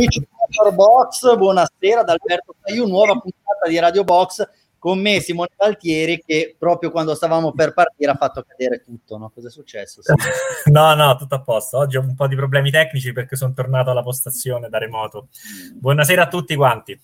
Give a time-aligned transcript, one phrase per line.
[0.00, 5.50] amici di Motorbox, buonasera da Alberto Taiu, nuova puntata di Radio Box con me Simone
[5.54, 9.28] Valtieri che proprio quando stavamo per partire ha fatto cadere tutto, no?
[9.28, 10.00] Cosa è successo?
[10.02, 10.14] Sì.
[10.72, 11.76] no, no, tutto a posto.
[11.76, 15.28] Oggi ho un po' di problemi tecnici perché sono tornato alla postazione da remoto.
[15.74, 16.98] Buonasera a tutti quanti.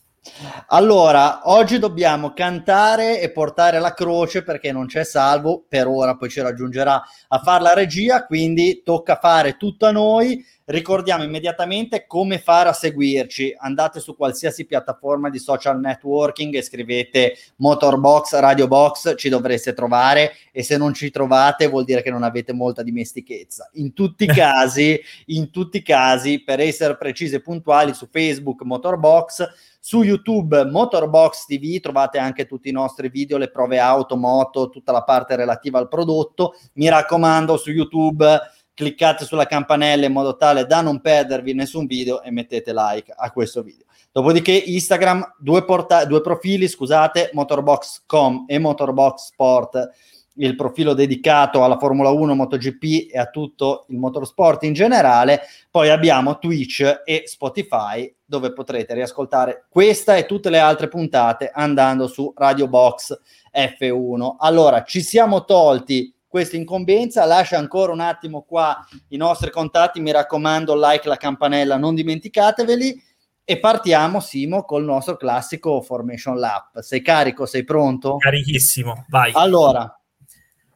[0.68, 6.28] Allora, oggi dobbiamo cantare e portare la croce perché non c'è salvo, per ora poi
[6.28, 10.44] ci raggiungerà a fare la regia, quindi tocca fare tutto a noi.
[10.68, 13.54] Ricordiamo immediatamente come fare a seguirci.
[13.56, 20.32] Andate su qualsiasi piattaforma di social networking e scrivete Motorbox, Radio Box, ci dovreste trovare
[20.50, 23.70] e se non ci trovate vuol dire che non avete molta dimestichezza.
[23.74, 28.62] In tutti i casi, in tutti i casi, per essere precisi e puntuali, su Facebook
[28.62, 34.68] Motorbox, su YouTube Motorbox TV trovate anche tutti i nostri video, le prove auto, moto,
[34.68, 36.56] tutta la parte relativa al prodotto.
[36.72, 38.26] Mi raccomando, su YouTube
[38.76, 43.32] cliccate sulla campanella in modo tale da non perdervi nessun video e mettete like a
[43.32, 43.86] questo video.
[44.12, 49.90] Dopodiché Instagram, due, porta- due profili, scusate, motorbox.com e motorbox sport,
[50.36, 55.42] il profilo dedicato alla Formula 1, MotoGP e a tutto il motorsport in generale.
[55.70, 62.08] Poi abbiamo Twitch e Spotify dove potrete riascoltare questa e tutte le altre puntate andando
[62.08, 63.18] su Radio Box
[63.54, 64.36] F1.
[64.38, 67.24] Allora, ci siamo tolti questa incombenza.
[67.24, 73.02] Lascia ancora un attimo qua i nostri contatti, mi raccomando, like la campanella, non dimenticateveli.
[73.48, 76.80] E partiamo, Simo, col nostro classico Formation Lap.
[76.80, 77.46] Sei carico?
[77.46, 78.16] Sei pronto?
[78.16, 79.30] Carichissimo, vai.
[79.34, 80.00] Allora,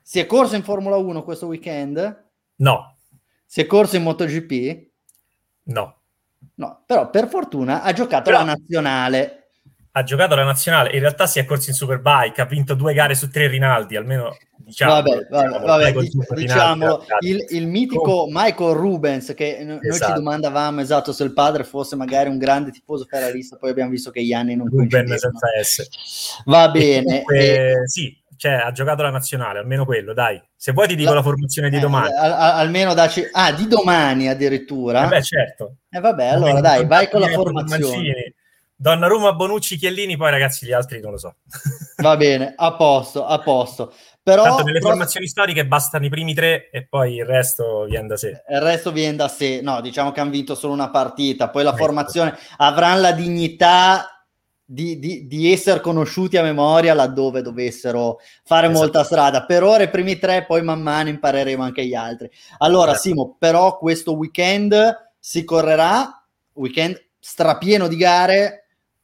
[0.00, 2.28] si è corso in Formula 1 questo weekend?
[2.56, 2.96] No.
[3.44, 4.88] Si è corso in MotoGP?
[5.64, 5.96] No.
[6.54, 9.39] No, però per fortuna ha giocato però, la nazionale
[9.92, 13.14] ha giocato la nazionale, in realtà si è corso in Superbike, ha vinto due gare
[13.14, 14.92] su tre Rinaldi, almeno diciamo.
[14.92, 19.64] Vabbè, vabbè, vabbè dic- diciamo il, il, mitico Michael Rubens, che esatto.
[19.64, 20.12] noi ci esatto.
[20.14, 24.22] domandavamo esatto se il padre fosse magari un grande tifoso ferrarista, poi abbiamo visto che
[24.22, 26.42] gli anni non Ruben senza S.
[26.44, 27.04] Va bene.
[27.04, 27.88] Comunque, e...
[27.88, 30.40] Sì, cioè ha giocato la nazionale, almeno quello, dai.
[30.54, 32.14] Se vuoi ti dico la, la formazione di eh, domani.
[32.14, 33.28] Al, almeno daci...
[33.32, 35.04] Ah, di domani addirittura?
[35.04, 35.74] Eh beh, certo.
[35.90, 38.34] E eh, vabbè, allora dai, vai con la formazione.
[38.80, 41.34] Donnarumma, Bonucci, Chiellini, poi ragazzi gli altri non lo so.
[42.00, 43.92] Va bene, a posto, a posto.
[44.22, 44.92] Però, Tanto nelle però...
[44.92, 48.42] formazioni storiche bastano i primi tre e poi il resto viene da sé.
[48.48, 49.60] Il resto viene da sé.
[49.60, 51.78] No, diciamo che hanno vinto solo una partita, poi la ecco.
[51.78, 54.24] formazione avranno la dignità
[54.64, 58.80] di, di, di, essere conosciuti a memoria laddove dovessero fare esatto.
[58.80, 59.44] molta strada.
[59.44, 62.30] Per ora i primi tre, poi man mano impareremo anche gli altri.
[62.58, 63.08] Allora, esatto.
[63.08, 66.24] Simo, però questo weekend si correrà,
[66.54, 68.59] weekend strapieno di gare,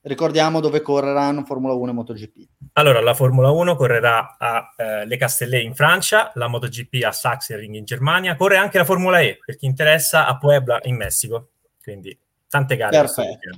[0.07, 2.49] Ricordiamo dove correranno Formula 1 e MotoGP.
[2.75, 7.75] Allora, la Formula 1 correrà a eh, Le Castellet in Francia, la MotoGP a Sachsenring
[7.75, 11.49] in Germania, corre anche la Formula E, per chi interessa, a Puebla in Messico.
[11.83, 12.17] Quindi,
[12.49, 12.97] tante gare.
[12.97, 13.51] Perfetto.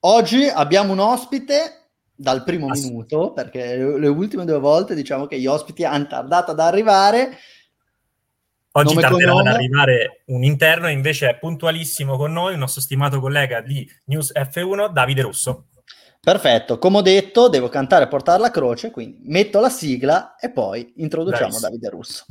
[0.00, 5.26] Oggi abbiamo un ospite dal primo Ass- minuto, perché le, le ultime due volte diciamo
[5.26, 7.36] che gli ospiti hanno tardato ad arrivare
[8.78, 13.18] Oggi nome tarderà ad arrivare un interno, invece è puntualissimo con noi il nostro stimato
[13.18, 15.64] collega di News F1, Davide Russo.
[16.20, 20.52] Perfetto, come ho detto, devo cantare e portare la croce, quindi metto la sigla e
[20.52, 21.68] poi introduciamo Bravissimo.
[21.68, 22.24] Davide Russo.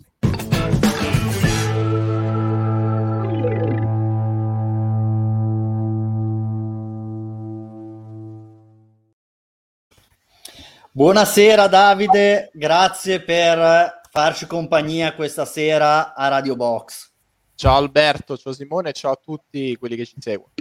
[10.91, 17.11] Buonasera Davide, grazie per farci compagnia questa sera a Radio Box.
[17.53, 20.53] Ciao Alberto, ciao Simone, ciao a tutti quelli che ci seguono.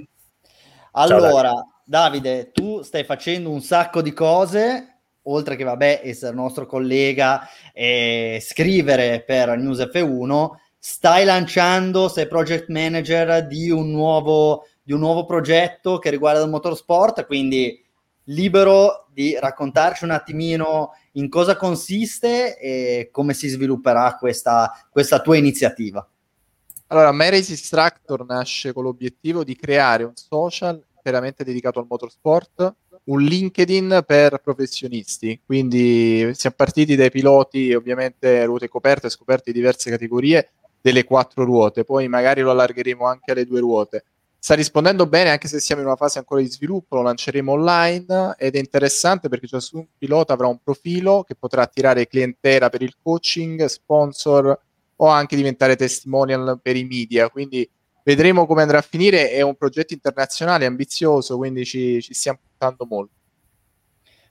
[0.93, 6.67] Allora, ciao, Davide, tu stai facendo un sacco di cose, oltre che vabbè essere nostro
[6.67, 14.93] collega e scrivere per News F1, stai lanciando, sei project manager di un nuovo, di
[14.93, 17.83] un nuovo progetto che riguarda il motorsport, quindi
[18.27, 25.37] libero di raccontarci un attimino in cosa consiste e come si svilupperà questa, questa tua
[25.37, 26.07] iniziativa.
[26.89, 32.75] Allora, MyRace Tractor nasce con l'obiettivo di creare un social interamente dedicato al motorsport,
[33.05, 35.41] un LinkedIn per professionisti.
[35.45, 40.51] Quindi siamo partiti dai piloti, ovviamente ruote coperte, scoperte di diverse categorie
[40.81, 44.05] delle quattro ruote, poi magari lo allargheremo anche alle due ruote
[44.47, 48.37] sta rispondendo bene anche se siamo in una fase ancora di sviluppo, lo lanceremo online
[48.39, 52.95] ed è interessante perché ciascun pilota avrà un profilo che potrà attirare clientela per il
[53.03, 54.57] coaching, sponsor
[54.95, 57.69] o anche diventare testimonial per i media, quindi
[58.05, 62.87] vedremo come andrà a finire, è un progetto internazionale ambizioso, quindi ci, ci stiamo puntando
[62.89, 63.16] molto.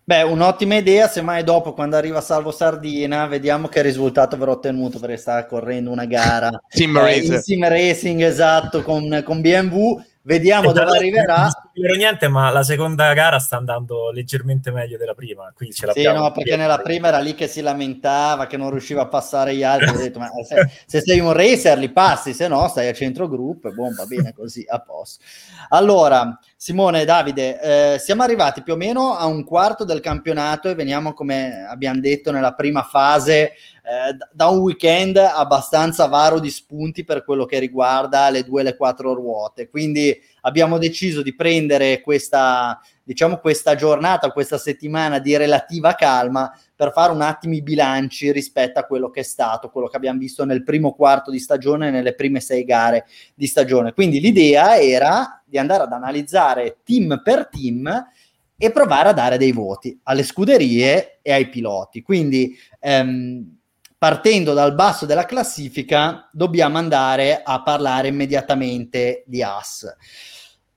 [0.07, 5.18] Beh, un'ottima idea, semmai dopo quando arriva Salvo Sardina vediamo che risultato avrà ottenuto perché
[5.18, 6.62] sta correndo una gara.
[6.68, 11.50] Sim, eh, sim racing esatto con, con BMW vediamo dove arriverà.
[11.74, 15.51] Non niente, ma la seconda gara sta andando leggermente meglio della prima.
[15.54, 19.04] Qui ce sì, no, perché nella prima era lì che si lamentava, che non riusciva
[19.04, 19.89] a passare gli altri.
[19.89, 23.27] Ho detto, ma se, se, sei un racer li passi, se no stai a centro
[23.27, 25.24] gruppo e boh, va bene così, a posto.
[25.69, 30.69] Allora, Simone e Davide, eh, siamo arrivati più o meno a un quarto del campionato
[30.69, 33.54] e veniamo, come abbiamo detto, nella prima fase
[33.85, 38.63] eh, da un weekend abbastanza varo di spunti per quello che riguarda le due e
[38.63, 39.69] le quattro ruote.
[39.69, 46.91] Quindi abbiamo deciso di prendere questa, diciamo, questa giornata, questa settimana di relativa calma per
[46.93, 50.43] fare un attimo i bilanci rispetto a quello che è stato, quello che abbiamo visto
[50.45, 53.05] nel primo quarto di stagione, nelle prime sei gare
[53.35, 53.93] di stagione.
[53.93, 58.07] Quindi l'idea era di andare ad analizzare team per team
[58.57, 62.01] e provare a dare dei voti alle scuderie e ai piloti.
[62.01, 63.57] Quindi ehm,
[64.06, 69.84] partendo dal basso della classifica, dobbiamo andare a parlare immediatamente di As.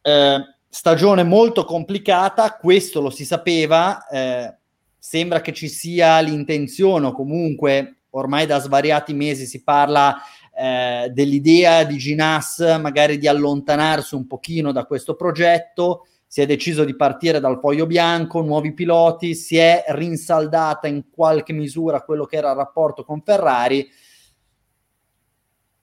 [0.01, 4.57] Eh, stagione molto complicata, questo lo si sapeva, eh,
[4.97, 10.17] sembra che ci sia l'intenzione o comunque ormai da svariati mesi si parla
[10.57, 16.85] eh, dell'idea di Ginas magari di allontanarsi un pochino da questo progetto si è deciso
[16.85, 22.37] di partire dal foglio bianco, nuovi piloti, si è rinsaldata in qualche misura quello che
[22.37, 23.89] era il rapporto con Ferrari.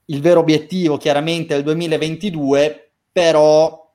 [0.04, 3.92] Il vero obiettivo chiaramente è il 2022, però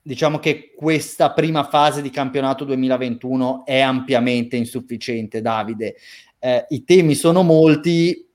[0.00, 5.96] diciamo che questa prima fase di campionato 2021 è ampiamente insufficiente, Davide.
[6.38, 8.26] Eh, I temi sono molti,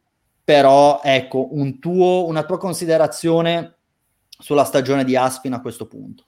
[0.43, 3.77] però ecco, un tuo, una tua considerazione
[4.29, 6.25] sulla stagione di Aspin a questo punto.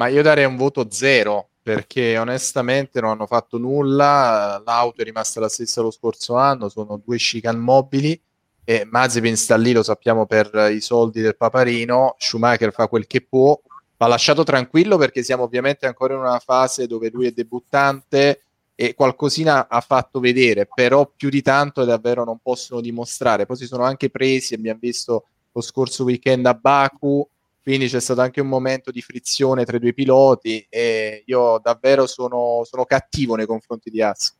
[0.00, 4.60] Ma io darei un voto zero perché onestamente non hanno fatto nulla.
[4.64, 8.18] L'auto è rimasta la stessa lo scorso anno, sono due chicane mobili
[8.64, 12.14] e Mazepin sta lì, lo sappiamo per i soldi del paparino.
[12.16, 13.60] Schumacher fa quel che può,
[13.98, 18.40] va lasciato tranquillo perché siamo ovviamente ancora in una fase dove lui è debuttante
[18.74, 23.44] e qualcosina ha fatto vedere, però più di tanto davvero non possono dimostrare.
[23.44, 27.28] Poi si sono anche presi, abbiamo visto lo scorso weekend a Baku
[27.70, 32.04] quindi c'è stato anche un momento di frizione tra i due piloti e io davvero
[32.08, 34.36] sono, sono cattivo nei confronti di Haas.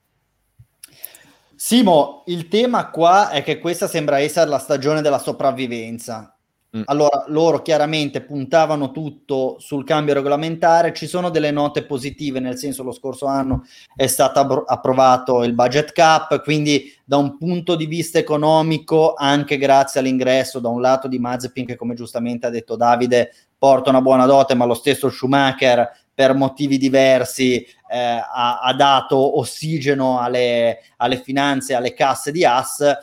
[1.54, 6.39] Simo, il tema qua è che questa sembra essere la stagione della sopravvivenza.
[6.76, 6.82] Mm.
[6.84, 12.84] Allora, loro chiaramente puntavano tutto sul cambio regolamentare, ci sono delle note positive, nel senso
[12.84, 13.64] lo scorso anno
[13.96, 19.58] è stato appro- approvato il budget cap, quindi da un punto di vista economico, anche
[19.58, 24.00] grazie all'ingresso da un lato di Mazepin, che come giustamente ha detto Davide, porta una
[24.00, 30.78] buona dote, ma lo stesso Schumacher per motivi diversi eh, ha, ha, dato ossigeno alle,
[30.98, 32.96] alle finanze, alle casse di As.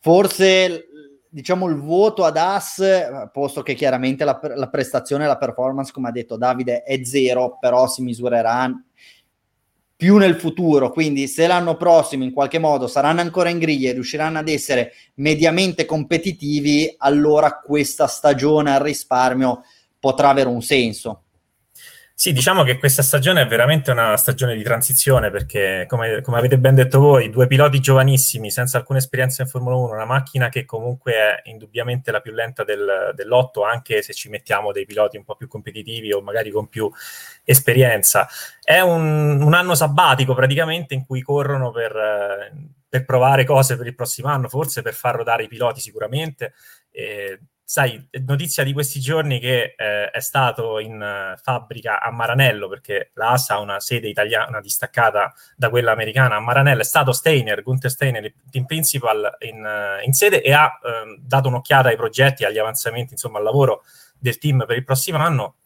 [0.00, 0.88] Forse
[1.28, 2.82] diciamo il voto ad As,
[3.32, 7.86] posto che chiaramente la, la prestazione la performance, come ha detto Davide, è zero, però
[7.86, 8.72] si misurerà
[9.96, 13.94] più nel futuro, quindi se l'anno prossimo in qualche modo saranno ancora in griglia e
[13.94, 19.62] riusciranno ad essere mediamente competitivi, allora questa stagione al risparmio
[19.98, 21.22] potrà avere un senso.
[22.18, 26.58] Sì, diciamo che questa stagione è veramente una stagione di transizione perché, come, come, avete
[26.58, 30.64] ben detto voi, due piloti giovanissimi senza alcuna esperienza in Formula 1, una macchina che
[30.64, 35.24] comunque è indubbiamente la più lenta del, dell'otto, anche se ci mettiamo dei piloti un
[35.24, 36.90] po' più competitivi o magari con più
[37.44, 38.26] esperienza.
[38.62, 42.50] È un, un anno sabbatico praticamente in cui corrono per,
[42.88, 46.54] per, provare cose per il prossimo anno, forse per far rodare i piloti sicuramente.
[46.90, 52.68] E, sai, notizia di questi giorni che eh, è stato in uh, fabbrica a Maranello,
[52.68, 57.10] perché la ASA ha una sede italiana distaccata da quella americana a Maranello, è stato
[57.10, 61.88] Steiner, Gunther Steiner, il team principal in, uh, in sede e ha uh, dato un'occhiata
[61.88, 63.82] ai progetti, agli avanzamenti, insomma, al lavoro
[64.16, 65.56] del team per il prossimo anno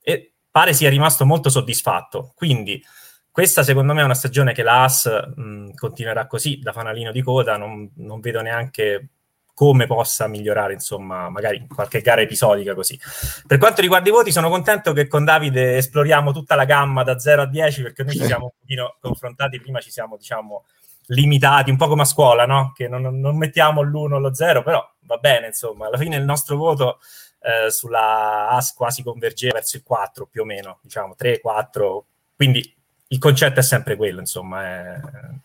[0.00, 2.32] e pare sia rimasto molto soddisfatto.
[2.34, 2.82] Quindi
[3.30, 7.20] questa secondo me è una stagione che la AS mh, continuerà così, da fanalino di
[7.20, 9.08] coda, non, non vedo neanche
[9.54, 12.98] come possa migliorare, insomma, magari in qualche gara episodica così.
[13.46, 17.18] Per quanto riguarda i voti, sono contento che con Davide esploriamo tutta la gamma da
[17.18, 20.64] 0 a 10, perché noi ci siamo un pochino confrontati, prima ci siamo, diciamo,
[21.06, 22.72] limitati, un po' come a scuola, no?
[22.74, 26.24] Che non, non mettiamo l'1 o lo 0, però va bene, insomma, alla fine il
[26.24, 26.98] nostro voto
[27.40, 32.06] eh, sulla AS quasi convergeva verso il 4 più o meno, diciamo 3, 4,
[32.36, 32.74] quindi
[33.08, 35.00] il concetto è sempre quello, insomma, è,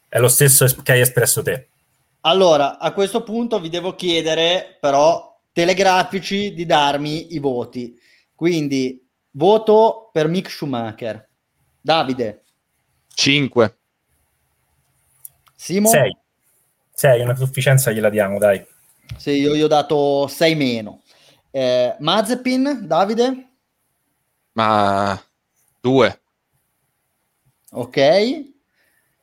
[0.07, 1.69] è lo stesso che hai espresso te.
[2.21, 7.97] Allora, a questo punto vi devo chiedere, però, telegrafici di darmi i voti.
[8.35, 11.27] Quindi, voto per Mick Schumacher.
[11.79, 12.43] Davide.
[13.13, 13.77] 5.
[15.55, 15.89] Simo?
[15.89, 16.17] 6.
[16.93, 18.65] 6, una sufficienza gliela diamo, dai.
[19.15, 21.01] Sì, io gli ho dato 6 meno.
[21.51, 23.49] Eh, Mazepin, Davide?
[24.53, 25.19] Ma
[25.79, 26.21] due.
[27.71, 28.55] Ok.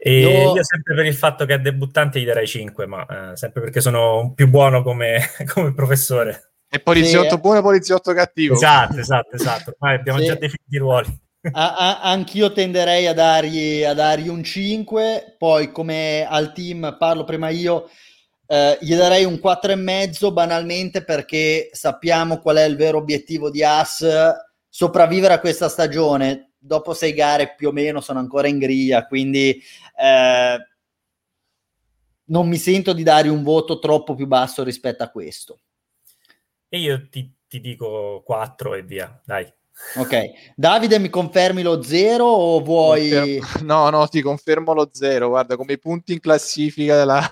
[0.07, 0.55] E io...
[0.55, 0.63] io...
[0.63, 4.35] sempre per il fatto che è debuttante gli darei 5, ma eh, sempre perché sono
[4.35, 6.51] più buono come, come professore.
[6.69, 7.41] E poliziotto sì.
[7.41, 8.55] buono e poliziotto cattivo.
[8.55, 9.75] Esatto, esatto, esatto.
[9.79, 10.27] Ormai abbiamo sì.
[10.27, 11.19] già definito i ruoli.
[11.53, 17.25] A- a- anch'io tenderei a dargli, a dargli un 5, poi come al team parlo
[17.25, 17.89] prima io,
[18.47, 24.07] eh, gli darei un 4,5 banalmente perché sappiamo qual è il vero obiettivo di As,
[24.69, 26.54] sopravvivere a questa stagione.
[26.67, 29.63] Dopo sei gare più o meno sono ancora in griglia, quindi
[30.01, 30.57] eh,
[32.27, 35.59] non mi sento di dare un voto troppo più basso rispetto a questo.
[36.69, 39.53] E io ti, ti dico 4 e via, dai.
[39.97, 43.11] Ok, Davide mi confermi lo 0 o vuoi...
[43.11, 43.47] Confermo...
[43.63, 47.31] No, no, ti confermo lo 0, guarda come i punti in classifica della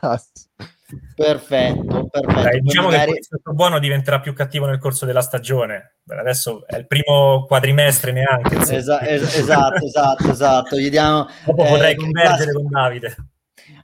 [1.15, 2.41] Perfetto, perfetto.
[2.43, 3.13] Dai, diciamo magari...
[3.13, 5.97] che il buono diventerà più cattivo nel corso della stagione.
[6.07, 8.57] Adesso è il primo quadrimestre neanche.
[8.57, 10.77] Esa- es- esatto, esatto, esatto.
[10.77, 13.17] Gli diamo, Dopo eh, potrei convergere con Davide.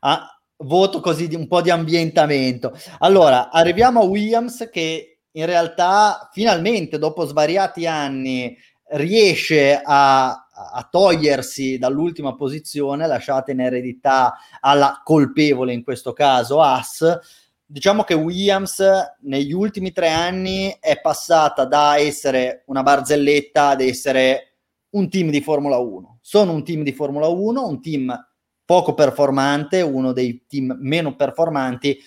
[0.00, 2.76] Ah, voto così di un po' di ambientamento.
[2.98, 8.56] Allora, arriviamo a Williams che in realtà finalmente dopo svariati anni
[8.90, 17.18] riesce a a togliersi dall'ultima posizione, lasciata in eredità alla colpevole, in questo caso As.
[17.64, 18.82] Diciamo che Williams
[19.20, 24.54] negli ultimi tre anni è passata da essere una barzelletta ad essere
[24.90, 26.18] un team di Formula 1.
[26.22, 28.26] Sono un team di Formula 1, un team
[28.64, 31.98] poco performante, uno dei team meno performanti,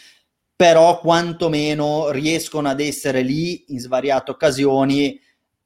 [0.56, 5.20] però quantomeno riescono ad essere lì in svariate occasioni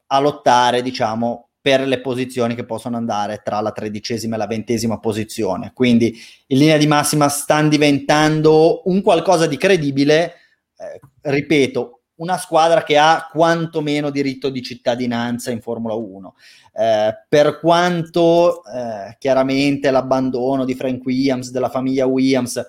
[0.08, 5.00] a lottare, diciamo, per le posizioni che possono andare tra la tredicesima e la ventesima
[5.00, 5.72] posizione.
[5.74, 10.34] Quindi in linea di massima stanno diventando un qualcosa di credibile,
[10.78, 16.36] eh, ripeto, una squadra che ha quantomeno diritto di cittadinanza in Formula 1.
[16.72, 22.64] Eh, per quanto eh, chiaramente l'abbandono di Frank Williams, della famiglia Williams,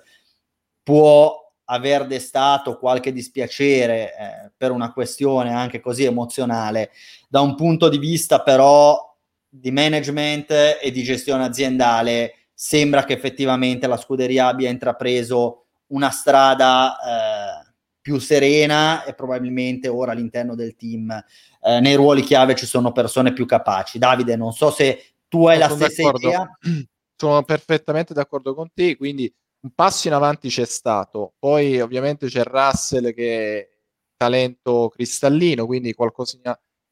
[0.81, 6.91] può aver destato qualche dispiacere eh, per una questione anche così emozionale,
[7.27, 9.15] da un punto di vista però
[9.49, 16.97] di management e di gestione aziendale, sembra che effettivamente la scuderia abbia intrapreso una strada
[16.97, 17.71] eh,
[18.01, 23.33] più serena e probabilmente ora all'interno del team eh, nei ruoli chiave ci sono persone
[23.33, 23.99] più capaci.
[23.99, 26.27] Davide, non so se tu hai sono la stessa d'accordo.
[26.27, 26.57] idea.
[27.19, 29.33] Sono perfettamente d'accordo con te, quindi
[29.67, 31.33] un passo in avanti c'è stato.
[31.37, 33.69] Poi ovviamente c'è Russell che è
[34.15, 36.37] talento cristallino, quindi qualcosa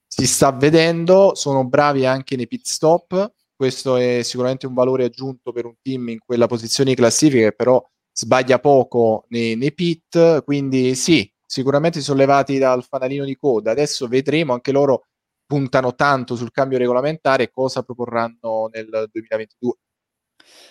[0.07, 5.51] si sta vedendo, sono bravi anche nei pit stop, questo è sicuramente un valore aggiunto
[5.51, 10.43] per un team in quella posizione di classifica che però sbaglia poco nei, nei pit,
[10.43, 15.07] quindi sì, sicuramente sollevati dal fanalino di coda, adesso vedremo, anche loro
[15.45, 19.77] puntano tanto sul cambio regolamentare cosa proporranno nel 2022.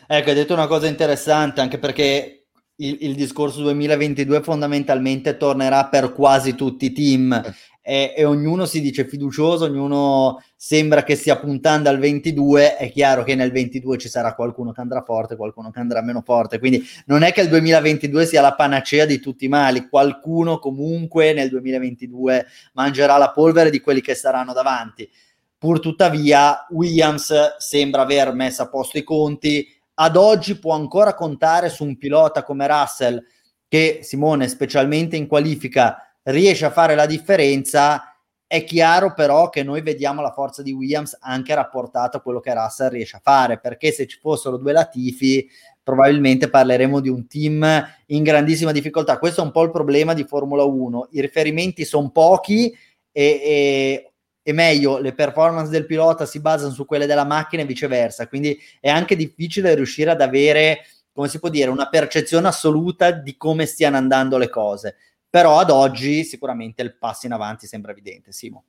[0.06, 2.44] Ecco, hai detto una cosa interessante anche perché
[2.76, 7.54] il, il, discorso 2022 fondamentalmente tornerà per quasi tutti i team eh.
[7.80, 13.23] e, e, ognuno si dice fiducioso, ognuno sembra che stia puntando al 22, è chiaro
[13.23, 16.84] che nel 22 ci sarà qualcuno che andrà forte, qualcuno che andrà meno forte, quindi
[17.06, 21.49] non è che il 2022 sia la panacea di tutti i mali, qualcuno comunque nel
[21.49, 25.08] 2022 mangerà la polvere di quelli che saranno davanti.
[25.56, 31.68] Pur tuttavia Williams sembra aver messo a posto i conti, ad oggi può ancora contare
[31.68, 33.22] su un pilota come Russell
[33.68, 38.16] che Simone, specialmente in qualifica, riesce a fare la differenza.
[38.46, 42.54] È chiaro però che noi vediamo la forza di Williams anche rapportata a quello che
[42.54, 45.48] Russell riesce a fare, perché se ci fossero due Latifi
[45.82, 49.18] probabilmente parleremo di un team in grandissima difficoltà.
[49.18, 51.08] Questo è un po' il problema di Formula 1.
[51.12, 52.72] I riferimenti sono pochi
[53.12, 54.13] e, e
[54.46, 58.60] e meglio, le performance del pilota si basano su quelle della macchina e viceversa, quindi
[58.78, 60.80] è anche difficile riuscire ad avere,
[61.12, 64.96] come si può dire, una percezione assoluta di come stiano andando le cose.
[65.30, 68.64] Però ad oggi sicuramente il passo in avanti sembra evidente, Simo.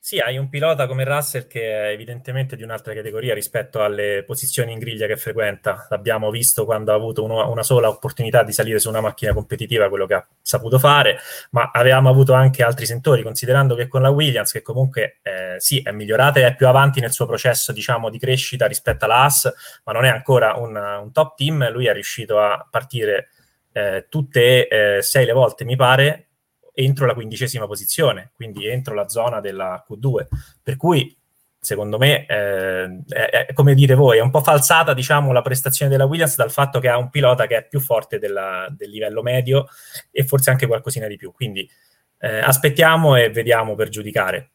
[0.00, 4.72] Sì, hai un pilota come Russell che è evidentemente di un'altra categoria rispetto alle posizioni
[4.72, 5.86] in griglia che frequenta.
[5.90, 9.88] L'abbiamo visto quando ha avuto uno, una sola opportunità di salire su una macchina competitiva,
[9.90, 11.18] quello che ha saputo fare,
[11.50, 15.82] ma avevamo avuto anche altri sentori, considerando che con la Williams, che comunque eh, sì,
[15.82, 19.52] è migliorata e è più avanti nel suo processo diciamo, di crescita rispetto alla AS,
[19.84, 23.28] ma non è ancora un, un top team, lui è riuscito a partire
[23.72, 26.27] eh, tutte e eh, sei le volte, mi pare,
[26.80, 30.26] entro la quindicesima posizione, quindi entro la zona della Q2.
[30.62, 31.16] Per cui,
[31.58, 35.90] secondo me, eh, è, è, come dite voi, è un po' falsata diciamo, la prestazione
[35.90, 39.22] della Williams dal fatto che ha un pilota che è più forte della, del livello
[39.22, 39.66] medio
[40.12, 41.32] e forse anche qualcosina di più.
[41.32, 41.68] Quindi
[42.18, 44.52] eh, aspettiamo e vediamo per giudicare.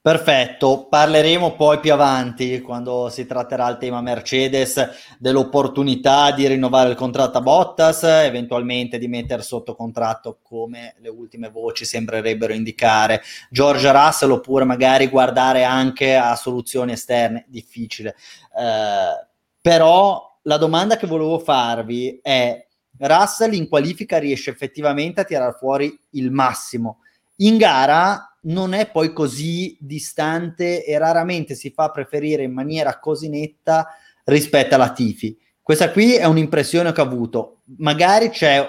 [0.00, 6.94] Perfetto, parleremo poi più avanti quando si tratterà il tema Mercedes dell'opportunità di rinnovare il
[6.94, 13.90] contratto a Bottas, eventualmente di mettere sotto contratto come le ultime voci sembrerebbero indicare George
[13.90, 18.14] Russell oppure magari guardare anche a soluzioni esterne, difficile.
[18.56, 19.26] Eh,
[19.60, 22.64] però la domanda che volevo farvi è
[22.98, 27.00] Russell in qualifica riesce effettivamente a tirare fuori il massimo.
[27.40, 33.28] In gara non è poi così distante e raramente si fa preferire in maniera così
[33.28, 33.88] netta
[34.24, 35.36] rispetto alla Tifi.
[35.62, 37.60] Questa qui è un'impressione che ho avuto.
[37.76, 38.66] Magari c'è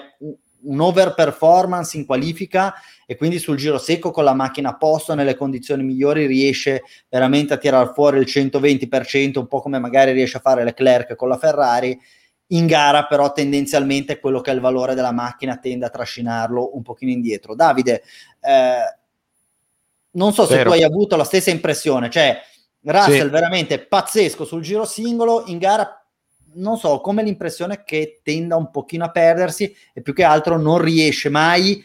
[0.62, 2.74] un overperformance in qualifica
[3.06, 7.54] e quindi sul giro secco con la macchina a posto nelle condizioni migliori riesce veramente
[7.54, 11.38] a tirare fuori il 120%, un po' come magari riesce a fare Leclerc con la
[11.38, 11.98] Ferrari.
[12.52, 16.82] In gara però tendenzialmente quello che è il valore della macchina tende a trascinarlo un
[16.82, 17.56] pochino indietro.
[17.56, 18.04] Davide,
[18.42, 18.99] eh,
[20.20, 20.70] non so se Vero.
[20.70, 22.38] tu hai avuto la stessa impressione, cioè
[22.82, 23.30] Russell sì.
[23.30, 25.94] veramente pazzesco sul giro singolo, in gara
[26.56, 30.80] non so, come l'impressione che tenda un pochino a perdersi e più che altro non
[30.80, 31.84] riesce mai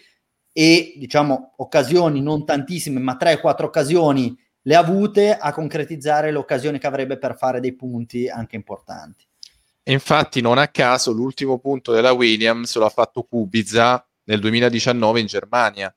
[0.53, 6.79] e diciamo occasioni non tantissime, ma 3-4 occasioni le ha avute a concretizzare le occasioni
[6.79, 9.27] che avrebbe per fare dei punti anche importanti.
[9.85, 15.95] Infatti non a caso l'ultimo punto della Williams l'ha fatto Kubica nel 2019 in Germania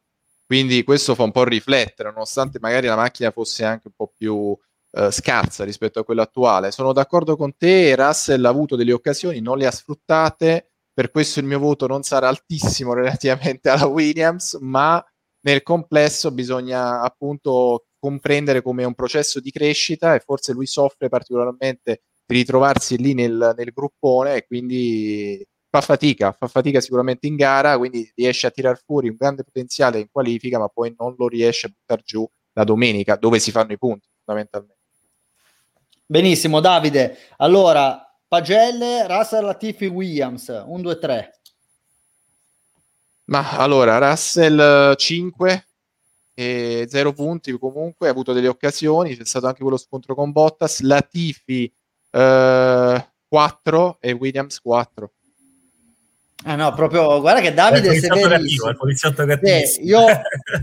[0.47, 4.57] quindi questo fa un po' riflettere, nonostante magari la macchina fosse anche un po' più
[4.91, 6.71] eh, scarsa rispetto a quella attuale.
[6.71, 11.39] Sono d'accordo con te, Russell ha avuto delle occasioni, non le ha sfruttate, per questo
[11.41, 15.03] il mio voto non sarà altissimo relativamente alla Williams, ma
[15.41, 21.09] nel complesso bisogna appunto comprendere come è un processo di crescita e forse lui soffre
[21.09, 25.45] particolarmente di ritrovarsi lì nel, nel gruppone e quindi
[25.77, 29.99] fa fatica, fa fatica sicuramente in gara, quindi riesce a tirar fuori un grande potenziale
[29.99, 33.73] in qualifica, ma poi non lo riesce a buttare giù la domenica, dove si fanno
[33.73, 34.75] i punti fondamentalmente.
[36.05, 37.17] Benissimo, Davide.
[37.37, 41.39] Allora, Pagelle, Russell, Latifi, Williams, 1, 2, 3.
[43.25, 45.67] Ma allora, Russell 5
[46.33, 50.79] e 0 punti comunque, ha avuto delle occasioni, c'è stato anche quello scontro con Bottas,
[50.81, 51.71] Latifi
[52.11, 55.11] eh, 4 e Williams 4.
[56.49, 57.95] Ah no, proprio guarda che Davide è.
[57.95, 59.65] Il poliziotto cattivo.
[59.65, 60.05] Sì, io,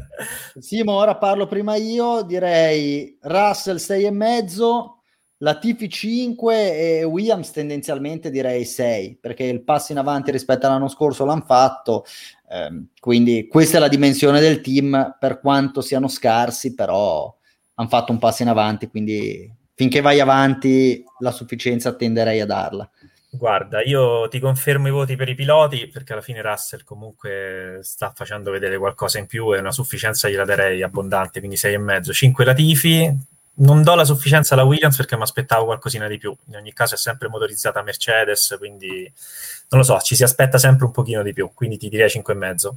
[0.59, 5.03] Simo, ora parlo prima io, direi Russell 6 e mezzo,
[5.39, 11.27] Latifi 5 e Williams tendenzialmente direi 6, perché il passo in avanti rispetto all'anno scorso
[11.27, 12.07] l'hanno fatto,
[12.49, 17.31] ehm, quindi questa è la dimensione del team, per quanto siano scarsi, però
[17.75, 22.91] hanno fatto un passo in avanti, quindi finché vai avanti la sufficienza tenderei a darla.
[23.37, 28.13] Guarda, io ti confermo i voti per i piloti perché alla fine Russell comunque sta
[28.15, 32.13] facendo vedere qualcosa in più e una sufficienza gliela darei abbondante, quindi 6,5.
[32.13, 33.13] 5 Latifi,
[33.57, 36.35] non do la sufficienza alla Williams perché mi aspettavo qualcosina di più.
[36.47, 39.13] In ogni caso è sempre motorizzata Mercedes, quindi
[39.71, 42.71] non lo so, ci si aspetta sempre un pochino di più, quindi ti direi 5,5.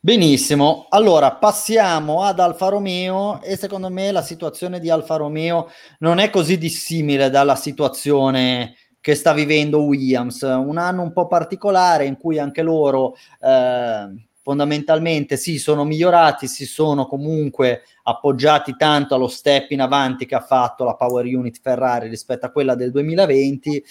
[0.00, 6.18] Benissimo, allora passiamo ad Alfa Romeo e secondo me la situazione di Alfa Romeo non
[6.18, 12.16] è così dissimile dalla situazione che sta vivendo Williams, un anno un po' particolare in
[12.16, 14.08] cui anche loro eh,
[14.42, 20.40] fondamentalmente si sono migliorati, si sono comunque appoggiati tanto allo step in avanti che ha
[20.40, 23.84] fatto la Power Unit Ferrari rispetto a quella del 2020.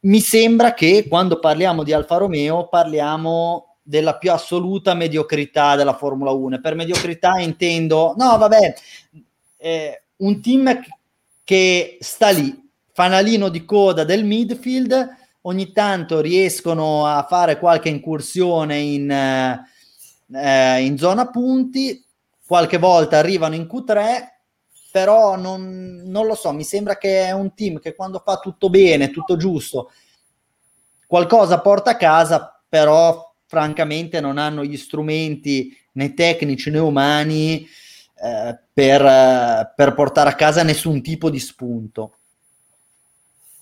[0.00, 6.30] Mi sembra che quando parliamo di Alfa Romeo parliamo della più assoluta mediocrità della Formula
[6.30, 6.60] 1.
[6.60, 8.74] Per mediocrità intendo, no, vabbè,
[9.56, 10.80] eh, un team
[11.42, 12.69] che sta lì,
[13.00, 15.08] fanalino di coda del midfield,
[15.42, 22.04] ogni tanto riescono a fare qualche incursione in, eh, in zona punti,
[22.46, 24.26] qualche volta arrivano in Q3,
[24.92, 28.68] però non, non, lo so, mi sembra che è un team che quando fa tutto
[28.68, 29.92] bene, tutto giusto,
[31.06, 37.66] qualcosa porta a casa, però francamente non hanno gli strumenti né tecnici né umani
[38.22, 42.16] eh, per, per portare a casa nessun tipo di spunto.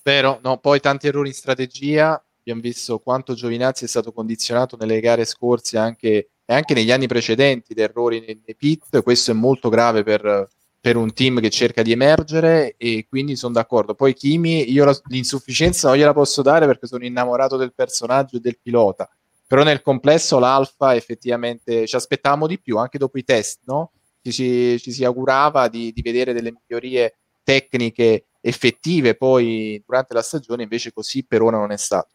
[0.08, 5.00] Vero, no, poi tanti errori in strategia, abbiamo visto quanto Giovinazzi è stato condizionato nelle
[5.00, 9.34] gare scorse anche, e anche negli anni precedenti da errori nei, nei pit, questo è
[9.34, 10.48] molto grave per,
[10.80, 13.94] per, un team che cerca di emergere e quindi sono d'accordo.
[13.94, 18.40] Poi Kimi, io la, l'insufficienza non gliela posso dare perché sono innamorato del personaggio e
[18.40, 19.10] del pilota,
[19.46, 23.92] però nel complesso l'Alfa effettivamente ci aspettavamo di più anche dopo i test, no?
[24.22, 30.22] Ci, ci, ci si augurava di, di vedere delle migliorie tecniche effettive poi durante la
[30.22, 32.08] stagione, invece così per ora non è stato.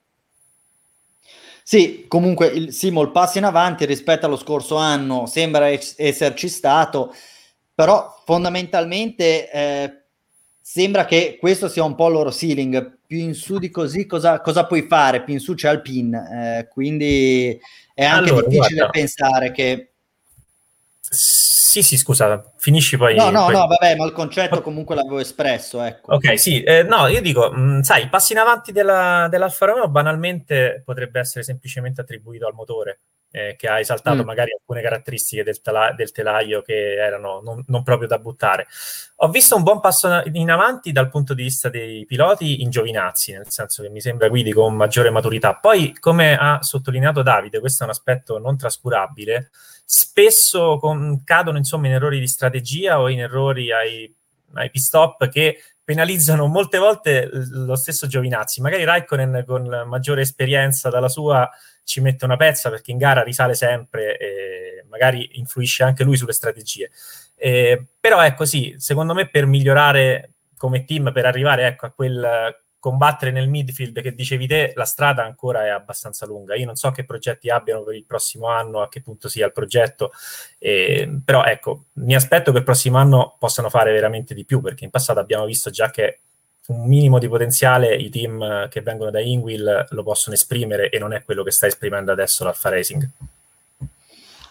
[1.63, 6.49] Sì, comunque il Simo il passo in avanti rispetto allo scorso anno sembra es- esserci
[6.49, 7.15] stato,
[7.73, 10.01] però fondamentalmente eh,
[10.61, 12.97] sembra che questo sia un po' il loro ceiling.
[13.05, 15.23] Più in su di così cosa, cosa puoi fare?
[15.23, 17.57] Più in su c'è Alpin, eh, quindi
[17.93, 18.89] è anche Allora, difficile guarda.
[18.91, 19.87] pensare che...
[21.73, 23.15] Sì, sì, scusa, finisci poi.
[23.15, 26.13] No, no, poi- no, vabbè, ma il concetto comunque l'avevo espresso, ecco.
[26.13, 29.89] Ok, sì, eh, no, io dico, mh, sai, il passo in avanti della, dell'Alfa Romeo
[29.89, 32.99] banalmente potrebbe essere semplicemente attribuito al motore,
[33.35, 34.25] eh, che ha esaltato Mm.
[34.25, 38.67] magari alcune caratteristiche del, tela- del telaio che erano non, non proprio da buttare.
[39.17, 43.31] Ho visto un buon passo in avanti dal punto di vista dei piloti in Giovinazzi,
[43.31, 45.55] nel senso che mi sembra guidi con maggiore maturità.
[45.55, 49.49] Poi, come ha sottolineato Davide, questo è un aspetto non trascurabile,
[49.83, 54.13] spesso con- cadono insomma in errori di strategia o in errori ai,
[54.53, 58.61] ai pit stop che penalizzano molte volte lo stesso Giovinazzi.
[58.61, 61.49] Magari Raikkonen con maggiore esperienza dalla sua
[61.83, 66.33] ci mette una pezza perché in gara risale sempre e magari influisce anche lui sulle
[66.33, 66.89] strategie.
[67.35, 72.61] Eh, però è così, secondo me per migliorare come team, per arrivare ecco, a quel
[72.83, 76.55] combattere nel midfield che dicevi te, la strada ancora è abbastanza lunga.
[76.55, 79.53] Io non so che progetti abbiano per il prossimo anno, a che punto sia il
[79.53, 80.11] progetto,
[80.57, 84.83] eh, però ecco, mi aspetto che il prossimo anno possano fare veramente di più, perché
[84.83, 86.19] in passato abbiamo visto già che
[86.67, 91.13] un minimo di potenziale i team che vengono da Ingwill lo possono esprimere e non
[91.13, 93.09] è quello che sta esprimendo adesso l'Alfa Racing.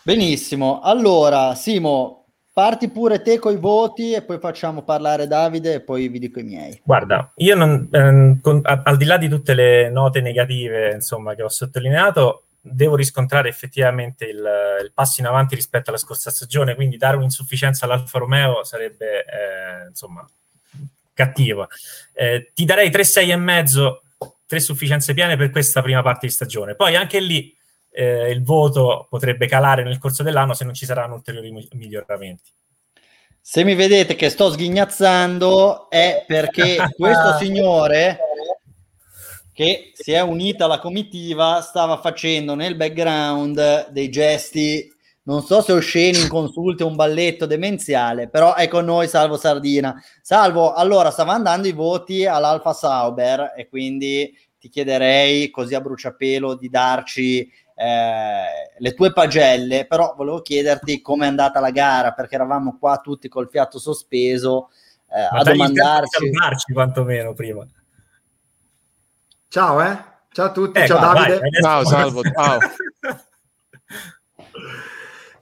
[0.03, 6.09] Benissimo, allora Simo, parti pure te coi voti e poi facciamo parlare Davide e poi
[6.09, 6.81] vi dico i miei.
[6.83, 11.35] Guarda, io non, ehm, con- a- al di là di tutte le note negative insomma,
[11.35, 14.45] che ho sottolineato, devo riscontrare effettivamente il,
[14.83, 19.89] il passo in avanti rispetto alla scorsa stagione, quindi dare un'insufficienza all'Alfa Romeo sarebbe eh,
[19.89, 20.27] insomma
[21.25, 21.69] cattivo.
[22.13, 24.03] Eh, ti darei 3-6 e mezzo,
[24.47, 26.75] tre sufficienze piene per questa prima parte di stagione.
[26.75, 27.55] Poi anche lì
[27.91, 32.51] eh, il voto potrebbe calare nel corso dell'anno se non ci saranno ulteriori mi- miglioramenti.
[33.41, 38.19] Se mi vedete che sto sghignazzando è perché questo signore
[39.53, 44.91] che si è unito alla comitiva stava facendo nel background dei gesti,
[45.25, 49.95] non so se osceni, inconsulti, un balletto demenziale, però è con noi Salvo Sardina.
[50.21, 56.55] Salvo, allora stava andando i voti all'Alfa Sauber e quindi ti chiederei così a bruciapelo
[56.55, 57.41] di darci
[57.75, 58.45] eh,
[58.79, 63.49] le tue pagelle, però volevo chiederti com'è andata la gara perché eravamo qua tutti col
[63.49, 64.71] fiato sospeso
[65.09, 66.09] eh, Ma a domandarci.
[66.19, 67.67] salutarci quantomeno prima.
[69.49, 69.99] Ciao, eh?
[70.31, 71.39] Ciao a tutti, Eh, ciao vai, Davide.
[71.39, 72.59] vai, Ciao, Salvo, ciao.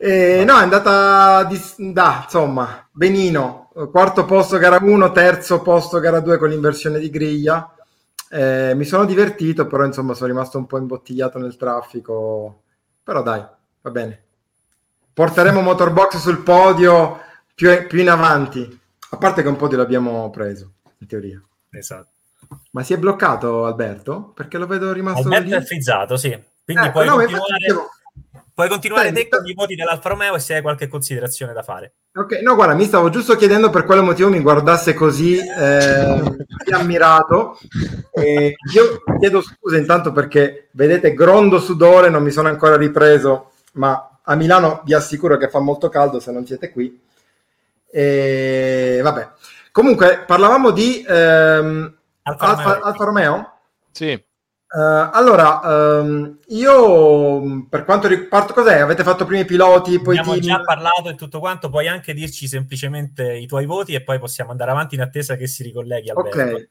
[0.03, 1.61] Eh, no, è andata di,
[1.93, 3.69] da, insomma, benino.
[3.93, 7.75] Quarto posto gara 1, terzo posto gara 2 con l'inversione di griglia.
[8.31, 12.63] Eh, mi sono divertito, però insomma sono rimasto un po' imbottigliato nel traffico.
[13.05, 13.45] Però dai,
[13.83, 14.23] va bene.
[15.13, 17.21] Porteremo Motorbox sul podio
[17.55, 18.81] più, più in avanti.
[19.11, 21.43] A parte che un podio l'abbiamo preso, in teoria.
[21.73, 22.09] Esatto.
[22.71, 24.33] Ma si è bloccato Alberto?
[24.35, 25.53] Perché lo vedo rimasto Alberto lì.
[25.53, 26.31] è frizzato, sì.
[26.65, 27.89] Quindi Eh, puoi no, infatti continuare,
[28.61, 31.62] puoi continuare Senti, te con i voti dell'Alfa Romeo e se hai qualche considerazione da
[31.62, 31.94] fare.
[32.14, 36.20] Ok, no, guarda, mi stavo giusto chiedendo per quale motivo mi guardasse così, eh,
[36.59, 37.59] così ammirato.
[38.12, 44.18] E io chiedo scusa intanto perché vedete grondo sudore, non mi sono ancora ripreso, ma
[44.23, 47.01] a Milano vi assicuro che fa molto caldo se non siete qui.
[47.90, 49.31] E vabbè,
[49.73, 51.94] comunque parlavamo di ehm,
[52.25, 52.83] Alfa Alfa, Romeo.
[52.85, 53.53] Alfa Romeo.
[53.90, 54.25] Sì,
[54.72, 58.78] Eh, allora, ehm, io per quanto riguarda cos'è?
[58.78, 60.59] Avete fatto prima i piloti, poi Abbiamo team?
[60.59, 64.52] già parlato e tutto quanto, puoi anche dirci semplicemente i tuoi voti e poi possiamo
[64.52, 66.38] andare avanti in attesa che si ricolleghi Alberto.
[66.38, 66.68] Ok.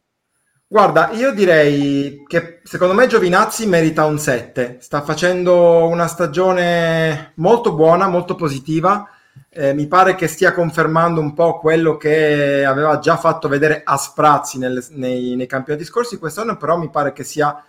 [0.72, 4.78] Guarda, io direi che secondo me Giovinazzi merita un 7.
[4.80, 9.10] Sta facendo una stagione molto buona, molto positiva.
[9.50, 13.98] Eh, mi pare che stia confermando un po' quello che aveva già fatto vedere a
[13.98, 16.20] sprazzi nelle- nei, nei campionati scorsi.
[16.20, 17.64] Quest'anno, però, mi pare che sia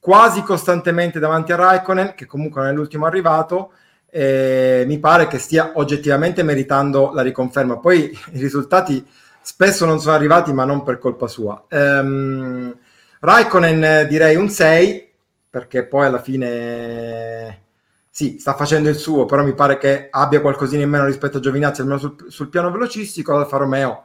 [0.00, 3.72] quasi costantemente davanti a Raikkonen, che comunque non è l'ultimo arrivato.
[4.10, 7.78] E mi pare che stia oggettivamente meritando la riconferma.
[7.78, 9.06] Poi i risultati
[9.42, 11.64] spesso non sono arrivati, ma non per colpa sua.
[11.68, 12.76] Ehm,
[13.20, 15.10] Raikkonen eh, direi un 6,
[15.50, 17.62] perché poi alla fine
[18.10, 21.40] sì, sta facendo il suo, però mi pare che abbia qualcosina in meno rispetto a
[21.40, 23.36] Giovinazzi, almeno sul, sul piano velocistico.
[23.36, 24.04] Alfa Romeo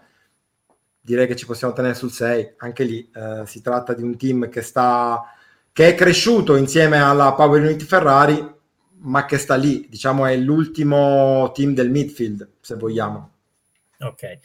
[1.02, 2.54] direi che ci possiamo tenere sul 6.
[2.58, 5.24] Anche lì eh, si tratta di un team che sta
[5.74, 8.52] che è cresciuto insieme alla Power Unit Ferrari,
[9.00, 13.32] ma che sta lì, diciamo è l'ultimo team del midfield, se vogliamo.
[14.00, 14.40] Ok.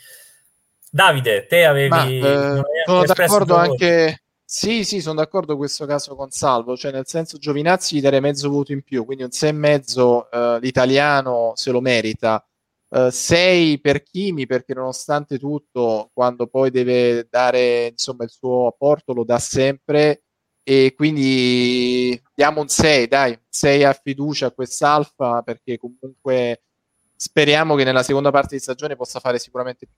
[0.90, 6.16] Davide, te avevi ma eh, sono d'accordo anche, Sì, sì, sono d'accordo in questo caso
[6.16, 10.28] con Salvo, cioè nel senso Giovinazzi gli darei mezzo voto in più, quindi un 6,5
[10.30, 12.42] eh, l'italiano se lo merita.
[12.90, 19.12] 6 uh, per Kimi perché nonostante tutto quando poi deve dare insomma il suo apporto
[19.12, 20.22] lo dà sempre
[20.70, 26.60] e quindi diamo un 6 dai 6 a fiducia a quest'Alfa perché comunque
[27.16, 29.96] speriamo che nella seconda parte di stagione possa fare sicuramente più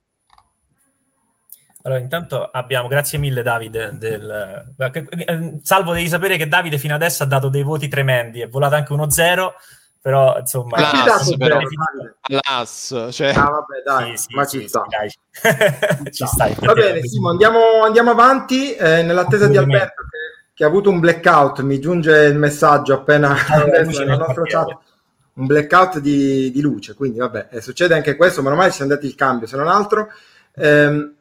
[1.82, 3.96] allora, intanto abbiamo, grazie mille Davide.
[3.96, 8.48] Del, eh, salvo devi sapere che Davide fino adesso ha dato dei voti tremendi, è
[8.50, 9.48] volato anche 1-0,
[9.98, 10.78] però insomma...
[10.78, 11.58] L'AS, però,
[12.26, 13.30] l'AS, cioè...
[13.30, 14.84] Ah, vabbè, dai, sì, sì, ma ci sì, sta.
[14.88, 15.08] Dai.
[16.10, 16.50] ci sta.
[16.58, 20.19] Va bene, Simo, andiamo, andiamo avanti, eh, nell'attesa di Alberto che,
[20.60, 24.76] che, ha avuto un blackout, mi giunge il messaggio appena adesso nel nostro chat
[25.32, 28.90] un blackout di, di, luce, quindi vabbè, eh, succede anche questo, ma ormai ci siamo
[28.90, 30.08] dati il cambio, se non altro.
[30.54, 31.12] Eh,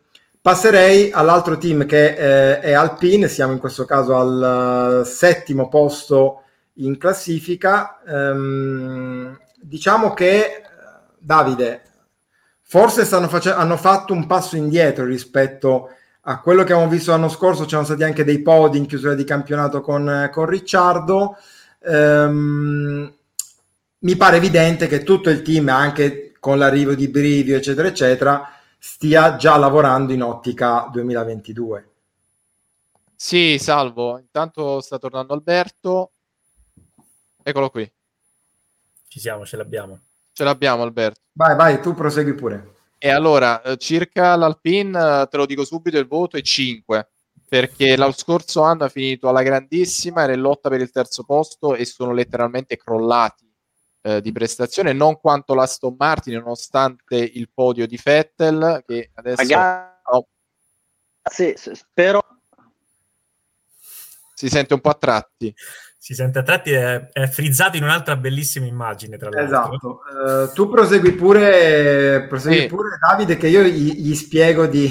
[0.42, 6.44] Passerei all'altro team che eh, è Alpine, siamo in questo caso al uh, settimo posto
[6.76, 8.00] in classifica.
[8.06, 10.64] Um, diciamo che
[11.18, 11.82] Davide,
[12.62, 15.94] forse face- hanno fatto un passo indietro rispetto a
[16.38, 19.82] quello che abbiamo visto l'anno scorso, c'erano stati anche dei podi in chiusura di campionato
[19.82, 21.36] con, con Ricciardo.
[21.80, 23.12] Um,
[24.00, 29.36] mi pare evidente che tutto il team, anche con l'arrivo di Brivio, eccetera, eccetera, stia
[29.36, 31.90] già lavorando in ottica 2022.
[33.16, 34.18] Sì, salvo.
[34.18, 36.12] Intanto sta tornando Alberto.
[37.44, 37.92] Eccolo qui.
[39.08, 40.00] Ci siamo, ce l'abbiamo.
[40.32, 41.20] Ce l'abbiamo Alberto.
[41.34, 42.78] Vai, vai, tu prosegui pure.
[43.02, 47.10] E allora, eh, circa l'Alpine, eh, te lo dico subito, il voto è 5
[47.50, 51.74] perché lo scorso anno ha finito alla grandissima, era in lotta per il terzo posto
[51.74, 53.52] e sono letteralmente crollati
[54.02, 59.42] eh, di prestazione, non quanto l'Aston Martin, nonostante il podio di Vettel, che adesso...
[59.42, 60.28] Ragazzi, oh.
[61.74, 62.24] spero...
[64.36, 65.54] Si sente un po' a tratti.
[66.02, 69.76] Si sente a tratti, è, è frizzato in un'altra bellissima immagine, tra l'altro.
[69.76, 70.00] Esatto.
[70.50, 72.68] Uh, tu prosegui pure, prosegui sì.
[72.68, 74.90] pure, Davide, che io gli, gli spiego di,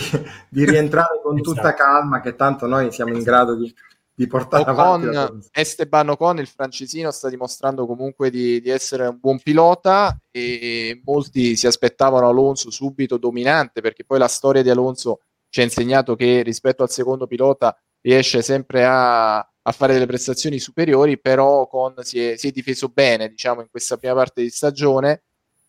[0.50, 1.54] di rientrare con esatto.
[1.54, 3.74] tutta calma, che tanto noi siamo in grado di
[4.18, 5.48] di portare Ocon, avanti.
[5.52, 11.54] Esteban Ocon, il francesino, sta dimostrando comunque di, di, essere un buon pilota e molti
[11.54, 16.42] si aspettavano Alonso subito dominante perché poi la storia di Alonso ci ha insegnato che
[16.42, 22.20] rispetto al secondo pilota riesce sempre a, a fare delle prestazioni superiori, però Ocon si
[22.20, 25.24] è, si è difeso bene diciamo in questa prima parte di stagione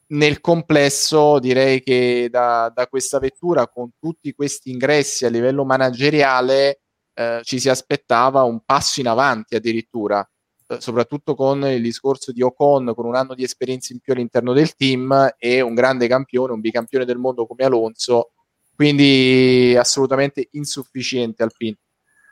[0.09, 6.81] nel complesso direi che da, da, questa vettura con tutti questi ingressi a livello manageriale
[7.13, 10.27] eh, ci si aspettava un passo in avanti addirittura,
[10.67, 14.53] eh, soprattutto con il discorso di Ocon, con un anno di esperienza in più all'interno
[14.53, 18.31] del team e un grande campione, un bicampione del mondo come Alonso,
[18.73, 21.75] quindi assolutamente insufficiente al PIN.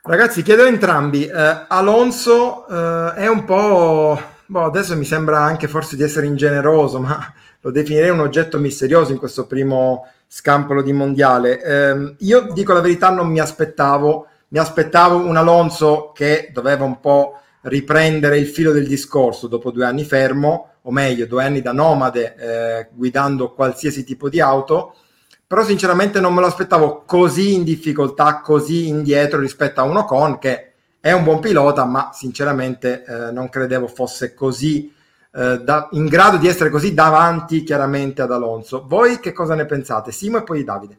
[0.02, 5.68] Ragazzi, chiedo a entrambi, eh, Alonso eh, è un po', boh, adesso mi sembra anche
[5.68, 10.92] forse di essere ingeneroso, ma lo definirei un oggetto misterioso in questo primo scampolo di
[10.92, 11.62] mondiale.
[11.62, 17.00] Eh, io dico la verità, non mi aspettavo mi aspettavo un Alonso che doveva un
[17.00, 21.72] po' riprendere il filo del discorso dopo due anni fermo, o meglio, due anni da
[21.72, 24.94] nomade eh, guidando qualsiasi tipo di auto,
[25.48, 30.38] però sinceramente non me lo aspettavo così in difficoltà, così indietro rispetto a uno con
[30.38, 34.92] che è un buon pilota, ma sinceramente eh, non credevo fosse così
[35.32, 38.84] eh, da, in grado di essere così davanti chiaramente ad Alonso.
[38.86, 40.12] Voi che cosa ne pensate?
[40.12, 40.98] Simo e poi Davide.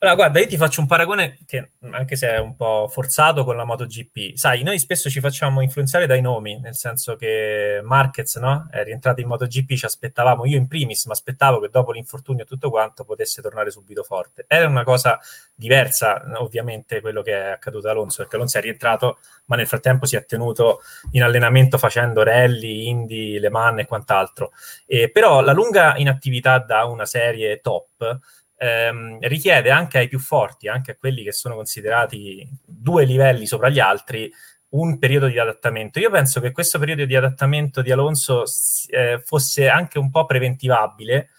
[0.00, 3.56] Allora, guarda, io ti faccio un paragone che, anche se è un po' forzato, con
[3.56, 4.36] la MotoGP.
[4.36, 8.68] Sai, noi spesso ci facciamo influenzare dai nomi, nel senso che Marquez, no?
[8.70, 12.46] È rientrato in MotoGP, ci aspettavamo, io in primis, mi aspettavo che dopo l'infortunio e
[12.46, 14.44] tutto quanto potesse tornare subito forte.
[14.46, 15.18] Era una cosa
[15.52, 20.06] diversa, ovviamente, quello che è accaduto ad Alonso, perché Alonso è rientrato, ma nel frattempo
[20.06, 20.80] si è tenuto
[21.10, 24.52] in allenamento facendo rally, Indy, Le Mans e quant'altro.
[24.86, 28.20] E, però la lunga inattività da una serie top
[28.58, 33.68] ehm, richiede anche ai più forti, anche a quelli che sono considerati due livelli sopra
[33.68, 34.30] gli altri,
[34.70, 35.98] un periodo di adattamento.
[35.98, 38.44] Io penso che questo periodo di adattamento di Alonso
[38.90, 41.30] eh, fosse anche un po' preventivabile,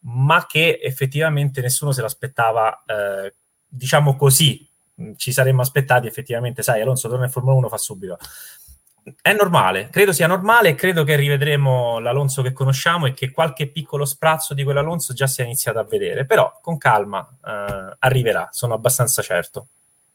[0.00, 3.34] ma che effettivamente nessuno se l'aspettava, eh,
[3.66, 4.68] diciamo così.
[5.16, 8.16] Ci saremmo aspettati effettivamente, sai, Alonso torna in Formula 1, fa subito
[9.20, 13.68] è normale, credo sia normale e credo che rivedremo l'Alonso che conosciamo e che qualche
[13.68, 18.48] piccolo sprazzo di quell'Alonso già si è iniziato a vedere, però con calma eh, arriverà,
[18.50, 19.68] sono abbastanza certo.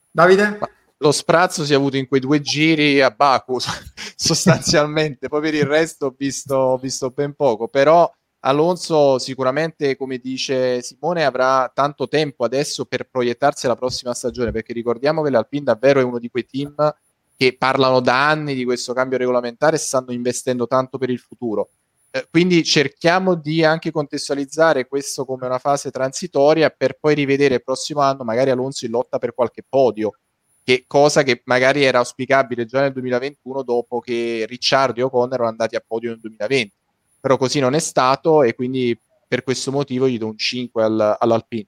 [0.09, 0.59] Davide?
[0.97, 3.57] Lo sprazzo si è avuto in quei due giri a Baku,
[4.15, 10.17] sostanzialmente, poi per il resto ho visto, ho visto ben poco, però Alonso sicuramente, come
[10.17, 15.65] dice Simone, avrà tanto tempo adesso per proiettarsi alla prossima stagione, perché ricordiamo che l'Alpine
[15.65, 16.73] davvero è uno di quei team
[17.39, 21.69] che parlano da anni di questo cambio regolamentare e stanno investendo tanto per il futuro.
[22.11, 27.63] Eh, quindi cerchiamo di anche contestualizzare questo come una fase transitoria per poi rivedere il
[27.63, 30.17] prossimo anno magari Alonso in lotta per qualche podio,
[30.65, 35.47] che cosa che magari era auspicabile già nel 2021 dopo che Ricciardo e Ocon erano
[35.47, 36.73] andati a podio nel 2020
[37.21, 41.15] però così non è stato e quindi per questo motivo gli do un 5 al,
[41.19, 41.67] all'Alpine.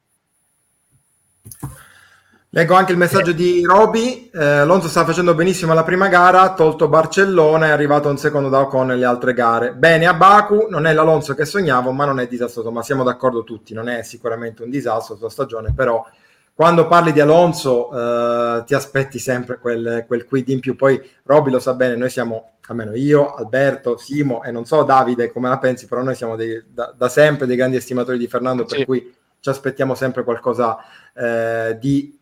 [2.54, 4.30] Leggo anche il messaggio di Roby.
[4.34, 8.60] Eh, Alonso sta facendo benissimo la prima gara, tolto Barcellona, è arrivato un secondo da
[8.60, 9.74] Ocon nelle altre gare.
[9.74, 12.70] Bene a Baku, non è l'Alonso che sognavo, ma non è disastroso.
[12.70, 16.06] Ma siamo d'accordo tutti, non è sicuramente un disastro sua stagione, però
[16.54, 20.76] quando parli di Alonso eh, ti aspetti sempre quel, quel quid in più.
[20.76, 25.32] Poi Roby lo sa bene, noi siamo almeno io, Alberto, Simo e non so Davide
[25.32, 28.66] come la pensi, però noi siamo dei, da, da, sempre dei grandi estimatori di Fernando,
[28.66, 28.86] per sì.
[28.86, 30.78] cui ci aspettiamo sempre qualcosa
[31.14, 32.20] eh, di,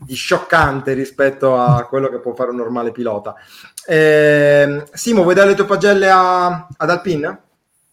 [0.00, 3.34] di, scioccante rispetto a quello che può fare un normale pilota.
[3.86, 7.42] Eh, Simo, vuoi dare le tue pagelle a, ad Alpine?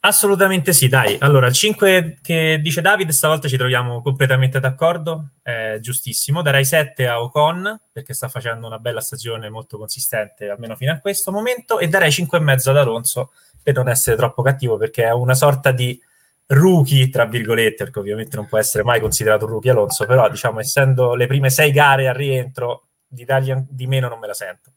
[0.06, 1.18] Assolutamente sì, dai.
[1.20, 6.44] Allora, il 5 che dice David, stavolta ci troviamo completamente d'accordo, è giustissimo.
[6.44, 11.00] Darei 7 a Ocon, perché sta facendo una bella stagione molto consistente, almeno fino a
[11.00, 13.32] questo momento, e darei 5,5 ad Alonso,
[13.64, 16.00] per non essere troppo cattivo, perché è una sorta di
[16.48, 20.60] rookie, tra virgolette, perché ovviamente non può essere mai considerato un rookie Alonso, però diciamo,
[20.60, 24.72] essendo le prime sei gare a rientro, di dargli di meno non me la sento.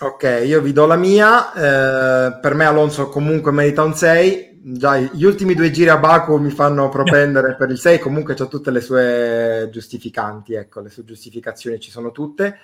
[0.00, 1.52] Ok, io vi do la mia.
[1.52, 4.60] Eh, per me Alonso comunque merita un 6.
[4.60, 7.98] Già gli ultimi due giri a Baku mi fanno propendere per il 6.
[7.98, 12.58] Comunque c'ha tutte le sue giustificanti, ecco, le sue giustificazioni ci sono tutte.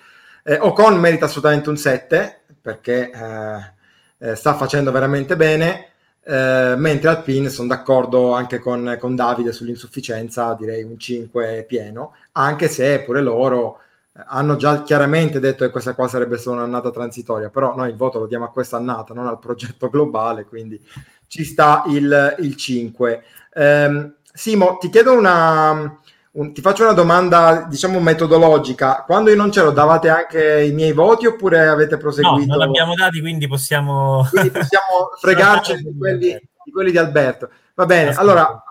[0.45, 5.94] Eh, Ocon merita assolutamente un 7 perché eh, eh, sta facendo veramente bene.
[6.27, 12.69] Eh, mentre Alpine sono d'accordo anche con, con Davide sull'insufficienza, direi un 5 pieno, anche
[12.69, 13.81] se pure loro
[14.29, 18.21] hanno già chiaramente detto che questa qua sarebbe stata un'annata transitoria, però noi il voto
[18.21, 20.81] lo diamo a questa annata, non al progetto globale, quindi
[21.27, 23.23] ci sta il, il 5.
[23.53, 26.01] Eh, Simo, ti chiedo una...
[26.37, 29.05] Un, ti faccio una domanda, diciamo, metodologica.
[29.07, 32.47] Quando io non c'ero, davate anche i miei voti oppure avete proseguito?
[32.47, 34.27] No, non abbiamo dati, quindi possiamo...
[34.31, 37.51] Quindi possiamo fregarci di, quelli, di quelli di Alberto.
[37.75, 38.63] Va bene, allora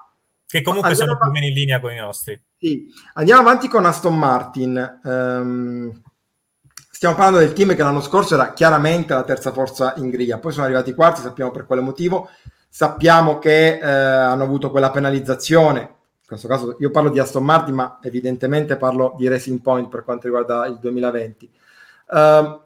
[0.54, 2.40] che comunque Andiamo sono più o meno in linea con i nostri.
[2.60, 2.86] Sì.
[3.14, 5.00] Andiamo avanti con Aston Martin.
[5.04, 6.02] Um,
[6.92, 10.52] stiamo parlando del team che l'anno scorso era chiaramente la terza forza in griglia, poi
[10.52, 12.30] sono arrivati i quarti, sappiamo per quale motivo.
[12.70, 15.96] Sappiamo che eh, hanno avuto quella penalizzazione.
[16.34, 20.24] Questo caso io parlo di Aston Martin, ma evidentemente parlo di Racing Point per quanto
[20.26, 21.50] riguarda il 2020.
[22.08, 22.62] Uh, ehm,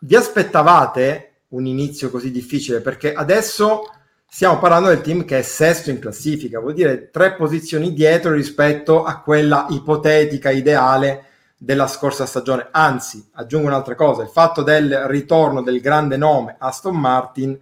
[0.00, 2.80] vi aspettavate un inizio così difficile?
[2.80, 3.90] Perché adesso
[4.28, 9.04] stiamo parlando del team che è sesto in classifica, vuol dire tre posizioni dietro rispetto
[9.04, 11.24] a quella ipotetica, ideale
[11.56, 12.68] della scorsa stagione.
[12.70, 17.58] Anzi, aggiungo un'altra cosa, il fatto del ritorno del grande nome Aston Martin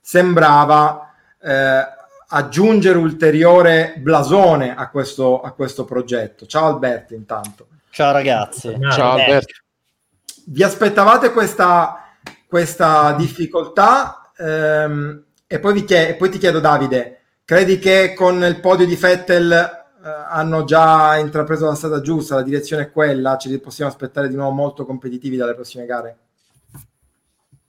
[0.00, 1.98] sembrava eh,
[2.32, 6.46] aggiungere ulteriore blasone a questo, a questo progetto.
[6.46, 7.66] Ciao Alberto intanto.
[7.90, 8.76] Ciao ragazzi.
[8.90, 9.54] Ciao Alberto.
[10.46, 12.14] Vi aspettavate questa,
[12.46, 14.32] questa difficoltà?
[14.36, 19.52] Ehm, e poi, chied- poi, ti chiedo, Davide, credi che con il podio di Vettel
[19.52, 24.36] eh, hanno già intrapreso la strada giusta, la direzione è quella, ci possiamo aspettare di
[24.36, 26.16] nuovo molto competitivi dalle prossime gare?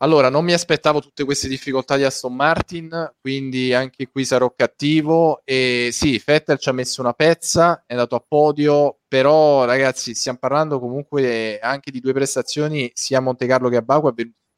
[0.02, 5.42] Allora, non mi aspettavo tutte queste difficoltà di Aston Martin, quindi anche qui sarò cattivo.
[5.44, 10.40] E sì, Vettel ci ha messo una pezza, è andato a podio, però ragazzi, stiamo
[10.40, 14.12] parlando comunque anche di due prestazioni, sia a Monte Carlo che a Baku,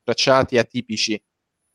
[0.03, 1.21] tracciati atipici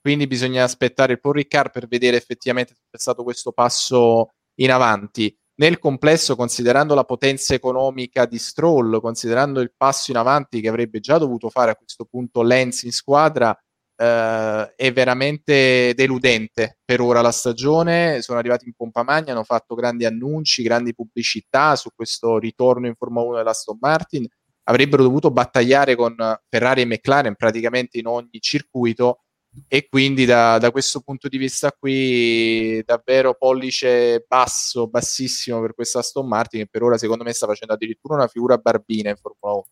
[0.00, 4.70] quindi bisogna aspettare il Paul Ricard per vedere effettivamente se è stato questo passo in
[4.70, 5.36] avanti.
[5.60, 11.00] Nel complesso, considerando la potenza economica di Stroll, considerando il passo in avanti che avrebbe
[11.00, 13.58] già dovuto fare a questo punto Lenz in squadra,
[13.96, 18.22] eh, è veramente deludente per ora la stagione.
[18.22, 22.94] Sono arrivati in pompa magna, hanno fatto grandi annunci, grandi pubblicità su questo ritorno in
[22.94, 24.28] Formula 1 dell'Aston Martin.
[24.68, 26.14] Avrebbero dovuto battagliare con
[26.48, 29.22] Ferrari e McLaren praticamente in ogni circuito
[29.66, 35.98] e quindi da, da, questo punto di vista qui davvero pollice basso, bassissimo per questa
[35.98, 39.64] Aston Martin che per ora secondo me sta facendo addirittura una figura barbina in Formula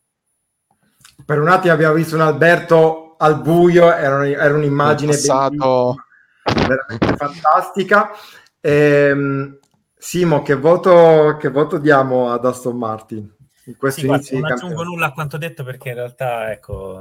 [1.17, 1.25] 1.
[1.25, 5.97] Per un attimo abbiamo visto un Alberto al buio, era, era un'immagine passato...
[6.45, 8.11] veramente fantastica.
[8.61, 9.59] Ehm,
[9.99, 13.35] Simo, che voto, che voto diamo ad Aston Martin?
[13.65, 17.01] In questo sì, guarda, non aggiungo nulla a quanto detto perché in realtà ecco,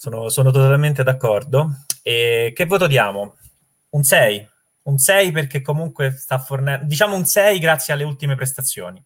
[0.00, 1.82] sono, sono totalmente d'accordo.
[2.02, 3.36] E che voto diamo?
[3.90, 4.48] Un 6.
[4.84, 9.04] un 6 perché comunque sta fornendo, diciamo un 6 grazie alle ultime prestazioni.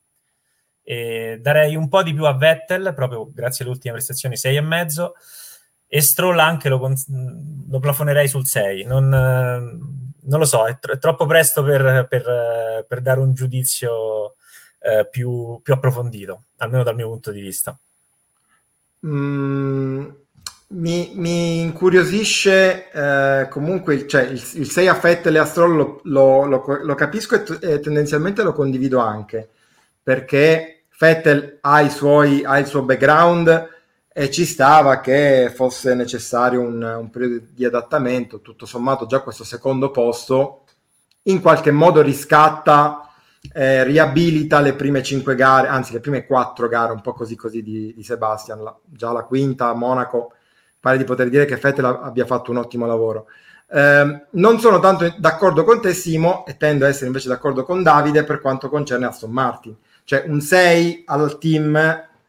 [0.84, 4.60] E darei un po' di più a Vettel, proprio grazie alle ultime prestazioni, 6 e
[4.60, 5.14] mezzo,
[5.88, 8.84] e Stroll anche lo, lo plafonerei sul 6.
[8.84, 14.36] Non, non lo so, è, tro- è troppo presto per, per, per, dare un giudizio
[14.78, 17.76] eh, più, più, approfondito, almeno dal mio punto di vista.
[19.04, 20.08] Mm,
[20.74, 26.00] mi, mi, incuriosisce eh, comunque cioè, il, il 6 a Fettel e a Stroll lo,
[26.04, 29.50] lo, lo, lo capisco e, t- e, tendenzialmente lo condivido anche
[30.02, 33.68] perché Fettel ha, suoi, ha, il suo background
[34.12, 38.40] e ci stava che fosse necessario un, un periodo di adattamento.
[38.40, 40.64] Tutto sommato già questo secondo posto
[41.22, 43.08] in qualche modo riscatta
[43.52, 47.62] eh, riabilita le prime cinque gare, anzi le prime quattro gare, un po' così così
[47.62, 50.34] di, di Sebastian, la, già la quinta a Monaco,
[50.84, 53.28] pare di poter dire che Vettel abbia fatto un ottimo lavoro.
[53.70, 57.82] Eh, non sono tanto d'accordo con te Simo e tendo a essere invece d'accordo con
[57.82, 59.74] Davide per quanto concerne Aston Martin,
[60.04, 61.74] cioè un 6 al team,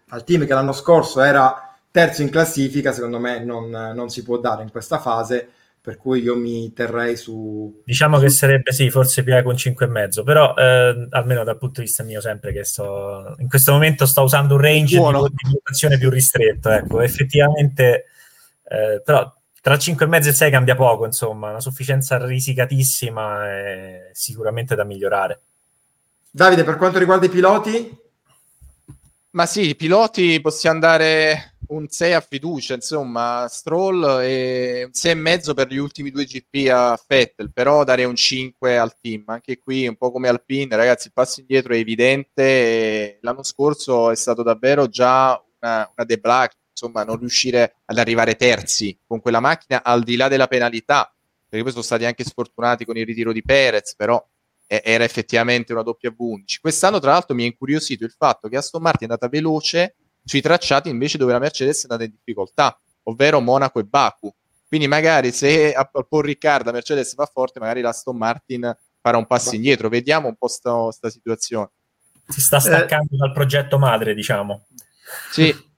[0.08, 4.38] al team che l'anno scorso era terzo in classifica, secondo me non, non si può
[4.38, 5.50] dare in questa fase
[5.82, 7.84] per cui io mi terrei su...
[7.86, 12.04] Diciamo che sarebbe sì, forse più con 5,5, però eh, almeno dal punto di vista
[12.04, 13.36] mio sempre che sto...
[13.38, 15.28] In questo momento sto usando un range Buono.
[15.28, 18.06] di valutazione più ristretto, ecco, effettivamente...
[18.68, 24.84] Eh, però tra 5,5 e 6 cambia poco, insomma, una sufficienza risicatissima e sicuramente da
[24.84, 25.42] migliorare.
[26.30, 27.98] Davide, per quanto riguarda i piloti?
[29.32, 35.12] Ma sì, i piloti possiamo andare un 6 a fiducia, insomma, Stroll e un 6
[35.12, 39.24] e mezzo per gli ultimi due GP a Vettel, però dare un 5 al team.
[39.28, 43.18] Anche qui, un po' come Alpine, ragazzi, il passo indietro è evidente.
[43.22, 48.98] L'anno scorso è stato davvero già una, una debacle, insomma, non riuscire ad arrivare terzi
[49.08, 51.12] con quella macchina al di là della penalità,
[51.48, 54.24] perché poi sono stati anche sfortunati con il ritiro di Perez, però
[54.68, 56.60] era effettivamente una doppia W11.
[56.60, 60.42] Quest'anno, tra l'altro, mi è incuriosito il fatto che Aston Martin è andata veloce sui
[60.42, 64.34] tracciati invece dove la Mercedes è andata in difficoltà, ovvero Monaco e Baku.
[64.68, 69.28] Quindi magari se a Paul Riccardo la Mercedes va forte, magari l'Aston Martin farà un
[69.28, 69.88] passo indietro.
[69.88, 71.70] Vediamo un po' questa situazione.
[72.28, 74.66] Si sta staccando eh, dal progetto madre, diciamo.
[75.32, 75.74] Sì.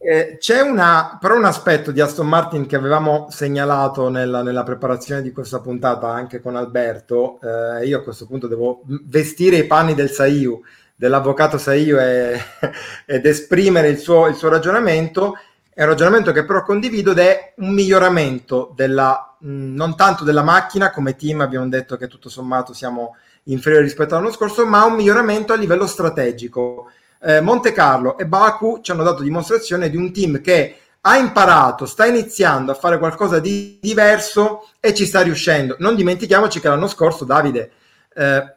[0.00, 5.22] Eh, c'è una, però un aspetto di Aston Martin che avevamo segnalato nella, nella preparazione
[5.22, 7.40] di questa puntata anche con Alberto.
[7.42, 10.62] Eh, io a questo punto devo vestire i panni del Saiu
[10.98, 12.40] dell'avvocato Saio e,
[13.06, 15.34] ed esprimere il suo, il suo ragionamento.
[15.72, 20.42] È un ragionamento che però condivido ed è un miglioramento della, mh, non tanto della
[20.42, 23.14] macchina, come team abbiamo detto che tutto sommato siamo
[23.44, 26.90] inferiori rispetto all'anno scorso, ma un miglioramento a livello strategico.
[27.20, 31.86] Eh, Monte Carlo e Baku ci hanno dato dimostrazione di un team che ha imparato,
[31.86, 35.76] sta iniziando a fare qualcosa di diverso e ci sta riuscendo.
[35.78, 37.70] Non dimentichiamoci che l'anno scorso Davide
[38.14, 38.54] eh,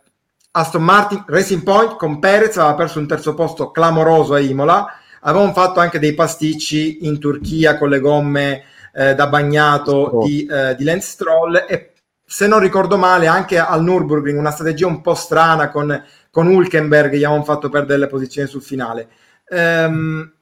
[0.51, 4.87] Aston Martin Racing Point con Perez aveva perso un terzo posto clamoroso a Imola
[5.21, 10.25] avevamo fatto anche dei pasticci in Turchia con le gomme eh, da bagnato oh.
[10.25, 11.93] di, eh, di Lance Stroll e
[12.25, 17.11] se non ricordo male anche al Nürburgring una strategia un po' strana con, con Hulkenberg
[17.13, 19.09] gli avevamo fatto perdere le posizioni sul finale
[19.49, 20.33] um,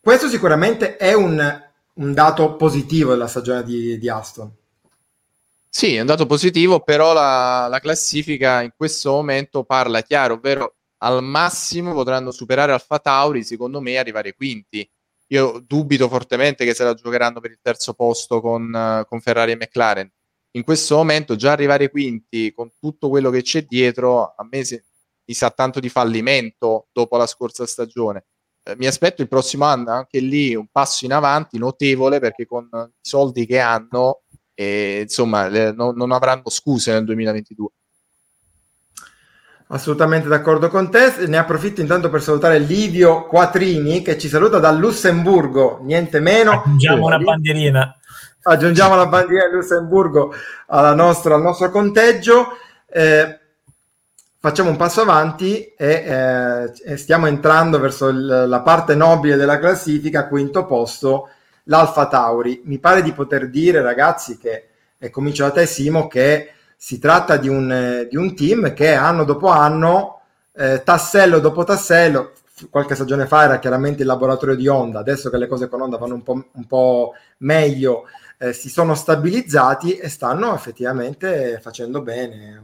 [0.00, 1.62] questo sicuramente è un,
[1.94, 4.58] un, dato positivo della stagione di, di Aston
[5.72, 10.74] sì, è un dato positivo, però la, la classifica in questo momento parla chiaro, ovvero
[10.98, 14.88] al massimo potranno superare Alfa Tauri, secondo me, arrivare quinti.
[15.28, 19.56] Io dubito fortemente che se la giocheranno per il terzo posto con, con, Ferrari e
[19.56, 20.10] McLaren.
[20.52, 24.82] In questo momento già arrivare quinti con tutto quello che c'è dietro, a me si,
[25.24, 28.24] mi sa tanto di fallimento dopo la scorsa stagione.
[28.62, 32.68] Eh, mi aspetto il prossimo anno anche lì un passo in avanti notevole perché con
[32.72, 34.22] i soldi che hanno
[34.54, 37.68] e insomma le, no, non avranno scuse nel 2022.
[39.68, 41.26] Assolutamente d'accordo con te.
[41.28, 46.60] Ne approfitto intanto per salutare Livio Quattrini che ci saluta dal Lussemburgo, niente meno.
[46.60, 47.96] Aggiungiamo una bandierina.
[48.42, 50.34] Aggiungiamo la bandierina del Lussemburgo
[50.68, 52.48] nostra, al nostro conteggio.
[52.86, 53.39] Eh,
[54.40, 60.28] facciamo un passo avanti e eh, stiamo entrando verso il, la parte nobile della classifica,
[60.28, 61.28] quinto posto
[61.64, 62.62] l'Alfa Tauri.
[62.64, 64.68] Mi pare di poter dire, ragazzi, che,
[64.98, 68.94] e comincio da te Simo, che si tratta di un, eh, di un team che
[68.94, 70.22] anno dopo anno,
[70.54, 72.32] eh, tassello dopo tassello,
[72.70, 75.98] qualche stagione fa era chiaramente il laboratorio di Honda, adesso che le cose con Honda
[75.98, 78.04] vanno un po', un po meglio,
[78.38, 82.62] eh, si sono stabilizzati e stanno effettivamente facendo bene.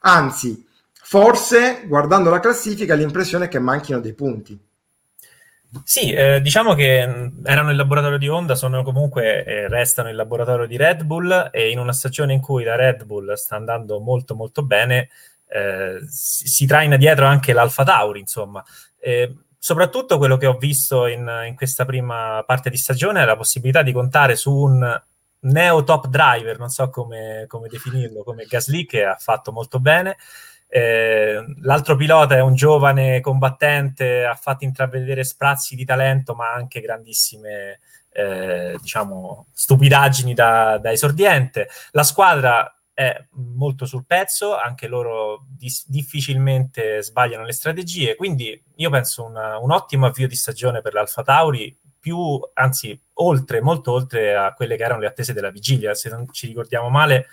[0.00, 0.66] Anzi,
[1.14, 4.58] forse guardando la classifica l'impressione è che manchino dei punti.
[5.84, 10.16] Sì, eh, diciamo che mh, erano il laboratorio di Honda, sono comunque eh, restano il
[10.16, 14.00] laboratorio di Red Bull e in una stagione in cui la Red Bull sta andando
[14.00, 15.08] molto molto bene,
[15.46, 18.64] eh, si, si, traina dietro anche l'Alfa Tauri, insomma.
[19.56, 23.82] Soprattutto quello che ho visto in, in, questa prima parte di stagione è la possibilità
[23.82, 25.00] di contare su un
[25.40, 30.16] neo top driver, non so come, come definirlo, come Gasly che ha fatto molto bene.
[30.76, 36.80] Eh, l'altro pilota è un giovane combattente, ha fatto intravedere sprazzi di talento, ma anche
[36.80, 37.78] grandissime
[38.10, 41.68] eh, diciamo, stupidaggini da, da, esordiente.
[41.92, 48.90] La squadra è molto sul pezzo, anche loro dis- difficilmente sbagliano le strategie, quindi io
[48.90, 54.34] penso una, un ottimo avvio di stagione per l'Alfa Tauri, più, anzi, oltre, molto oltre
[54.34, 55.94] a quelle che erano le attese della vigilia.
[55.94, 57.28] Se non ci ricordiamo male,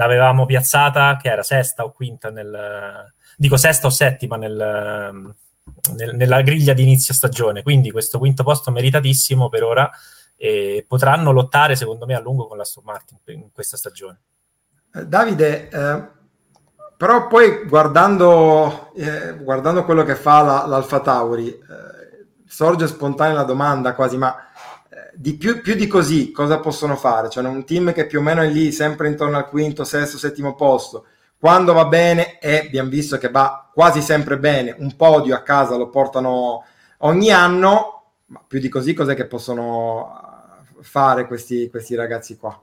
[0.00, 5.34] l'avevamo piazzata che era sesta o quinta nel dico sesta o settima nel,
[5.94, 7.62] nel, nella griglia di inizio stagione.
[7.62, 9.90] Quindi questo quinto posto meritatissimo per ora
[10.36, 14.20] e potranno lottare secondo me a lungo con la Aston Martin in questa stagione.
[14.94, 16.08] Eh, Davide eh,
[16.96, 23.44] però poi guardando, eh, guardando quello che fa la, l'Alfa Tauri eh, sorge spontanea la
[23.44, 24.49] domanda quasi ma
[25.14, 27.28] di più, più, di così cosa possono fare?
[27.28, 30.54] Cioè un team che più o meno è lì sempre intorno al quinto, sesto, settimo
[30.54, 31.06] posto.
[31.38, 35.76] Quando va bene, e abbiamo visto che va quasi sempre bene, un podio a casa
[35.76, 36.64] lo portano
[36.98, 40.12] ogni anno, ma più di così cos'è che possono
[40.76, 42.60] uh, fare questi, questi ragazzi qua?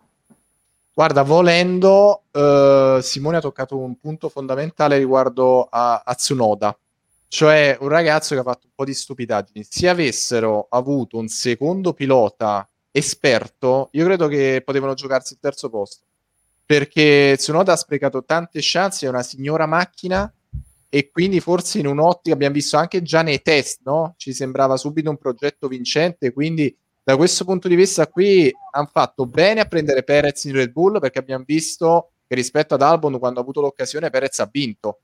[0.93, 6.75] Guarda, volendo, eh, Simone ha toccato un punto fondamentale riguardo a, a Tsunoda
[7.27, 9.65] cioè un ragazzo che ha fatto un po' di stupidaggini.
[9.69, 16.03] Se avessero avuto un secondo pilota esperto, io credo che potevano giocarsi il terzo posto.
[16.65, 20.31] Perché Tsunoda ha sprecato tante chance, è una signora macchina
[20.89, 24.15] e quindi forse in un'ottica abbiamo visto anche già nei test, no?
[24.17, 29.25] Ci sembrava subito un progetto vincente, quindi da questo punto di vista qui hanno fatto
[29.25, 33.39] bene a prendere Perez in Red Bull perché abbiamo visto che rispetto ad Albon quando
[33.39, 34.99] ha avuto l'occasione Perez ha vinto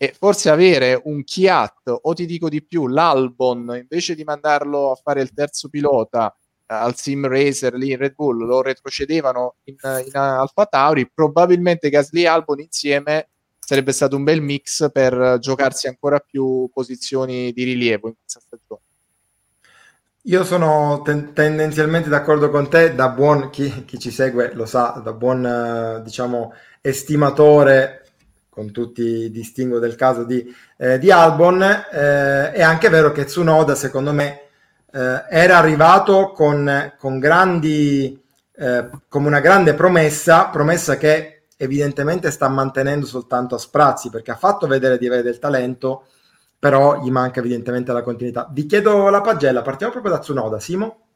[0.00, 4.94] e forse avere un Kiat o ti dico di più l'Albon invece di mandarlo a
[4.94, 6.32] fare il terzo pilota
[6.66, 9.74] eh, al Sim Racer lì in Red Bull lo retrocedevano in,
[10.06, 13.28] in Alfa Tauri probabilmente Gasly e Albon insieme
[13.68, 18.80] sarebbe stato un bel mix per giocarsi ancora più posizioni di rilievo in questa stagione.
[20.22, 25.00] Io sono ten- tendenzialmente d'accordo con te, da buon chi, chi, ci segue lo sa,
[25.04, 28.07] da buon eh, diciamo estimatore
[28.48, 30.44] con tutti i distinguo del caso di,
[30.76, 34.48] eh, di Albon, eh, è anche vero che Tsunoda, secondo me,
[34.92, 38.20] eh, era arrivato con, con grandi,
[38.56, 44.36] eh, come una grande promessa, promessa che evidentemente sta mantenendo soltanto a sprazzi, perché ha
[44.36, 46.06] fatto vedere di avere del talento,
[46.58, 48.48] però gli manca evidentemente la continuità.
[48.50, 51.06] Vi chiedo la pagella, partiamo proprio da Tsunoda, Simo?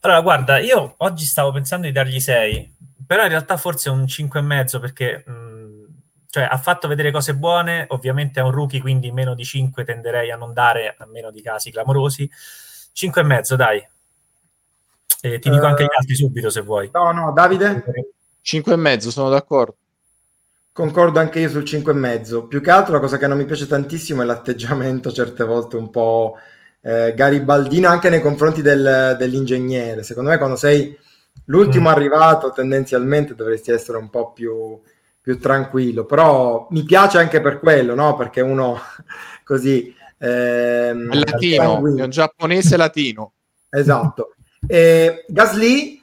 [0.00, 2.76] Allora, guarda, io oggi stavo pensando di dargli 6,
[3.06, 5.24] però in realtà forse un 5,5 perché...
[5.26, 5.43] Mh,
[6.34, 10.32] cioè ha fatto vedere cose buone, ovviamente è un rookie, quindi meno di 5 tenderei
[10.32, 12.28] a non dare, a meno di casi clamorosi.
[12.90, 13.88] 5 e mezzo, dai.
[15.20, 16.90] E ti dico uh, anche gli altri subito se vuoi.
[16.92, 17.84] No, no, Davide?
[18.40, 19.76] 5 e mezzo, sono d'accordo.
[20.72, 22.48] Concordo anche io sul 5 e mezzo.
[22.48, 25.88] Più che altro la cosa che non mi piace tantissimo è l'atteggiamento certe volte un
[25.88, 26.34] po'
[26.80, 30.02] eh, garibaldino anche nei confronti del, dell'ingegnere.
[30.02, 30.98] Secondo me quando sei
[31.44, 31.92] l'ultimo mm.
[31.92, 34.80] arrivato tendenzialmente dovresti essere un po' più
[35.24, 38.14] più tranquillo, però mi piace anche per quello, no?
[38.14, 38.78] Perché uno
[39.42, 39.96] così...
[40.18, 43.32] Ehm, è latino, è un giapponese latino.
[43.70, 44.34] Esatto.
[44.66, 46.02] E Gasly,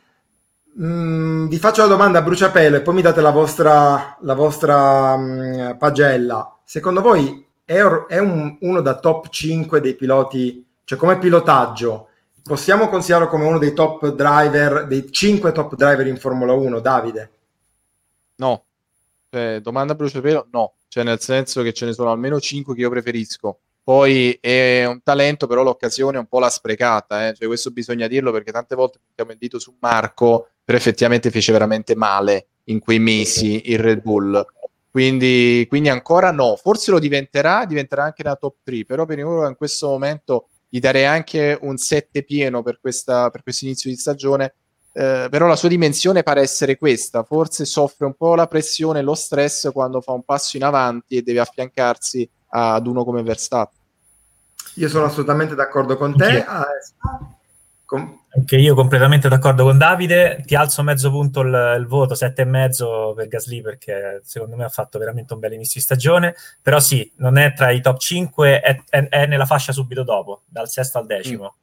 [0.74, 4.34] mh, mm, vi faccio la domanda a bruciapelo e poi mi date la vostra, la
[4.34, 6.58] vostra mh, mm, pagella.
[6.64, 12.08] Secondo voi è, è un, uno da top 5 dei piloti, cioè come pilotaggio,
[12.42, 17.32] possiamo considerarlo come uno dei top driver, dei 5 top driver in Formula 1, Davide?
[18.38, 18.64] No.
[19.34, 20.50] Cioè, domanda bruciapelo?
[20.52, 23.60] No, cioè nel senso che ce ne sono almeno 5 che io preferisco.
[23.82, 27.34] Poi è un talento, però l'occasione un po' l'ha sprecata, eh?
[27.34, 31.54] cioè, questo bisogna dirlo perché tante volte mettiamo il dito su Marco, però effettivamente fece
[31.54, 34.46] veramente male in quei mesi il Red Bull.
[34.92, 39.48] Quindi, quindi ancora no, forse lo diventerà, diventerà anche la top 3, però per ora
[39.48, 43.96] in questo momento gli darei anche un 7 pieno per, questa, per questo inizio di
[43.96, 44.56] stagione
[44.94, 49.04] eh, però la sua dimensione pare essere questa, forse soffre un po' la pressione e
[49.04, 53.80] lo stress quando fa un passo in avanti e deve affiancarsi ad uno come Verstappen.
[54.76, 56.44] Io sono assolutamente d'accordo con te.
[56.44, 56.66] Ah,
[57.86, 60.44] com- Anche io completamente d'accordo con Davide.
[60.46, 64.64] Ti alzo mezzo punto il, il voto, sette e mezzo per Gasly perché secondo me
[64.64, 66.36] ha fatto veramente un bel inizio di stagione.
[66.62, 70.44] Però sì, non è tra i top 5, è, è, è nella fascia subito dopo,
[70.46, 71.56] dal sesto al decimo.
[71.58, 71.60] Mm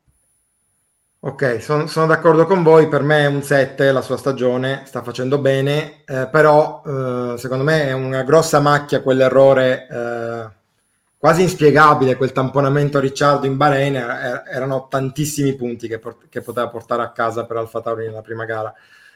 [1.20, 5.02] Ok, son, sono d'accordo con voi, per me è un 7 la sua stagione, sta
[5.02, 10.48] facendo bene, eh, però eh, secondo me è una grossa macchia quell'errore eh,
[11.18, 16.40] quasi inspiegabile, quel tamponamento a Ricciardo in Bahrain, er- erano tantissimi punti che, port- che,
[16.40, 18.72] poteva portare a casa per Alfa Tauri nella prima gara.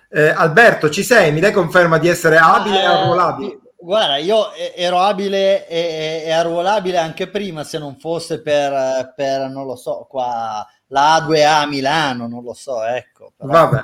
[0.09, 1.31] Eh, Alberto, ci sei?
[1.33, 3.59] Mi dai conferma di essere abile e arruolabile?
[3.83, 9.67] Guarda, io ero abile e, e, arruolabile anche prima, se non fosse per, per non
[9.67, 13.33] lo so, qua la A2A a Milano, non lo so, ecco.
[13.37, 13.51] Però...
[13.51, 13.83] Vabbè.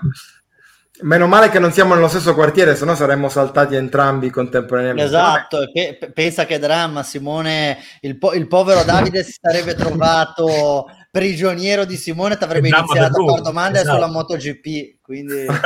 [1.01, 5.05] Meno male che non siamo nello stesso quartiere, se no saremmo saltati entrambi contemporaneamente.
[5.05, 11.85] Esatto, pe- pensa che dramma, Simone, il, po- il povero Davide si sarebbe trovato prigioniero
[11.85, 13.95] di Simone, ti avrebbe iniziato a fare domande esatto.
[13.97, 15.45] sulla MotoGP, quindi...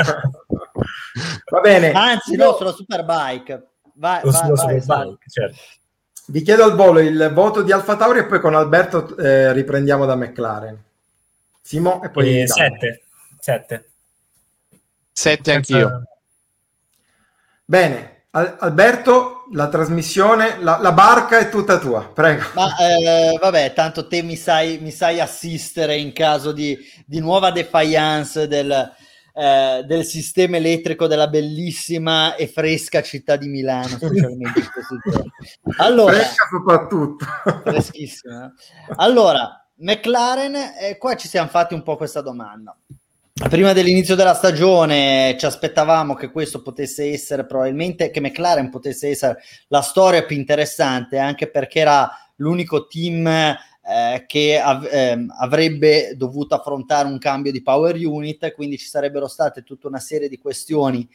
[1.51, 1.93] Va bene.
[1.93, 3.72] Anzi, no, sulla Superbike.
[3.95, 5.57] Vai, vai, vai, vai certo.
[6.27, 10.07] Vi chiedo al volo il voto di Alfa Tauri e poi con Alberto eh, riprendiamo
[10.07, 10.83] da McLaren.
[11.61, 12.47] Simo e poi...
[12.47, 13.03] 7.
[13.39, 13.91] 7.
[15.13, 16.03] 7 anch'io.
[17.65, 22.43] Bene, Al- Alberto, la trasmissione, la, la, barca è tutta tua, prego.
[22.55, 27.51] Ma eh, vabbè, tanto te mi sai, mi sai assistere in caso di, di nuova
[27.51, 28.91] defiance del,
[29.35, 34.61] eh, del sistema elettrico della bellissima e fresca città di Milano, specialmente
[35.79, 37.25] Allora, fresca soprattutto.
[37.65, 38.53] Freschissima.
[38.97, 42.77] Allora, McLaren, eh, qua ci siamo fatti un po' questa domanda.
[43.49, 49.39] Prima dell'inizio della stagione ci aspettavamo che questo potesse essere probabilmente, che McLaren potesse essere
[49.69, 56.55] la storia più interessante, anche perché era l'unico team eh, che av- eh, avrebbe dovuto
[56.55, 61.09] affrontare un cambio di power unit, quindi ci sarebbero state tutta una serie di questioni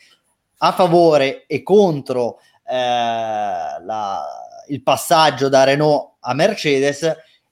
[0.60, 4.26] a favore e contro eh, la,
[4.68, 7.04] il passaggio da Renault a Mercedes.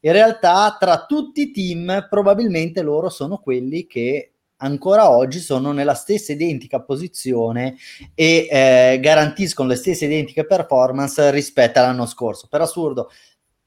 [0.02, 5.96] In realtà, tra tutti i team, probabilmente loro sono quelli che ancora oggi sono nella
[5.96, 7.76] stessa identica posizione
[8.14, 12.48] e eh, garantiscono le stesse identiche performance rispetto all'anno scorso.
[12.50, 13.10] Per assurdo,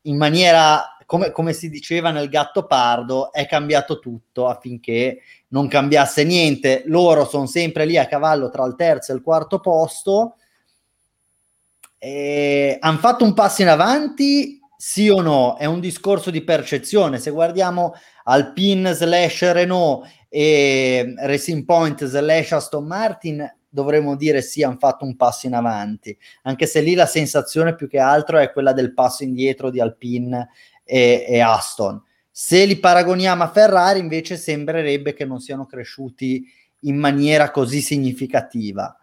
[0.02, 6.22] in maniera come, come si diceva nel gatto pardo, è cambiato tutto affinché non cambiasse
[6.22, 6.82] niente.
[6.84, 10.36] Loro sono sempre lì a cavallo tra il terzo e il quarto posto.
[11.98, 15.56] Hanno fatto un passo in avanti, sì o no?
[15.56, 17.18] È un discorso di percezione.
[17.18, 17.94] Se guardiamo
[18.24, 25.16] Alpine slash Renault e Racing Point slash Aston Martin, dovremmo dire sì, hanno fatto un
[25.16, 29.24] passo in avanti, anche se lì la sensazione più che altro è quella del passo
[29.24, 30.50] indietro di Alpine
[30.88, 32.02] e, e Aston.
[32.30, 36.44] Se li paragoniamo a Ferrari, invece sembrerebbe che non siano cresciuti
[36.82, 38.96] in maniera così significativa.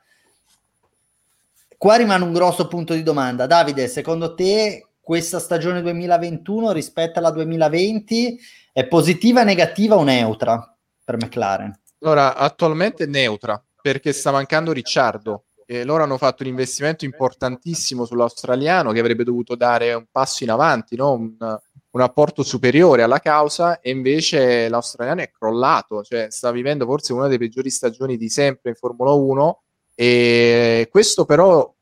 [1.78, 3.46] Qua rimane un grosso punto di domanda.
[3.46, 8.40] Davide, secondo te questa stagione 2021 rispetto alla 2020
[8.74, 11.78] è positiva, negativa o neutra per McLaren?
[12.00, 18.06] Allora, attualmente è neutra perché sta mancando Ricciardo e loro hanno fatto un investimento importantissimo
[18.06, 21.14] sull'australiano che avrebbe dovuto dare un passo in avanti, no?
[21.14, 21.36] un,
[21.96, 27.28] un apporto superiore alla causa e invece l'australiano è crollato, cioè sta vivendo forse una
[27.28, 29.62] delle peggiori stagioni di sempre in Formula 1
[29.96, 31.74] e questo però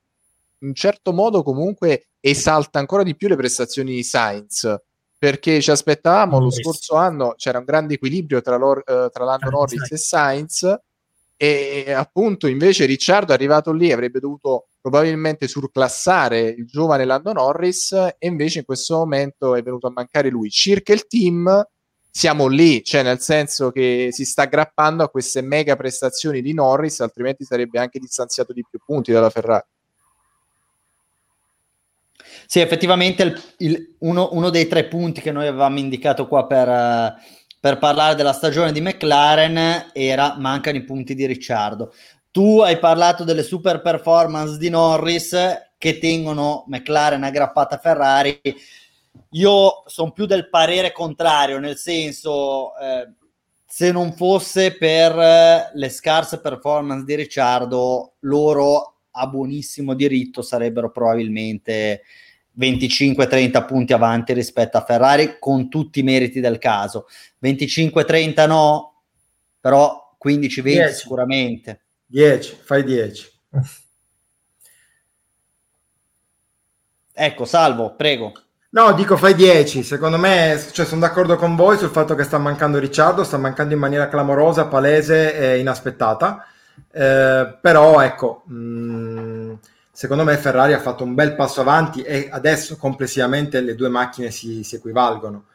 [0.60, 4.82] in certo modo comunque esalta ancora di più le prestazioni di Sainz
[5.18, 9.50] perché ci aspettavamo lo scorso anno c'era un grande equilibrio tra, loro, eh, tra Lando
[9.50, 10.80] Norris e Sainz
[11.36, 17.94] e appunto invece Ricciardo è arrivato lì avrebbe dovuto probabilmente surclassare il giovane Lando Norris
[17.94, 20.50] e invece in questo momento è venuto a mancare lui.
[20.50, 21.66] Circa il team
[22.10, 27.00] siamo lì, cioè nel senso che si sta aggrappando a queste mega prestazioni di Norris,
[27.00, 29.64] altrimenti sarebbe anche distanziato di più punti dalla Ferrari.
[32.46, 37.16] Sì, effettivamente il, il, uno, uno, dei tre punti che noi avevamo indicato qua per,
[37.58, 41.94] per parlare della stagione di McLaren era mancano i punti di Ricciardo.
[42.34, 45.38] Tu hai parlato delle super performance di Norris
[45.78, 48.42] che tengono McLaren aggrappata a Ferrari.
[49.34, 53.08] Io sono più del parere contrario, nel senso, eh,
[53.68, 62.02] se non fosse per le scarse performance di Ricciardo, loro a buonissimo diritto sarebbero probabilmente
[62.60, 67.06] 25-30 punti avanti rispetto a Ferrari con tutti i meriti del caso.
[67.44, 69.04] 25-30 no,
[69.60, 71.83] però 15-20 sicuramente.
[72.14, 73.32] 10, fai 10.
[77.12, 78.34] ecco, salvo, prego.
[78.70, 79.82] No, dico fai 10.
[79.82, 83.74] Secondo me, cioè, sono d'accordo con voi sul fatto che sta mancando Ricciardo, sta mancando
[83.74, 86.46] in maniera clamorosa, palese e inaspettata.
[86.92, 89.54] Eh, però, ecco, mh, mm,
[89.92, 94.30] secondo me Ferrari ha fatto un bel passo avanti e adesso complessivamente le due macchine
[94.30, 95.46] si, si equivalgono.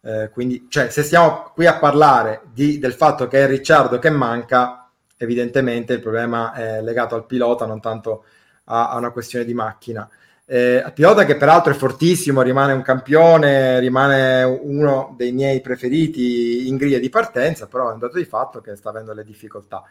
[0.00, 4.10] Eh, quindi, cioè, se stiamo qui a parlare di, del fatto che è Ricciardo che
[4.10, 4.87] manca,
[5.18, 8.24] evidentemente il problema è legato al pilota, non tanto
[8.64, 10.08] a, a una questione di macchina.
[10.50, 16.76] Eh, pilota che peraltro è fortissimo, rimane un campione, rimane uno dei miei preferiti in
[16.76, 19.82] griglia di partenza, però è un dato di fatto che sta avendo le difficoltà.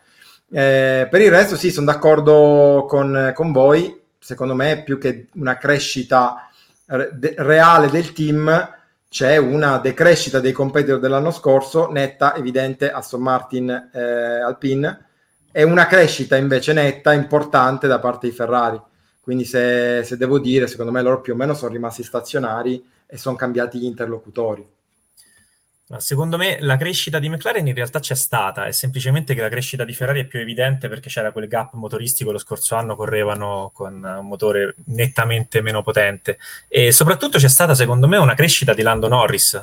[0.49, 5.57] Eh, per il resto sì, sono d'accordo con, con voi, secondo me più che una
[5.57, 6.49] crescita
[6.85, 8.75] re- reale del team,
[9.09, 14.01] c'è una decrescita dei competitor dell'anno scorso, netta, evidente, Aston Martin eh,
[14.41, 15.05] Alpine,
[15.57, 18.79] e una crescita invece netta, importante da parte di Ferrari.
[19.19, 23.17] Quindi se, se, devo dire, secondo me loro più o meno sono rimasti stazionari e
[23.17, 24.63] sono cambiati gli interlocutori.
[25.97, 29.83] Secondo me la crescita di McLaren in realtà c'è stata, è semplicemente che la crescita
[29.83, 33.93] di Ferrari è più evidente perché c'era quel gap motoristico, lo scorso anno correvano con
[34.03, 36.37] un motore nettamente meno potente
[36.67, 39.59] e soprattutto c'è stata secondo me una crescita di Lando Norris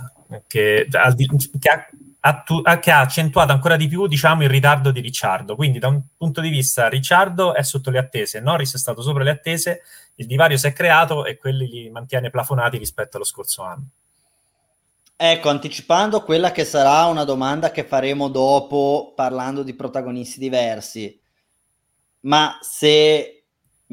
[0.49, 1.89] che, che ha
[2.27, 5.55] attu- che ha accentuato ancora di più diciamo, il ritardo di Ricciardo.
[5.57, 9.23] Quindi, da un punto di vista, Ricciardo è sotto le attese, Norris è stato sopra
[9.23, 9.83] le attese,
[10.17, 13.89] il divario si è creato e quelli li mantiene plafonati rispetto allo scorso anno.
[15.17, 21.21] Ecco, anticipando quella che sarà una domanda che faremo dopo parlando di protagonisti diversi,
[22.21, 23.44] ma se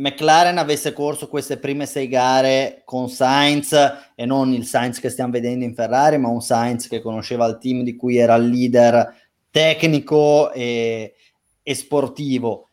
[0.01, 3.71] McLaren avesse corso queste prime sei gare con Sainz
[4.15, 7.59] e non il Sainz che stiamo vedendo in Ferrari, ma un Sainz che conosceva il
[7.59, 9.15] team di cui era il leader
[9.51, 11.13] tecnico e,
[11.61, 12.69] e sportivo.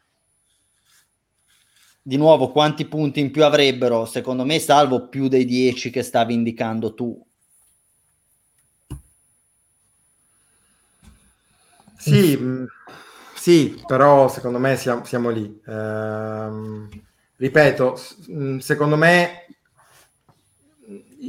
[2.01, 4.07] Di nuovo, quanti punti in più avrebbero?
[4.07, 7.23] Secondo me, salvo più dei 10 che stavi indicando tu.
[11.99, 12.65] Sì, mm,
[13.35, 15.61] sì, però secondo me siamo, siamo lì.
[15.67, 16.89] Ehm,
[17.39, 17.99] ripeto,
[18.31, 19.45] mm, secondo me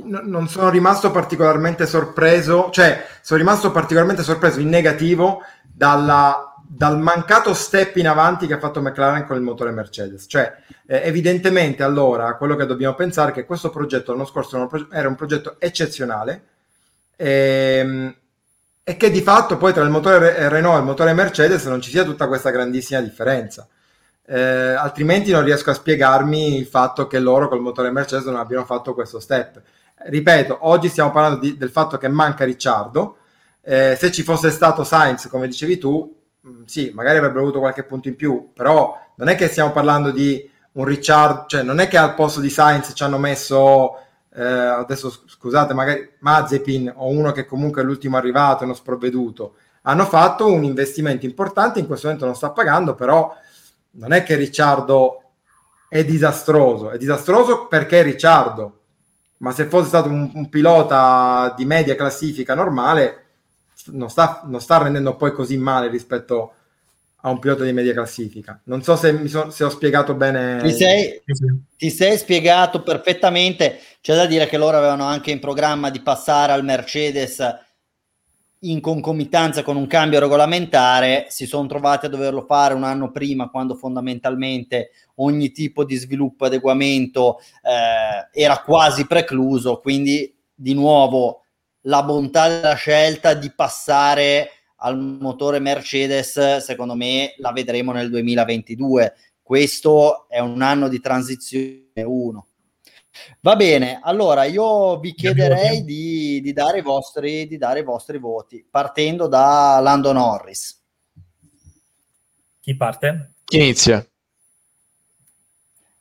[0.04, 7.54] non sono rimasto particolarmente sorpreso, cioè sono rimasto particolarmente sorpreso in negativo dalla, dal mancato
[7.54, 10.26] step in avanti che ha fatto McLaren con il motore Mercedes.
[10.28, 10.54] Cioè,
[10.86, 15.16] eh, evidentemente allora quello che dobbiamo pensare è che questo progetto l'anno scorso era un
[15.16, 16.44] progetto eccezionale
[17.16, 18.16] ehm,
[18.84, 21.90] e che di fatto poi tra il motore Renault e il motore Mercedes non ci
[21.90, 23.68] sia tutta questa grandissima differenza
[24.32, 28.64] eh, altrimenti non riesco a spiegarmi il fatto che loro col motore Mercedes non abbiano
[28.64, 29.60] fatto questo step.
[29.96, 33.18] Ripeto, oggi stiamo parlando di, del fatto che manca Ricciardo.
[33.62, 37.60] Eh, se ci fosse stato Sainz, come dicevi tu, mh, mm, sì, magari avrebbero avuto
[37.60, 41.80] qualche punto in più, però non è che stiamo parlando di un Ricciardo, cioè non
[41.80, 43.98] è che al posto di Sainz ci hanno messo
[44.36, 49.56] eh, adesso scusate, magari Mazepin o uno che comunque è l'ultimo arrivato non sprovveduto.
[49.84, 53.36] Hanno fatto un investimento importante, in questo momento non sta pagando, però
[54.00, 55.24] non è che Ricciardo
[55.90, 58.80] è disastroso, è disastroso perché è Ricciardo,
[59.38, 63.26] ma se fosse stato un, un pilota di media classifica normale,
[63.88, 66.54] non sta, non sta, rendendo poi così male rispetto
[67.22, 68.60] a un pilota di media classifica.
[68.66, 70.62] Non so se, so, se ho spiegato bene.
[70.62, 71.22] Ti sei,
[71.76, 73.80] ti sei, spiegato perfettamente.
[74.02, 77.42] C'è da dire che loro avevano anche in programma di passare al Mercedes
[78.64, 83.50] in concomitanza con un cambio regolamentare si sono trovati a doverlo fare un anno prima
[83.50, 89.80] quando fondamentalmente ogni tipo di sviluppo e adeguamento eh, era quasi precluso.
[89.80, 91.44] Quindi di nuovo
[91.84, 94.50] la bontà della scelta di passare
[94.82, 101.84] al motore Mercedes secondo me la vedremo nel 2022 questo è un anno di transizione
[101.96, 102.49] 1
[103.42, 108.66] Va bene, allora io vi chiederei di, di, dare vostri, di, dare i vostri, voti,
[108.70, 110.82] partendo da Lando Norris.
[112.60, 113.34] Chi parte?
[113.46, 114.06] Chi inizia?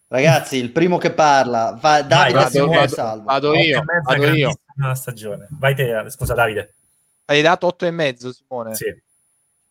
[0.08, 3.24] Ragazzi, il primo che parla, va, Davide vado, Simone vado, Salvo.
[3.24, 4.58] Vado io, vado io.
[4.94, 5.48] stagione.
[5.50, 6.74] Vai te, scusa Davide.
[7.26, 8.74] Hai dato 8 e mezzo, Simone?
[8.74, 8.86] Sì.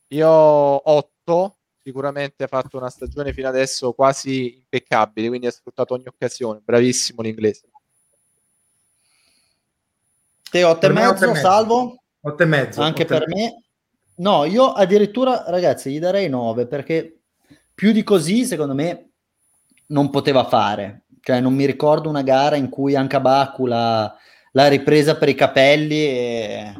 [0.10, 1.57] Io 8
[1.88, 6.60] sicuramente ha fatto una stagione fino adesso quasi impeccabile, quindi ha sfruttato ogni occasione.
[6.62, 7.70] Bravissimo l'inglese.
[10.52, 12.04] Te 8 e mezzo, salvo?
[12.20, 12.82] 8 e mezzo.
[12.82, 13.38] Anche per mezzo.
[13.38, 13.62] me.
[14.16, 17.20] No, io addirittura, ragazzi, gli darei 9 perché
[17.74, 19.12] più di così, secondo me,
[19.88, 21.04] non poteva fare.
[21.22, 24.14] Cioè, non mi ricordo una gara in cui anche Baku l'ha,
[24.52, 26.74] l'ha ripresa per i capelli e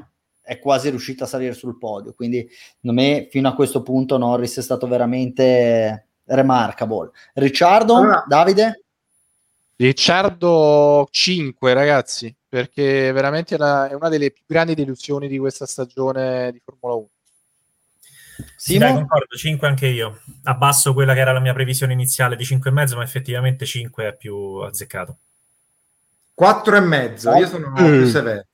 [0.48, 2.14] è quasi riuscito a salire sul podio.
[2.14, 2.48] Quindi,
[2.80, 7.12] secondo me, fino a questo punto, Norris è stato veramente remarkable.
[7.34, 8.84] Ricciardo, allora, Davide?
[9.76, 15.66] Ricciardo 5, ragazzi, perché veramente è una, è una, delle più grandi delusioni di questa
[15.66, 17.08] stagione di Formula 1.
[18.56, 20.22] Sì, dai, concordo, 5 anche io.
[20.44, 24.36] Abbasso quella che era la mia previsione iniziale di 5,5, ma effettivamente 5 è più
[24.60, 25.18] azzeccato.
[26.40, 27.76] 4,5, io sono mm.
[27.76, 28.46] più severo.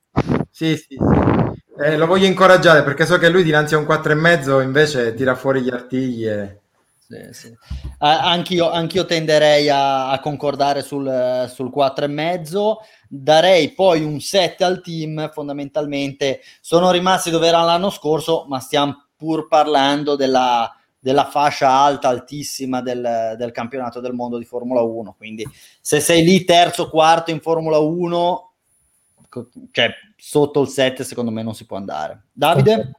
[0.50, 1.43] Sì, sì, sì.
[1.76, 5.62] Eh, lo voglio incoraggiare perché so che lui dinanzi a un 4,5 invece tira fuori
[5.62, 6.58] gli artigli e...
[7.06, 7.58] Sì, sì.
[8.00, 12.76] anch'io, anch'io, tenderei a, a concordare sul, sul 4,5.
[13.08, 15.30] Darei poi un 7 al team.
[15.32, 22.08] Fondamentalmente sono rimasti dove erano l'anno scorso, ma stiamo pur parlando della, della fascia alta,
[22.08, 25.16] altissima del, del, campionato del mondo di Formula 1.
[25.18, 25.48] Quindi
[25.82, 28.54] se sei lì terzo, quarto in Formula 1,
[29.72, 29.92] cioè
[30.26, 32.28] sotto il 7 secondo me non si può andare.
[32.32, 32.94] Davide?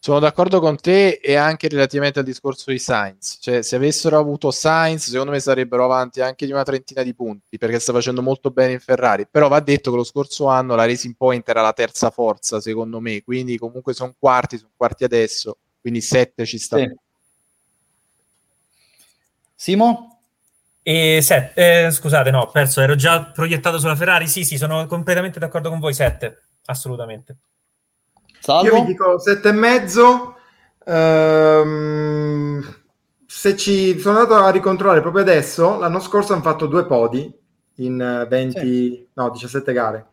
[0.00, 3.38] Sono d'accordo con te e anche relativamente al discorso di Sainz.
[3.40, 7.56] Cioè, se avessero avuto Sainz, secondo me sarebbero avanti anche di una trentina di punti,
[7.56, 9.26] perché sta facendo molto bene in Ferrari.
[9.30, 13.00] Però va detto che lo scorso anno la Racing Point era la terza forza, secondo
[13.00, 13.22] me.
[13.22, 15.56] Quindi comunque sono quarti, sono quarti adesso.
[15.80, 16.76] Quindi 7 ci sta.
[16.76, 16.94] Sì.
[19.54, 20.18] Simo?
[20.82, 24.28] E set, eh, scusate, no, ho perso, ero già proiettato sulla Ferrari.
[24.28, 25.94] Sì, sì, sono completamente d'accordo con voi.
[25.94, 27.36] 7, assolutamente.
[28.40, 28.66] Salvo?
[28.66, 30.36] Io vi dico sette e mezzo.
[30.86, 32.62] Ehm,
[33.26, 37.32] se ci sono andato a ricontrollare proprio adesso, l'anno scorso hanno fatto due podi
[37.76, 39.08] in 20, sì.
[39.14, 40.06] no, 17 gare.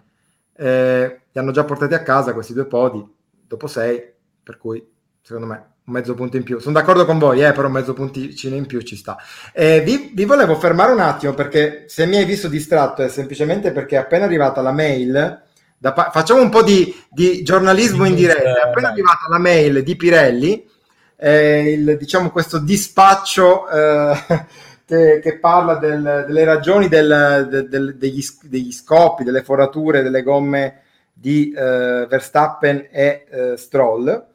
[0.56, 3.06] Eh, li hanno già portati a casa questi due podi
[3.48, 4.86] dopo 6, per cui
[5.22, 6.60] secondo me un mezzo punto in più.
[6.60, 9.18] Sono d'accordo con voi, eh, però un mezzo punticino in più ci sta.
[9.54, 13.72] Eh, vi, vi, volevo fermare un attimo perché se mi hai visto distratto è semplicemente
[13.72, 15.44] perché è appena arrivata la mail
[15.82, 18.62] pa- facciamo un po' di, di giornalismo in diretta.
[18.62, 20.70] È appena arrivata la mail di Pirelli,
[21.18, 24.14] eh, il, diciamo questo dispaccio eh,
[24.86, 30.82] che, che, parla del, delle ragioni del, del, degli, degli, scoppi, delle forature, delle gomme
[31.14, 34.28] di eh, Verstappen e eh, Stroll.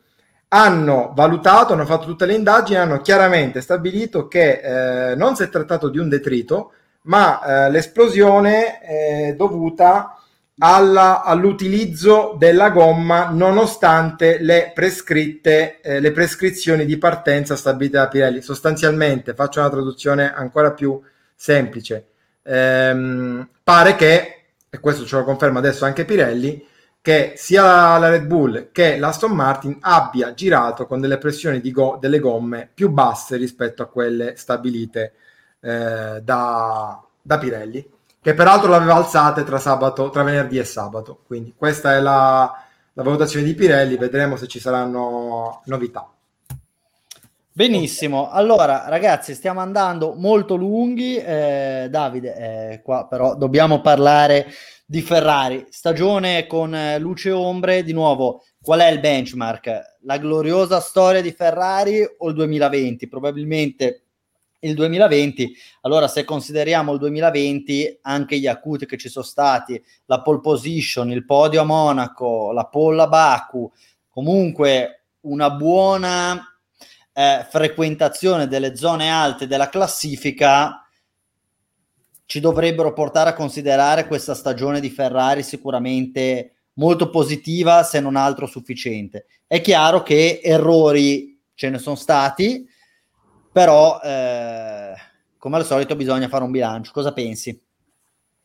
[0.49, 5.49] Hanno valutato, hanno fatto tutte le indagini, hanno chiaramente stabilito che eh, non si è
[5.49, 6.73] trattato di un detrito,
[7.03, 10.17] ma eh, l'esplosione è dovuta
[10.59, 18.41] alla, all'utilizzo della gomma nonostante le prescritte eh, le prescrizioni di partenza stabilite da Pirelli.
[18.41, 21.01] Sostanzialmente faccio una traduzione ancora più
[21.35, 22.09] semplice.
[22.43, 24.31] Ehm, pare che
[24.69, 26.65] e questo ce lo conferma adesso anche Pirelli
[27.01, 31.99] che sia la Red Bull che l'Aston Martin abbia girato con delle pressioni di go-
[32.01, 35.13] delle gomme più basse rispetto a quelle stabilite
[35.61, 37.89] eh, da, da Pirelli
[38.27, 41.23] che peraltro l'aveva alzate tra, sabato, tra venerdì e sabato.
[41.29, 42.53] Quindi questa è la,
[42.93, 46.11] la valutazione di Pirelli, vedremo se ci saranno novità.
[47.53, 54.49] Benissimo, allora ragazzi stiamo andando molto lunghi, eh, Davide, eh, qua però dobbiamo parlare
[54.85, 59.99] di Ferrari, stagione con eh, luce e ombre, di nuovo qual è il benchmark?
[60.01, 63.07] La gloriosa storia di Ferrari o il 2020?
[63.07, 64.06] Probabilmente
[64.61, 65.55] il 2020.
[65.83, 71.11] Allora, se consideriamo il 2020, anche gli acuti che ci sono stati, la pole position,
[71.11, 73.71] il podio a Monaco, la pole a Baku,
[74.09, 76.59] comunque una buona
[77.13, 80.87] eh, frequentazione delle zone alte della classifica
[82.27, 88.47] ci dovrebbero portare a considerare questa stagione di Ferrari sicuramente molto positiva, se non altro
[88.47, 89.27] sufficiente.
[89.47, 92.69] È chiaro che errori ce ne sono stati,
[93.57, 94.95] però eh,
[95.39, 96.93] come al solito bisogna fare un bilancio.
[96.93, 97.59] Cosa pensi?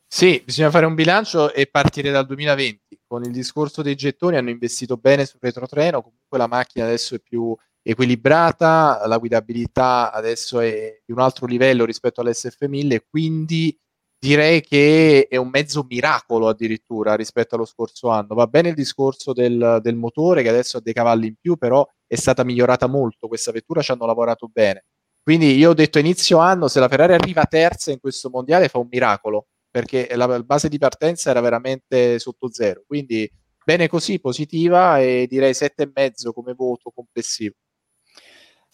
[0.07, 3.01] Sì, bisogna fare un bilancio e partire dal 2020.
[3.05, 7.19] Con il discorso dei gettoni hanno investito bene sul retrotreno, comunque la macchina adesso è
[7.19, 13.77] più equilibrata, la guidabilità adesso è di un altro livello rispetto all'SF1000, quindi
[14.17, 18.33] direi che è un mezzo miracolo addirittura rispetto allo scorso anno.
[18.33, 21.85] Va bene il discorso del, del motore che adesso ha dei cavalli in più, però
[22.07, 24.85] è stata migliorata molto questa vettura, ci hanno lavorato bene.
[25.23, 28.79] Quindi io ho detto inizio anno, se la Ferrari arriva terza in questo mondiale fa
[28.79, 32.83] un miracolo, perché la base di partenza era veramente sotto zero.
[32.87, 33.31] Quindi
[33.63, 37.53] bene così, positiva e direi sette e mezzo come voto complessivo.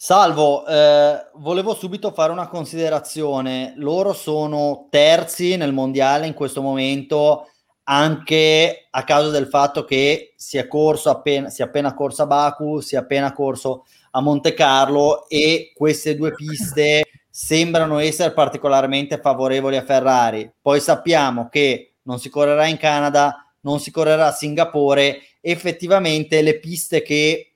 [0.00, 3.74] Salvo, eh, volevo subito fare una considerazione.
[3.76, 7.48] Loro sono terzi nel mondiale in questo momento
[7.90, 12.26] anche a causa del fatto che si è corso appena, si è appena corso a
[12.26, 13.86] Baku, si è appena corso
[14.18, 20.50] a Monte Carlo e queste due piste sembrano essere particolarmente favorevoli a Ferrari.
[20.60, 26.58] Poi sappiamo che non si correrà in Canada, non si correrà a Singapore, effettivamente le
[26.58, 27.54] piste che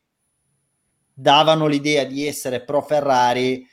[1.12, 3.66] davano l'idea di essere pro Ferrari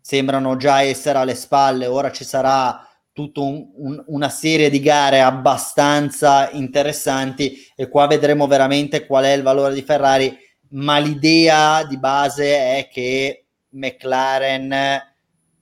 [0.00, 5.20] sembrano già essere alle spalle, ora ci sarà tutta un, un, una serie di gare
[5.20, 11.98] abbastanza interessanti e qua vedremo veramente qual è il valore di Ferrari ma l'idea di
[11.98, 14.74] base è che McLaren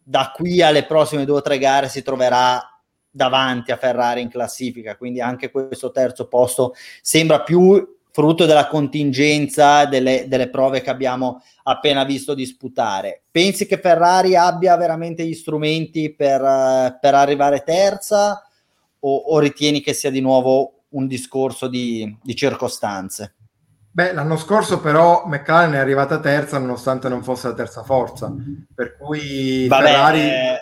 [0.03, 2.63] da qui alle prossime due o tre gare si troverà
[3.11, 9.85] davanti a Ferrari in classifica, quindi anche questo terzo posto sembra più frutto della contingenza
[9.85, 13.25] delle, delle, prove che abbiamo appena visto disputare.
[13.31, 18.43] Pensi che Ferrari abbia veramente gli strumenti per, per arrivare terza
[19.01, 23.35] o, o, ritieni che sia di nuovo un discorso di, di circostanze?
[23.97, 28.31] Beh, l'anno scorso però McLaren è arrivata terza nonostante non fosse la terza forza,
[28.75, 30.21] per cui Vabbè, Ferrari...
[30.21, 30.61] Eh...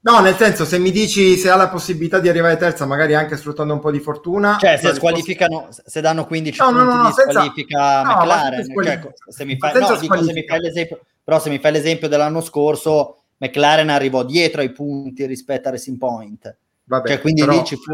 [0.00, 3.36] No, nel senso, se mi dici se ha la possibilità di arrivare terza, magari anche
[3.36, 4.56] sfruttando un po' di fortuna...
[4.58, 7.30] Cioè, se squalificano, se danno 15 no, punti no, no, di senza...
[7.30, 9.72] squalifica no, McLaren, cioè, se mi fai...
[9.72, 11.00] No, dico, se mi fai l'esempio...
[11.22, 15.96] Però se mi fai l'esempio dell'anno scorso, McLaren arrivò dietro ai punti rispetto a Racing
[15.96, 16.56] Point.
[16.86, 17.52] Vabbè, cioè, quindi però...
[17.52, 17.92] lì ci fu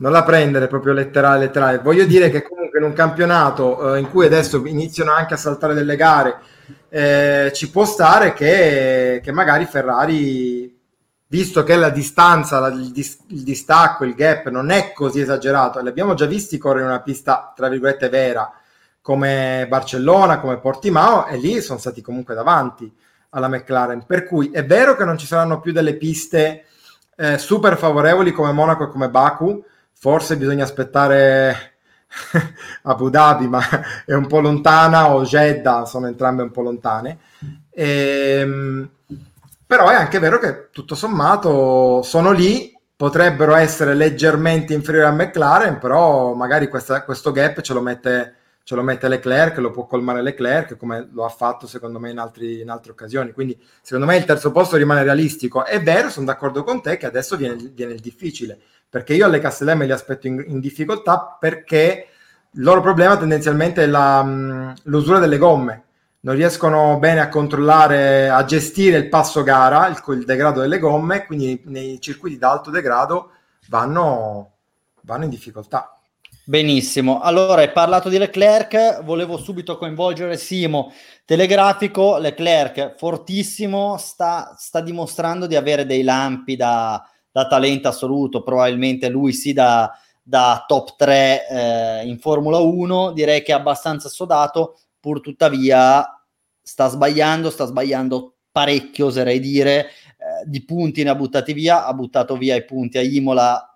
[0.00, 1.78] non la prendere proprio letterale, letterale.
[1.78, 5.74] Voglio dire che comunque in un campionato eh, in cui adesso iniziano anche a saltare
[5.74, 6.38] delle gare,
[6.88, 10.76] eh, ci può stare che, che, magari Ferrari,
[11.28, 15.80] visto che la distanza, la, il, dis, il, distacco, il gap non è così esagerato,
[15.80, 18.52] li abbiamo già visti correre in una pista, tra virgolette, vera,
[19.02, 22.92] come Barcellona, come Portimao, e lì sono stati comunque davanti
[23.30, 24.04] alla McLaren.
[24.06, 26.64] Per cui è vero che non ci saranno più delle piste
[27.16, 29.62] eh, super favorevoli come Monaco e come Baku,
[29.92, 31.74] forse bisogna aspettare
[32.82, 33.60] Abu Dhabi, ma
[34.04, 37.18] è un po' lontana, o Jeddah, sono entrambe un po' lontane.
[37.70, 38.88] E, ehm,
[39.66, 45.78] però è anche vero che tutto sommato sono lì, potrebbero essere leggermente inferiori a McLaren,
[45.78, 48.34] però magari questa, questo gap ce lo mette
[48.70, 52.18] ce lo mette Leclerc, lo può colmare Leclerc come lo ha fatto secondo me in,
[52.18, 53.32] altri, in altre occasioni.
[53.32, 55.64] Quindi secondo me il terzo posto rimane realistico.
[55.64, 58.60] È vero, sono d'accordo con te che adesso viene, viene il difficile,
[58.90, 62.08] perché io alle Castellemme li aspetto in, in difficoltà perché
[62.50, 65.84] il loro problema tendenzialmente è la, mh, l'usura delle gomme.
[66.22, 71.24] Non riescono bene a controllare, a gestire il passo gara, il, il degrado delle gomme,
[71.24, 73.30] quindi nei circuiti d'alto degrado
[73.68, 74.50] vanno,
[75.02, 75.94] vanno in difficoltà.
[76.44, 80.92] Benissimo, allora hai parlato di Leclerc, volevo subito coinvolgere Simo,
[81.24, 89.08] telegrafico, Leclerc fortissimo, sta, sta dimostrando di avere dei lampi da, da, talento assoluto, probabilmente
[89.08, 89.90] lui sì da,
[90.22, 96.04] da top 3 eh, in Formula 1, direi che è abbastanza sodato, pur tuttavia
[96.62, 101.94] sta sbagliando, sta sbagliando parecchio oserei dire, eh, di punti ne ha buttati via, ha
[101.94, 103.70] buttato via i punti a Imola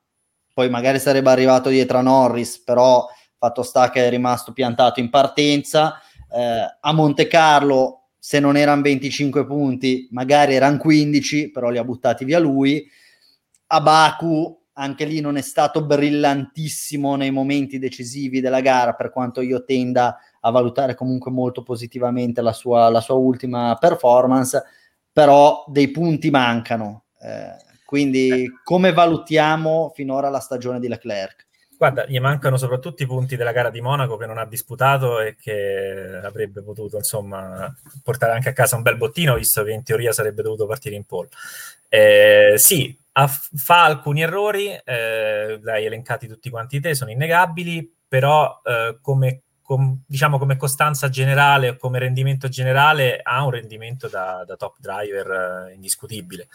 [0.55, 5.11] poi magari sarebbe arrivato dietro a Norris, però fatto sta che è rimasto piantato in
[5.11, 6.01] partenza.
[6.33, 11.85] Eh, a Monte Carlo, se non erano 25 punti, magari erano 15, però li ha
[11.85, 12.89] buttati via lui.
[13.67, 19.41] A Baku, anche lì non è stato brillantissimo nei momenti decisivi della gara, per quanto
[19.41, 24.63] io tenda a valutare comunque molto positivamente la sua, la sua ultima performance,
[25.13, 27.05] però dei punti mancano.
[27.21, 31.47] Eh, quindi come valutiamo finora la stagione di Leclerc?
[31.77, 35.37] Guarda, gli mancano soprattutto i punti della gara di Monaco che non ha disputato e
[35.37, 40.13] che avrebbe potuto, insomma, portare anche a casa un bel bottino, visto che in teoria
[40.13, 41.29] sarebbe dovuto partire in pole.
[41.89, 48.61] Eh, sì, ha, fa alcuni errori, eh, l'hai elencati tutti quanti te, sono innegabili, però
[48.65, 54.45] eh, come com, diciamo come costanza generale o come rendimento generale ha un rendimento da,
[54.47, 56.49] da top driver eh, indiscutibile.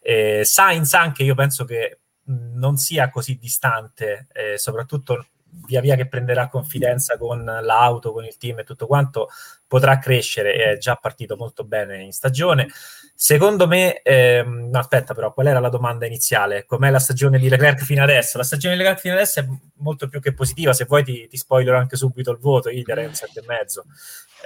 [0.00, 5.26] Eh, Sainz anche io penso che non sia così distante, soprattutto
[5.64, 9.28] via via che prenderà confidenza con l'auto, con il team e tutto quanto,
[9.66, 12.68] potrà crescere e è già partito molto bene in stagione.
[13.14, 16.64] Secondo me, ehm, aspetta, però, qual era la domanda iniziale?
[16.66, 18.36] Com'è la stagione di Leclerc fino adesso?
[18.38, 19.46] La stagione di Leclerc fino adesso è
[19.76, 20.72] molto più che positiva.
[20.72, 22.68] Se vuoi, ti, ti spoilerò anche subito il voto.
[22.68, 23.82] Io darei un 7,5.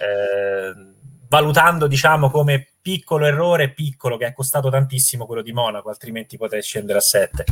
[0.01, 0.99] Eh,
[1.29, 6.62] valutando diciamo come piccolo errore, piccolo che è costato tantissimo quello di Monaco, altrimenti potrei
[6.62, 7.45] scendere a 7.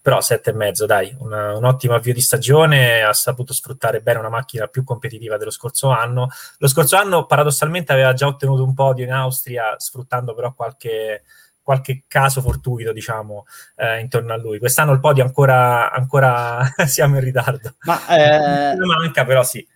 [0.00, 4.18] Però 7 e mezzo, dai, una, un ottimo avvio di stagione, ha saputo sfruttare bene
[4.18, 6.28] una macchina più competitiva dello scorso anno.
[6.58, 11.22] Lo scorso anno paradossalmente aveva già ottenuto un podio in Austria, sfruttando però qualche
[11.66, 14.60] qualche caso fortuito, diciamo, eh, intorno a lui.
[14.60, 17.74] Quest'anno il podio ancora, ancora siamo in ritardo.
[17.80, 18.76] Ma eh...
[18.86, 19.66] manca, però sì,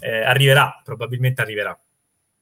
[0.00, 1.76] eh, arriverà, probabilmente arriverà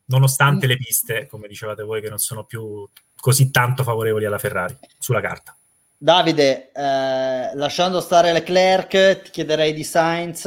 [0.06, 4.76] nonostante le piste, come dicevate voi, che non sono più così tanto favorevoli alla Ferrari
[4.98, 5.56] sulla carta.
[5.96, 10.46] Davide, eh, lasciando stare Leclerc, ti chiederei di Sainz.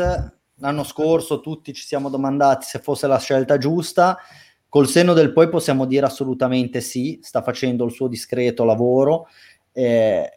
[0.60, 4.18] L'anno scorso tutti ci siamo domandati se fosse la scelta giusta.
[4.68, 9.28] Col senno del poi possiamo dire assolutamente sì, sta facendo il suo discreto lavoro.
[9.72, 10.35] Eh,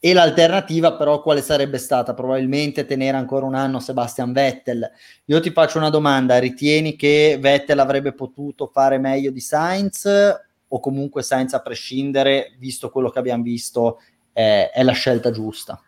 [0.00, 2.14] e l'alternativa però quale sarebbe stata?
[2.14, 4.88] Probabilmente tenere ancora un anno Sebastian Vettel.
[5.24, 10.08] Io ti faccio una domanda, ritieni che Vettel avrebbe potuto fare meglio di Sainz
[10.68, 14.00] o comunque Sainz a prescindere, visto quello che abbiamo visto,
[14.32, 15.80] è, è la scelta giusta.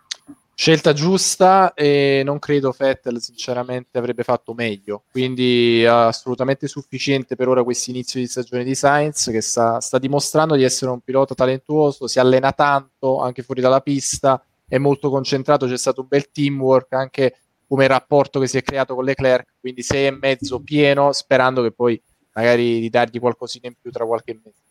[0.61, 7.65] Scelta giusta e non credo Vettel sinceramente avrebbe fatto meglio, quindi assolutamente sufficiente per ora
[7.65, 12.07] questo inizio di stagione di Sainz che sta, sta, dimostrando di essere un pilota talentuoso,
[12.07, 16.93] si allena tanto anche fuori dalla pista, è molto concentrato, c'è stato un bel teamwork
[16.93, 21.63] anche come rapporto che si è creato con Leclerc, quindi sei e mezzo pieno sperando
[21.63, 21.99] che poi
[22.35, 24.70] magari di dargli qualcosina in più tra qualche mese.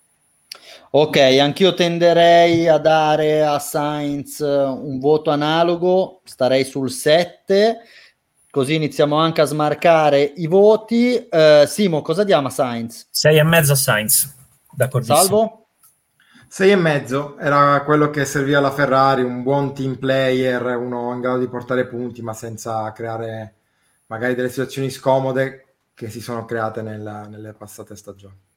[0.92, 7.78] Ok, anch'io tenderei a dare a Sainz un voto analogo, starei sul 7,
[8.50, 11.28] così iniziamo anche a smarcare i voti.
[11.30, 13.08] Uh, Simo, cosa diamo a Sainz?
[13.12, 14.36] 6 e mezzo a Sainz,
[14.72, 15.18] d'accordissimo.
[15.20, 15.68] Salvo?
[16.48, 21.22] 6 e mezzo era quello che serviva alla Ferrari, un buon team player, uno in
[21.22, 23.54] grado di portare punti, ma senza creare
[24.08, 28.48] magari delle situazioni scomode che si sono create nella, nelle passate stagioni.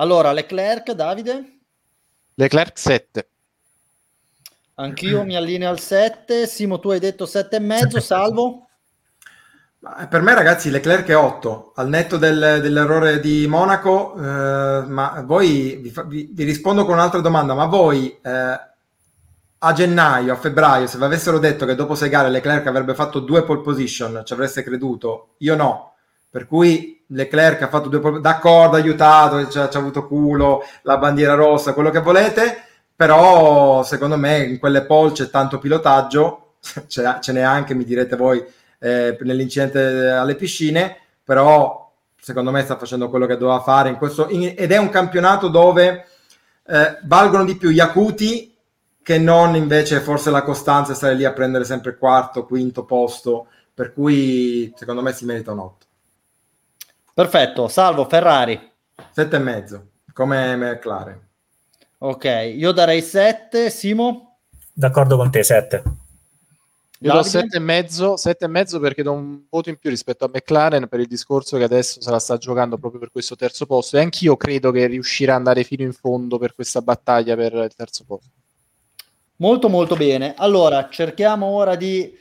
[0.00, 1.58] Allora, Leclerc, Davide?
[2.34, 3.28] Leclerc 7.
[4.76, 6.46] Anch'io mi allineo al 7.
[6.46, 8.66] Simo, tu hai detto 7 e mezzo, salvo?
[9.78, 14.14] Per me, ragazzi, Leclerc è 8 al netto del, dell'errore di Monaco.
[14.16, 18.60] Eh, ma voi vi, vi, vi, rispondo con un'altra domanda: ma voi eh,
[19.58, 23.20] a gennaio, a febbraio, se vi avessero detto che dopo sei gare Leclerc avrebbe fatto
[23.20, 25.34] due pole position, ci avreste creduto?
[25.38, 25.96] Io no.
[26.30, 31.34] Per cui Leclerc ha fatto due pole d'accordo, aiutato, ci ha, avuto culo, la bandiera
[31.34, 32.62] rossa, quello che volete,
[32.94, 36.54] però secondo me in quelle pole c'è tanto pilotaggio,
[36.86, 38.44] ce, ce n'è anche, mi direte voi,
[38.78, 44.28] eh, nell'incidente alle piscine, però secondo me sta facendo quello che doveva fare in questo,
[44.30, 46.06] in, ed è un campionato dove
[46.66, 48.54] eh, valgono di più gli acuti
[49.02, 53.48] che non invece forse la costanza e stare lì a prendere sempre quarto, quinto posto,
[53.74, 55.86] per cui secondo me si merita un 8.
[57.20, 58.58] Perfetto, salvo Ferrari.
[59.10, 61.20] Sette e mezzo, come McLaren.
[61.98, 64.38] Ok, io darei 7, Simo?
[64.72, 65.82] D'accordo con te, 7.
[67.00, 70.24] Io do 7 e mezzo, 7 e mezzo perché do un voto in più rispetto
[70.24, 73.66] a McLaren per il discorso che adesso se la sta giocando proprio per questo terzo
[73.66, 77.52] posto e anch'io credo che riuscirà ad andare fino in fondo per questa battaglia per
[77.52, 78.30] il terzo posto.
[79.36, 80.32] Molto molto bene.
[80.38, 82.16] Allora, cerchiamo ora di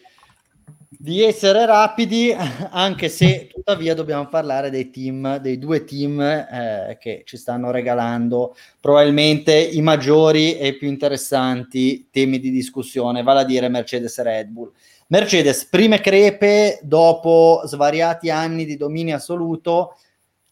[0.92, 2.36] di essere rapidi,
[2.72, 8.56] anche se tuttavia dobbiamo parlare dei team, dei due team eh, che ci stanno regalando
[8.80, 14.48] probabilmente i maggiori e più interessanti temi di discussione, vale a dire Mercedes e Red
[14.48, 14.72] Bull.
[15.08, 19.96] Mercedes prime crepe dopo svariati anni di dominio assoluto,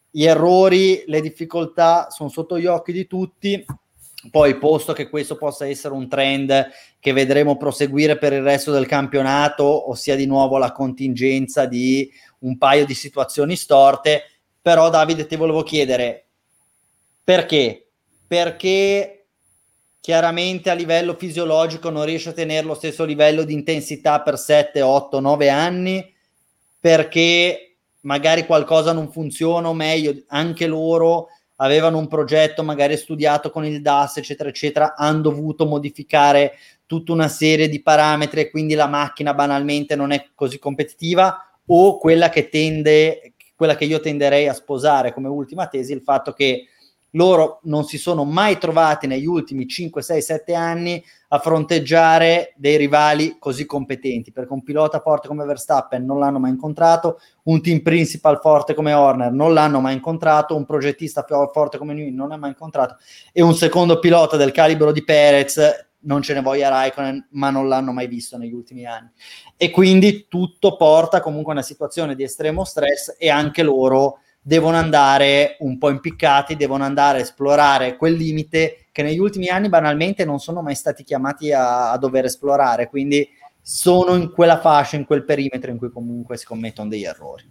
[0.10, 3.66] gli errori, le difficoltà sono sotto gli occhi di tutti
[4.32, 8.88] poi, posto che questo possa essere un trend che vedremo proseguire per il resto del
[8.88, 14.24] campionato, ossia di nuovo la contingenza di un paio di situazioni storte,
[14.62, 16.28] però Davide ti volevo chiedere
[17.28, 17.90] perché?
[18.26, 19.26] Perché
[20.00, 24.82] chiaramente a livello fisiologico non riesce a tenere lo stesso livello di intensità per 7,
[24.82, 26.16] 8, 9 anni,
[26.80, 31.28] perché magari qualcosa non funziona o meglio, anche loro
[31.58, 36.54] avevano un progetto magari studiato con il DAS, eccetera, eccetera, hanno dovuto modificare
[36.86, 41.98] tutta una serie di parametri e quindi la macchina banalmente non è così competitiva o
[41.98, 46.68] quella che tende, quella che io tenderei a sposare come ultima tesi, il fatto che
[47.18, 52.78] loro non si sono mai trovati negli ultimi 5, 6, 7 anni a fronteggiare dei
[52.78, 57.82] rivali così competenti, perché un pilota forte come Verstappen non l'hanno mai incontrato, un team
[57.82, 62.38] principal forte come Horner non l'hanno mai incontrato, un progettista forte come Newey non l'ha
[62.38, 62.96] mai incontrato
[63.34, 67.68] e un secondo pilota del calibro di Perez non ce ne voglia Raikkonen, ma non
[67.68, 69.10] l'hanno mai visto negli ultimi anni.
[69.58, 74.78] E quindi tutto porta comunque a una situazione di estremo stress e anche loro devono
[74.78, 80.24] andare un po' impiccati, devono andare a esplorare quel limite che negli ultimi anni banalmente
[80.24, 83.28] non sono mai stati chiamati a, a dover esplorare, quindi
[83.62, 87.44] sono in quella fascia, in quel perimetro in cui comunque si commettono degli errori.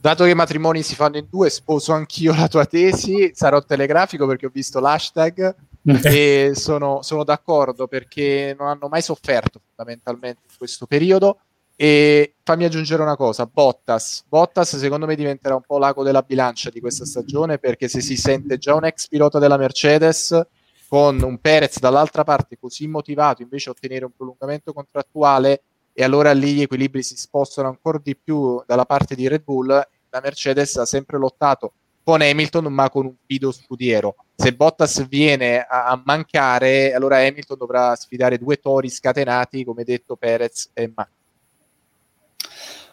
[0.00, 4.26] Dato che i matrimoni si fanno in due, sposo anch'io la tua tesi, sarò telegrafico
[4.26, 5.54] perché ho visto l'hashtag
[6.04, 11.38] e sono, sono d'accordo perché non hanno mai sofferto fondamentalmente in questo periodo
[11.76, 14.24] e fammi aggiungere una cosa, Bottas.
[14.28, 18.16] Bottas secondo me diventerà un po' l'ago della bilancia di questa stagione perché se si
[18.16, 20.40] sente già un ex pilota della Mercedes
[20.88, 25.62] con un Perez dall'altra parte così motivato invece a ottenere un prolungamento contrattuale
[25.92, 29.68] e allora lì gli equilibri si spostano ancora di più dalla parte di Red Bull,
[29.68, 31.72] la Mercedes ha sempre lottato
[32.04, 34.16] con Hamilton ma con un fido scudiero.
[34.34, 40.16] Se Bottas viene a, a mancare, allora Hamilton dovrà sfidare due tori scatenati come detto
[40.16, 41.21] Perez e Max.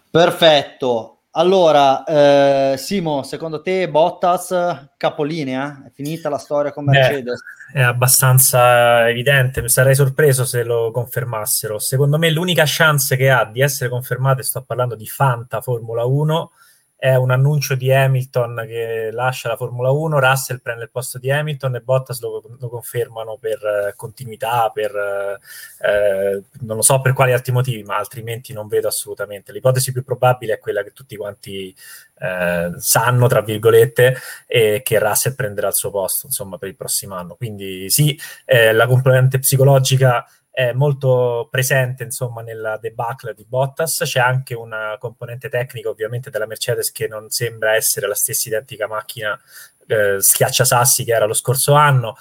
[0.10, 1.19] Perfetto.
[1.34, 5.84] Allora, eh, Simo, secondo te Bottas capolinea?
[5.86, 7.41] È finita la storia con Mercedes?
[7.72, 11.77] Beh, è abbastanza evidente, sarei sorpreso se lo confermassero.
[11.77, 16.03] Secondo me l'unica chance che ha di essere confermato, e sto parlando di Fanta Formula
[16.03, 16.52] 1,
[16.99, 21.31] è un annuncio di Hamilton che lascia la Formula 1, Russell prende il posto di
[21.31, 27.13] Hamilton e Bottas lo, lo confermano per eh, continuità, per eh, non lo so per
[27.13, 29.53] quali altri motivi, ma altrimenti non vedo assolutamente.
[29.53, 31.73] L'ipotesi più probabile è quella che tutti quanti
[32.19, 37.15] eh, sanno, tra virgolette, e che Russell prenderà il suo posto, insomma, per il prossimo
[37.15, 37.35] anno.
[37.35, 40.26] Quindi sì, eh, la componente psicologica
[40.60, 46.45] è molto presente insomma nella debacle di Bottas c'è anche una componente tecnica ovviamente della
[46.45, 49.40] Mercedes che non sembra essere la stessa identica macchina
[49.88, 52.18] eh, schiacciasassi che era lo scorso anno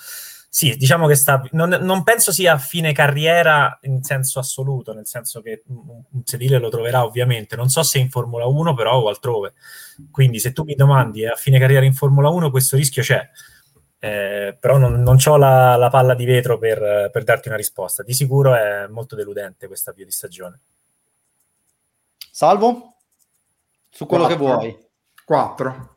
[0.50, 1.42] sì, diciamo che sta.
[1.52, 6.58] Non, non, penso sia a fine carriera in senso assoluto, nel senso che un, sedile
[6.58, 7.54] lo troverà ovviamente.
[7.54, 9.52] Non so se in Formula 1, però o altrove.
[10.10, 13.28] Quindi, se tu mi domandi è a fine carriera in Formula 1, questo rischio c'è
[13.98, 18.02] eh, però non, non ho la, la, palla di vetro per, per, darti una risposta.
[18.02, 20.60] Di sicuro è molto deludente questa avvio di stagione.
[22.30, 22.94] Salvo?
[23.90, 24.46] Su quello Quattro.
[24.46, 24.78] che vuoi.
[25.24, 25.96] 4.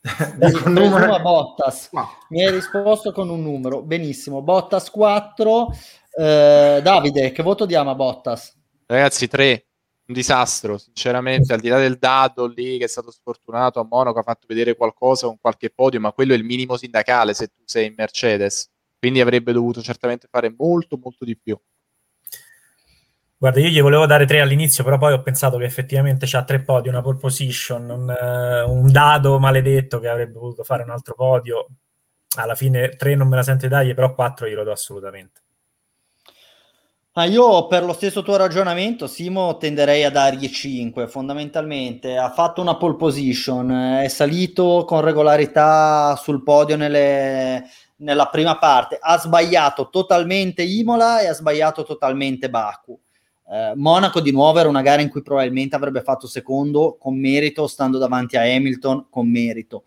[0.36, 1.88] Dico un numero a Bottas.
[1.92, 2.08] No.
[2.28, 3.82] Mi hai risposto con un numero.
[3.82, 4.42] Benissimo.
[4.42, 5.68] Bottas 4.
[6.16, 8.56] Eh, Davide, che voto diamo a Bottas?
[8.86, 9.69] Ragazzi, 3
[10.10, 14.18] un disastro, sinceramente, al di là del dado lì che è stato sfortunato a Monaco,
[14.18, 17.62] ha fatto vedere qualcosa con qualche podio, ma quello è il minimo sindacale se tu
[17.64, 18.68] sei in Mercedes,
[18.98, 21.58] quindi avrebbe dovuto certamente fare molto, molto di più.
[23.38, 26.60] Guarda, io gli volevo dare tre all'inizio, però poi ho pensato che effettivamente c'ha tre
[26.60, 31.14] podi, una pole position, un, uh, un dado maledetto che avrebbe voluto fare un altro
[31.14, 31.68] podio.
[32.36, 35.40] Alla fine tre non me la sento di dargli, però quattro glielo do assolutamente.
[37.20, 41.06] Ah, io per lo stesso tuo ragionamento, Simo, tenderei a dargli 5.
[41.06, 43.70] Fondamentalmente ha fatto una pole position,
[44.02, 51.26] è salito con regolarità sul podio nelle, nella prima parte, ha sbagliato totalmente Imola e
[51.26, 52.98] ha sbagliato totalmente Baku.
[53.50, 57.66] Eh, Monaco di nuovo era una gara in cui probabilmente avrebbe fatto secondo con merito,
[57.66, 59.84] stando davanti a Hamilton con merito.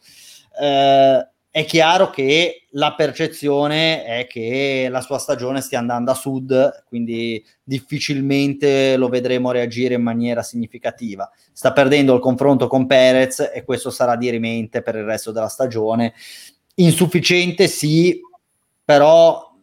[0.62, 6.86] Eh, è chiaro che la percezione è che la sua stagione stia andando a sud,
[6.88, 11.30] quindi difficilmente lo vedremo reagire in maniera significativa.
[11.52, 15.48] Sta perdendo il confronto con Perez e questo sarà di rimente per il resto della
[15.48, 16.16] stagione.
[16.74, 18.20] Insufficiente sì,
[18.84, 19.54] però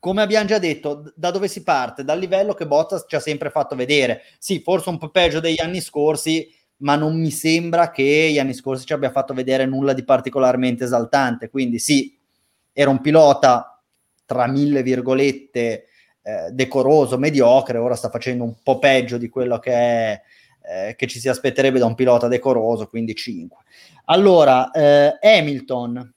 [0.00, 2.02] come abbiamo già detto, da dove si parte?
[2.02, 4.22] Dal livello che Bottas ci ha sempre fatto vedere.
[4.40, 8.54] Sì, forse un po' peggio degli anni scorsi, ma non mi sembra che gli anni
[8.54, 11.48] scorsi ci abbia fatto vedere nulla di particolarmente esaltante.
[11.50, 12.16] Quindi sì,
[12.72, 13.82] era un pilota
[14.24, 15.86] tra mille virgolette
[16.22, 20.22] eh, decoroso, mediocre, ora sta facendo un po' peggio di quello che, è,
[20.62, 23.56] eh, che ci si aspetterebbe da un pilota decoroso, quindi 5.
[24.06, 26.14] Allora, eh, Hamilton,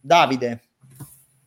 [0.00, 0.62] Davide.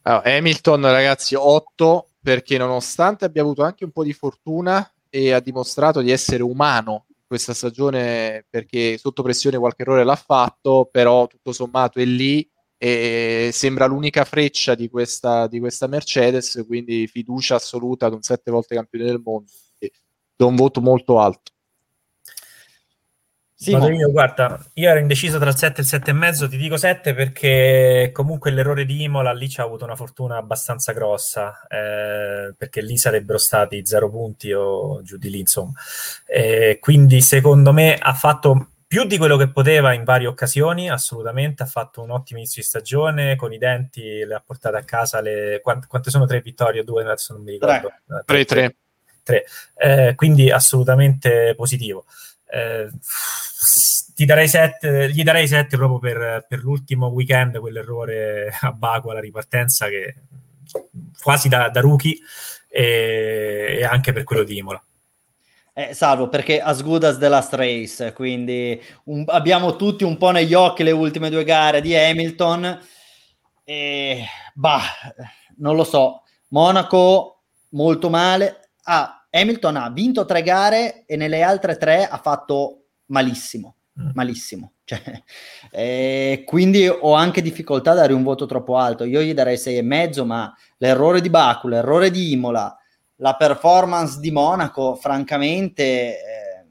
[0.04, 5.40] Allora, Hamilton, ragazzi, 8 perché nonostante abbia avuto anche un po' di fortuna e ha
[5.40, 11.52] dimostrato di essere umano questa stagione perché sotto pressione qualche errore l'ha fatto, però tutto
[11.52, 18.06] sommato è lì e sembra l'unica freccia di questa, di questa Mercedes, quindi fiducia assoluta
[18.06, 19.52] ad un sette volte campione del mondo.
[20.36, 21.52] Do un voto molto alto.
[23.60, 26.58] Sì, io, guarda, io ero indeciso tra il 7 e il 7 e mezzo, ti
[26.58, 31.66] dico 7 perché comunque l'errore di Imola lì ci ha avuto una fortuna abbastanza grossa,
[31.68, 35.72] eh, perché lì sarebbero stati 0 punti o giù di lì, insomma.
[36.28, 41.64] Eh, quindi secondo me ha fatto più di quello che poteva in varie occasioni, assolutamente,
[41.64, 45.20] ha fatto un ottimo inizio di stagione, con i denti le ha portate a casa
[45.20, 45.62] le...
[45.64, 46.84] Quante, quante sono tre vittorie?
[46.84, 47.92] Due adesso non mi ricordo.
[48.24, 48.76] Tre, tre.
[49.24, 49.46] tre.
[49.76, 52.06] Eh, quindi assolutamente positivo.
[52.50, 52.90] Eh,
[54.16, 59.20] ti darei 7, gli darei 7 proprio per, per, l'ultimo weekend, quell'errore a Baku alla
[59.20, 60.16] ripartenza che
[61.22, 62.18] quasi da, da rookie
[62.68, 64.82] e, e, anche per quello di Imola.
[65.74, 70.32] Eh, salvo perché as good as the last race, quindi un, abbiamo tutti un po'
[70.32, 72.80] negli occhi le ultime due gare di Hamilton
[73.64, 74.24] e
[74.56, 74.82] bah,
[75.58, 78.70] non lo so, Monaco molto male.
[78.84, 84.10] Ah, Hamilton ha vinto tre gare e nelle altre tre ha fatto malissimo, mm.
[84.14, 84.72] malissimo.
[84.88, 85.02] Cioè,
[85.72, 89.04] eh, quindi ho anche difficoltà a dare un voto troppo alto.
[89.04, 92.74] Io gli darei 6,5, ma l'errore di Baku, l'errore di Imola,
[93.18, 96.66] la performance di Monaco, francamente, eh,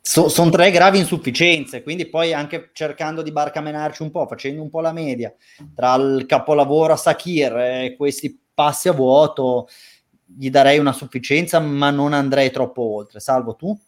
[0.00, 1.82] so, sono tre gravi insufficienze.
[1.82, 5.34] Quindi poi anche cercando di barcamenarci un po', facendo un po' la media
[5.74, 9.68] tra il capolavoro a Sakir e questi passi a vuoto,
[10.24, 13.20] gli darei una sufficienza, ma non andrei troppo oltre.
[13.20, 13.78] Salvo tu?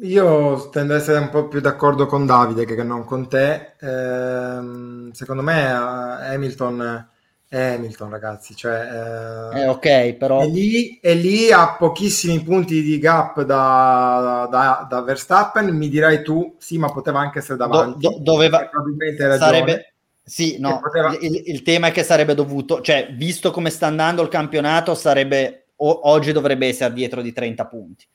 [0.00, 3.74] Io tendo ad essere un po' più d'accordo con Davide che non con te.
[3.78, 7.10] Eh, secondo me eh, Hamilton
[7.52, 8.56] è Hamilton, ragazzi.
[8.56, 10.40] Cioè, eh, eh, ok, però...
[10.40, 15.68] È lì, è lì a pochissimi punti di gap da, da, da, Verstappen.
[15.76, 17.98] Mi dirai tu, sì, ma poteva anche essere davanti.
[17.98, 18.66] Do, do, doveva...
[18.66, 19.92] Probabilmente sarebbe...
[20.24, 21.14] Sì, no, poteva...
[21.20, 25.61] il, il, tema è che sarebbe dovuto, cioè, visto come sta andando il campionato, sarebbe,
[25.84, 28.06] o, oggi dovrebbe essere dietro di 30 punti.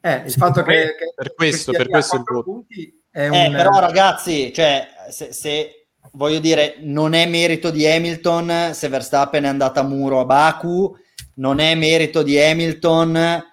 [0.00, 2.64] Eh, il fatto che, che per questo, che per questo il voto.
[3.10, 3.34] È un...
[3.34, 9.44] eh, però ragazzi, cioè, se, se, voglio dire, non è merito di Hamilton se Verstappen
[9.44, 10.96] è andato a muro a Baku,
[11.34, 13.44] non è merito di Hamilton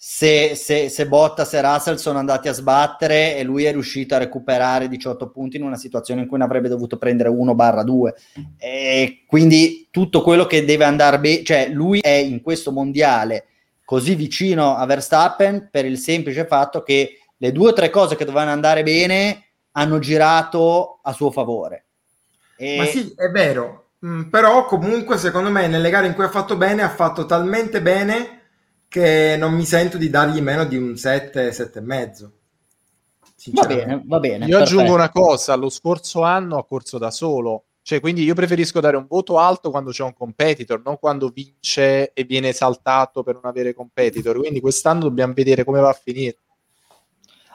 [0.00, 4.18] se, se, se Bottas e Russell sono andati a sbattere e lui è riuscito a
[4.18, 8.14] recuperare 18 punti in una situazione in cui ne avrebbe dovuto prendere 1 barra 2
[8.58, 13.46] e quindi tutto quello che deve andare bene, cioè lui è in questo mondiale
[13.84, 18.24] così vicino a Verstappen per il semplice fatto che le due o tre cose che
[18.24, 21.86] dovevano andare bene hanno girato a suo favore.
[22.56, 22.76] E...
[22.76, 26.56] Ma sì, è vero, mm, però comunque secondo me nelle gare in cui ha fatto
[26.56, 28.37] bene ha fatto talmente bene
[28.88, 32.32] che non mi sento di dargli meno di un 7, 7 e mezzo.
[33.52, 34.46] Va bene, va bene.
[34.46, 34.78] Io perfetto.
[34.80, 38.98] aggiungo una cosa, lo scorso anno ha corso da solo, cioè, quindi io preferisco dare
[38.98, 43.46] un voto alto quando c'è un competitor, non quando vince e viene esaltato per non
[43.46, 44.36] avere competitor.
[44.36, 46.36] Quindi quest'anno dobbiamo vedere come va a finire.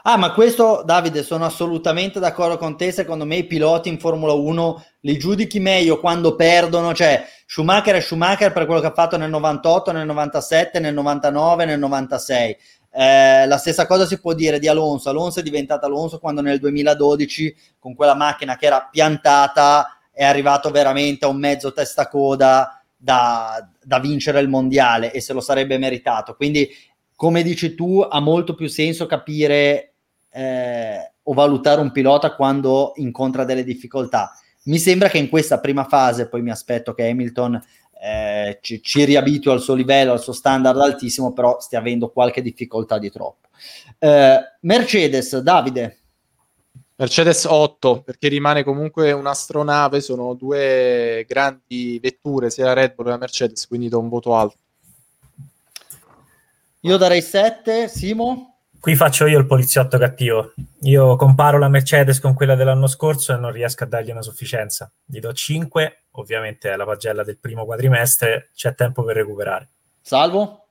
[0.06, 2.92] Ah, ma questo, Davide, sono assolutamente d'accordo con te.
[2.92, 6.94] Secondo me i piloti in Formula 1 li giudichi meglio quando perdono.
[6.94, 11.64] Cioè, Schumacher è Schumacher per quello che ha fatto nel 98, nel 97, nel 99,
[11.64, 12.58] nel 96.
[12.92, 15.10] Eh, la stessa cosa si può dire di Alonso.
[15.10, 20.70] Alonso è diventato Alonso quando nel 2012, con quella macchina che era piantata, è arrivato
[20.70, 25.78] veramente a un mezzo testa coda da, da vincere il mondiale e se lo sarebbe
[25.78, 26.36] meritato.
[26.36, 26.70] Quindi,
[27.16, 29.93] come dici tu, ha molto più senso capire
[30.34, 34.34] eh, o valutare un pilota quando incontra delle difficoltà.
[34.64, 37.62] Mi sembra che in questa prima fase, poi mi aspetto che Hamilton
[38.02, 42.42] eh, ci, ci riabitui al suo livello, al suo standard altissimo, però stia avendo qualche
[42.42, 43.48] difficoltà di troppo.
[44.00, 46.00] Eh, Mercedes, Davide.
[46.96, 53.12] Mercedes 8 perché rimane comunque un'astronave, sono due grandi vetture, sia la Red Bull che
[53.12, 54.58] la Mercedes, quindi do un voto alto.
[56.82, 58.53] Io darei 7, Simo?
[58.84, 60.52] Qui faccio io il poliziotto cattivo.
[60.82, 64.92] Io comparo la Mercedes con quella dell'anno scorso e non riesco a dargli una sufficienza.
[65.06, 69.70] Gli do 5, ovviamente è la pagella del primo quadrimestre, c'è tempo per recuperare.
[70.02, 70.66] Salvo?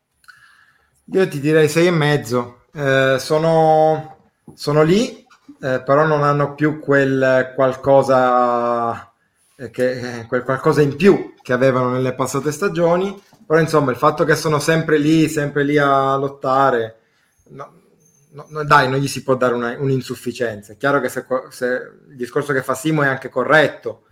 [1.07, 3.15] Io ti direi 6,5.
[3.15, 4.17] Eh, sono,
[4.53, 5.27] sono lì,
[5.63, 9.11] eh, però non hanno più quel qualcosa,
[9.57, 13.19] eh, che, eh, quel qualcosa in più che avevano nelle passate stagioni.
[13.47, 16.99] Però insomma il fatto che sono sempre lì, sempre lì a lottare,
[17.53, 17.81] no,
[18.33, 20.73] no, dai, non gli si può dare una, un'insufficienza.
[20.73, 21.67] È chiaro che se, se,
[22.09, 24.07] il discorso che fa Simo è anche corretto,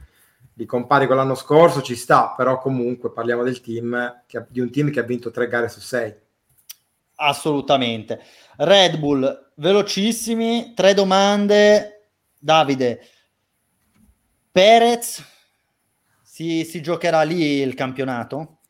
[0.55, 4.71] li compari con l'anno scorso ci sta, però comunque parliamo del team, che, di un
[4.71, 6.15] team che ha vinto tre gare su sei.
[7.17, 8.21] Assolutamente.
[8.57, 11.97] Red Bull, velocissimi, tre domande.
[12.43, 13.07] Davide,
[14.51, 15.23] Perez,
[16.23, 18.61] si, si giocherà lì il campionato?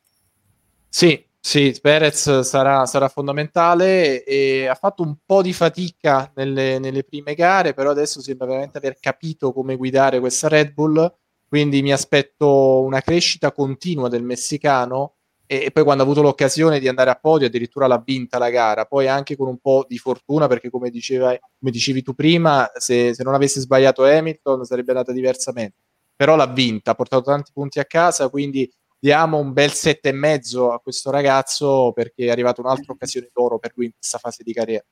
[0.89, 7.03] Sì, sì, Perez sarà, sarà, fondamentale e ha fatto un po' di fatica nelle, nelle,
[7.03, 11.13] prime gare, però adesso sembra veramente aver capito come guidare questa Red Bull,
[11.47, 15.15] quindi mi aspetto una crescita continua del messicano
[15.47, 18.85] e, poi quando ha avuto l'occasione di andare a podio addirittura l'ha vinta la gara,
[18.85, 23.13] poi anche con un po' di fortuna perché come, diceva, come dicevi tu prima, se,
[23.13, 25.75] se non avesse sbagliato Hamilton sarebbe andata diversamente,
[26.15, 28.71] però l'ha vinta, ha portato tanti punti a casa, quindi
[29.01, 33.57] diamo un bel sette e mezzo a questo ragazzo perché è arrivata un'altra occasione d'oro
[33.57, 34.85] per lui in questa fase di carriera.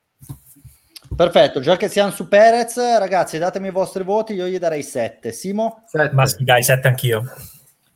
[1.15, 5.31] Perfetto, già che siamo su Perez, ragazzi, datemi i vostri voti, io gli darei 7.
[5.31, 5.83] Simo?
[5.85, 6.15] Sette.
[6.15, 7.23] Ma sì, dai, 7 anch'io.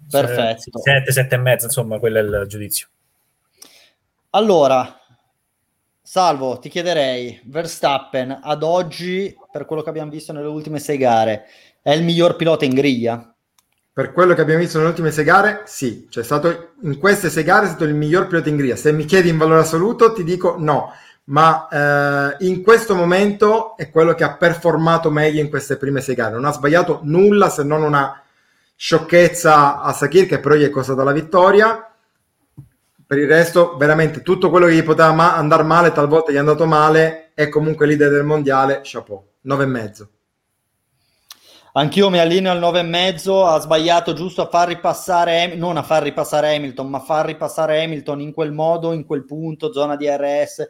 [0.09, 0.79] Perfetto.
[0.79, 2.87] 7, 7 e mezzo, insomma, quello è il giudizio.
[4.31, 4.99] Allora,
[6.01, 11.45] Salvo, ti chiederei, Verstappen ad oggi, per quello che abbiamo visto nelle ultime sei gare,
[11.81, 13.32] è il miglior pilota in griglia?
[13.95, 16.07] Per quello che abbiamo visto nelle ultime sei gare, sì.
[16.09, 18.75] Cioè, stato, in queste sei gare è stato il miglior pilota in griglia.
[18.75, 20.91] Se mi chiedi in valore assoluto, ti dico no.
[21.25, 26.15] Ma eh, in questo momento è quello che ha performato meglio in queste prime sei
[26.15, 26.33] gare.
[26.33, 28.19] Non ha sbagliato nulla se non una
[28.75, 31.93] sciocchezza a Sakir che però gli è costata la vittoria.
[33.05, 36.39] Per il resto, veramente tutto quello che gli poteva ma- andare male, talvolta gli è
[36.39, 38.79] andato male, è comunque leader del mondiale.
[38.81, 40.07] Chapeau, 9,5.
[41.75, 43.45] Anch'io mi allineo al 9,5.
[43.45, 47.83] Ha sbagliato giusto a far ripassare, non a far ripassare Hamilton, ma a far ripassare
[47.83, 50.67] Hamilton in quel modo, in quel punto, zona di RS.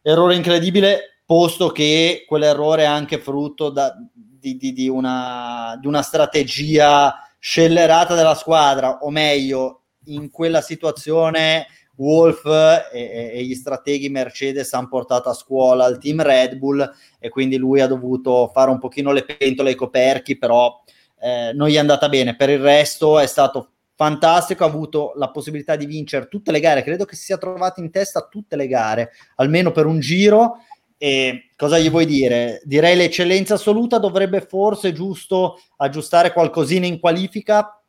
[0.00, 6.00] Errore incredibile posto che quell'errore è anche frutto da, di, di, di, una, di una
[6.00, 11.66] strategia scellerata della squadra, o meglio, in quella situazione
[12.00, 12.44] Wolf
[12.92, 17.56] e, e, gli strateghi Mercedes hanno portato a scuola il team Red Bull e quindi
[17.56, 20.82] lui ha dovuto fare un pochino le pentole ai coperchi, però
[21.20, 22.36] eh, non gli è andata bene.
[22.36, 26.82] Per il resto è stato fantastico, ha avuto la possibilità di vincere tutte le gare,
[26.82, 30.64] credo che si sia trovato in testa tutte le gare, almeno per un giro.
[30.96, 32.60] E cosa gli vuoi dire?
[32.64, 37.82] Direi l'eccellenza assoluta dovrebbe forse giusto aggiustare qualcosina in qualifica,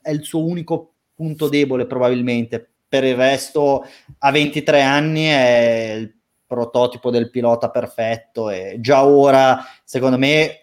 [0.00, 3.86] è il suo unico punto debole probabilmente, per il resto
[4.18, 6.14] a 23 anni è il
[6.44, 10.62] prototipo del pilota perfetto e già ora secondo me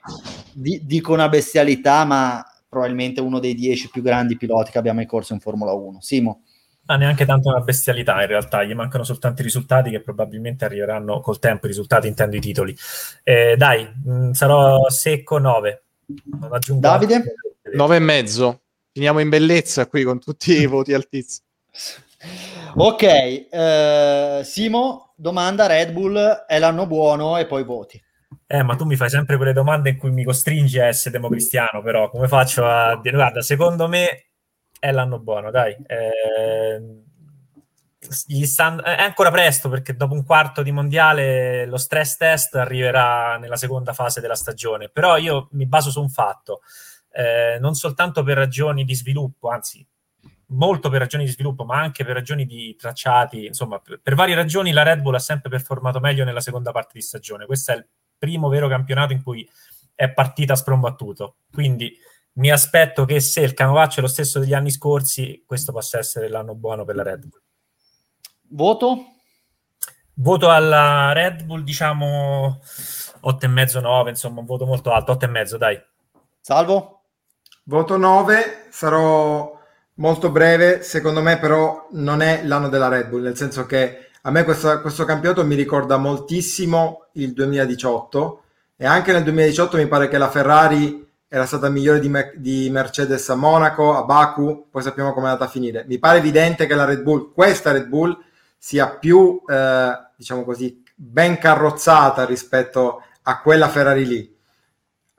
[0.51, 5.07] di, dico una bestialità ma probabilmente uno dei 10 più grandi piloti che abbiamo in
[5.07, 6.41] corso in Formula 1 Simo
[6.89, 11.19] Ah, neanche tanto una bestialità in realtà, gli mancano soltanto i risultati che probabilmente arriveranno
[11.19, 12.73] col tempo, i risultati intendo i titoli.
[13.23, 15.83] Eh, dai, mh, mm, sarò secco 9.
[16.79, 17.35] Davide?
[17.73, 18.61] 9 e mezzo.
[18.93, 21.45] Finiamo in bellezza qui con tutti i voti altissimi.
[22.79, 27.99] Ok, eh, Simo, domanda Red Bull è l'anno buono e poi voti.
[28.45, 31.81] Eh, ma tu mi fai sempre quelle domande in cui mi costringi a essere democristiano,
[31.81, 34.27] però come faccio a dire, guarda, secondo me
[34.79, 35.75] è l'anno buono, dai.
[35.87, 37.01] Eh,
[38.45, 43.57] stanno, è ancora presto perché dopo un quarto di mondiale lo stress test arriverà nella
[43.57, 46.61] seconda fase della stagione, però io mi baso su un fatto,
[47.11, 49.83] eh, non soltanto per ragioni di sviluppo, anzi
[50.47, 54.35] molto per ragioni di sviluppo, ma anche per ragioni di tracciati, insomma, per, per, varie
[54.35, 57.45] ragioni la Red Bull ha sempre performato meglio nella seconda parte di stagione.
[57.45, 57.87] Questo è il
[58.17, 59.47] primo vero campionato in cui
[59.93, 61.37] è partita sprombattuto.
[61.51, 61.91] Quindi
[62.33, 66.29] mi aspetto che se il canovaccio è lo stesso degli anni scorsi, questo possa essere
[66.29, 67.41] l'anno buono per la Red Bull.
[68.49, 69.05] Voto?
[70.13, 72.59] Voto alla Red Bull, diciamo
[73.21, 75.79] 8,5, 9, insomma, un voto molto alto, 8,5, dai.
[76.39, 77.01] Salvo?
[77.63, 79.56] Voto 9, sarò
[79.97, 84.31] molto breve, secondo me però non è l'anno della Red Bull, nel senso che a
[84.31, 88.41] me questo, questo campionato mi ricorda moltissimo il 2018
[88.75, 93.29] e anche nel 2018 mi pare che la Ferrari era stata migliore di, di Mercedes
[93.29, 95.83] a Monaco, a Baku, poi sappiamo come è andata a finire.
[95.87, 98.17] Mi pare evidente che la Red Bull, questa Red Bull,
[98.57, 104.36] sia più, eh, diciamo così, ben carrozzata rispetto a quella Ferrari lì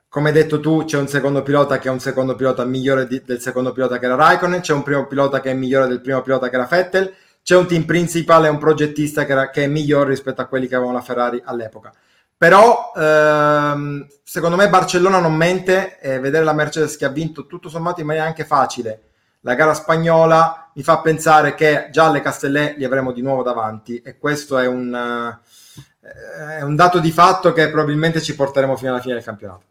[0.09, 3.21] come hai detto tu, c'è un secondo pilota che è un secondo pilota migliore di,
[3.23, 6.21] del secondo pilota che era Raikkonen, c'è un primo pilota che è migliore del primo
[6.21, 7.13] pilota che era Vettel,
[7.43, 10.67] c'è un team principal e un progettista che, era, che è migliore rispetto a quelli
[10.67, 11.93] che avevano la Ferrari all'epoca.
[12.35, 17.69] Però ehm, secondo me Barcellona non mente e vedere la Mercedes che ha vinto tutto
[17.69, 19.03] sommato in maniera anche facile
[19.41, 24.01] la gara spagnola mi fa pensare che già le Castellè li avremo di nuovo davanti
[24.01, 28.91] e questo è un, uh, è un dato di fatto che probabilmente ci porteremo fino
[28.91, 29.63] alla fine del campionato.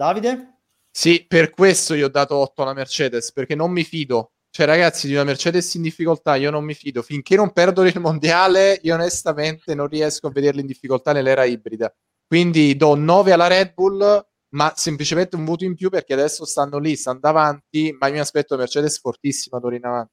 [0.00, 0.60] Davide?
[0.90, 4.32] Sì, per questo io ho dato 8 alla Mercedes, perché non mi fido.
[4.48, 7.02] Cioè, ragazzi, di una Mercedes in difficoltà io non mi fido.
[7.02, 11.94] Finché non perdono il mondiale, io onestamente non riesco a vederli in difficoltà nell'era ibrida.
[12.26, 16.78] Quindi do 9 alla Red Bull, ma semplicemente un voto in più perché adesso stanno
[16.78, 20.12] lì, stanno davanti, ma io mi aspetto Mercedes fortissima d'ora in avanti.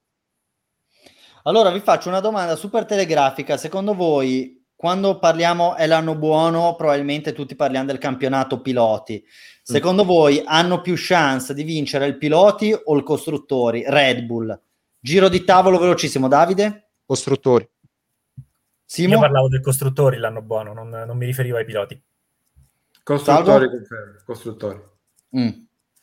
[1.44, 3.56] Allora vi faccio una domanda super telegrafica.
[3.56, 9.24] Secondo voi, quando parliamo è l'anno buono, probabilmente tutti parliamo del campionato piloti.
[9.70, 10.08] Secondo mm.
[10.08, 13.84] voi hanno più chance di vincere il piloti o il costruttori?
[13.86, 14.58] Red Bull.
[14.98, 16.92] Giro di tavolo velocissimo, Davide?
[17.06, 17.70] Costruttori.
[18.86, 19.16] Simo?
[19.16, 22.02] Io parlavo del costruttori l'anno buono, non, non mi riferivo ai piloti.
[23.04, 23.68] Costruttori,
[24.26, 24.82] costruttori.
[25.38, 25.50] Mm.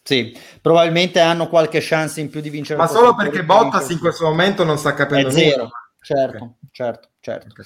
[0.03, 2.79] Sì, probabilmente hanno qualche chance in più di vincere.
[2.79, 5.71] Ma solo perché Bottas in questo momento non sta capendo È zero.
[6.05, 6.55] Certo, okay.
[6.71, 7.49] certo certo.
[7.53, 7.65] Okay.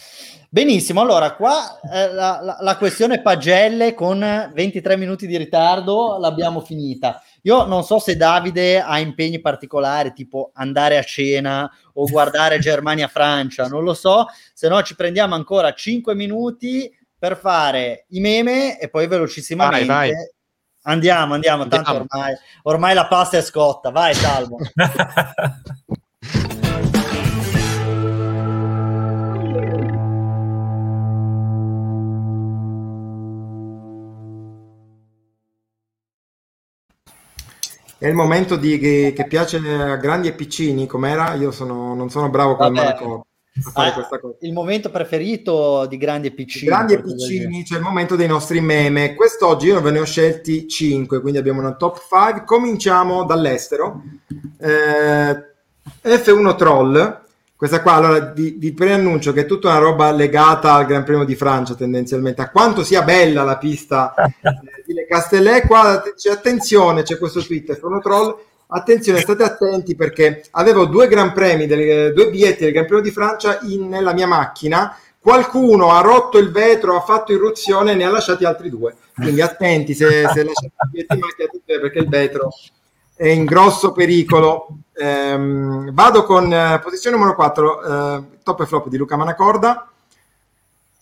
[0.49, 4.21] Benissimo, allora qua eh, la, la, la, questione pagelle con
[4.55, 7.21] 23 minuti di ritardo l'abbiamo finita.
[7.43, 13.67] Io non so se Davide ha impegni particolari, tipo andare a cena o guardare Germania-Francia,
[13.67, 16.89] non lo so, se no ci prendiamo ancora 5 minuti
[17.19, 19.87] per fare i meme e poi velocissimamente...
[19.87, 20.37] Vai, vai.
[20.83, 23.91] Andiamo, andiamo, andiamo, tanto ormai, ormai la pasta è scotta.
[23.91, 24.57] Vai, Salvo.
[37.99, 41.35] È il momento di, che, che, piace a grandi e piccini, com'era?
[41.35, 43.27] Io sono, non sono bravo con Marco
[43.67, 44.37] a fare ah, questa cosa.
[44.41, 46.67] Il momento preferito di grandi e piccini.
[46.67, 49.15] Grandi e piccini, c'è il momento dei nostri meme.
[49.15, 52.45] Quest'oggi io ve ne ho scelti 5, quindi abbiamo una top 5.
[52.45, 54.03] Cominciamo dall'estero.
[54.59, 55.47] Eh,
[56.05, 57.27] F1 Troll
[57.59, 61.25] questa qua, allora vi, vi, preannuncio che è tutta una roba legata al Gran Premio
[61.25, 64.15] di Francia tendenzialmente, a quanto sia bella la pista
[64.89, 68.35] di Le Castellet, qua c'è attenzione, c'è questo tweet, sono troll,
[68.69, 73.11] attenzione, state attenti perché avevo due Gran Premi, delle, due biglietti del Gran Premio di
[73.11, 78.05] Francia in, nella mia macchina, qualcuno ha rotto il vetro, ha fatto irruzione e ne
[78.05, 82.09] ha lasciati altri due, quindi attenti se, se lasciate i biglietti in macchina perché il
[82.09, 82.51] vetro
[83.15, 84.69] è in grosso pericolo.
[84.95, 89.91] Ehm, vado con eh, posizione numero 4, eh, top e flop di Luca Manacorda.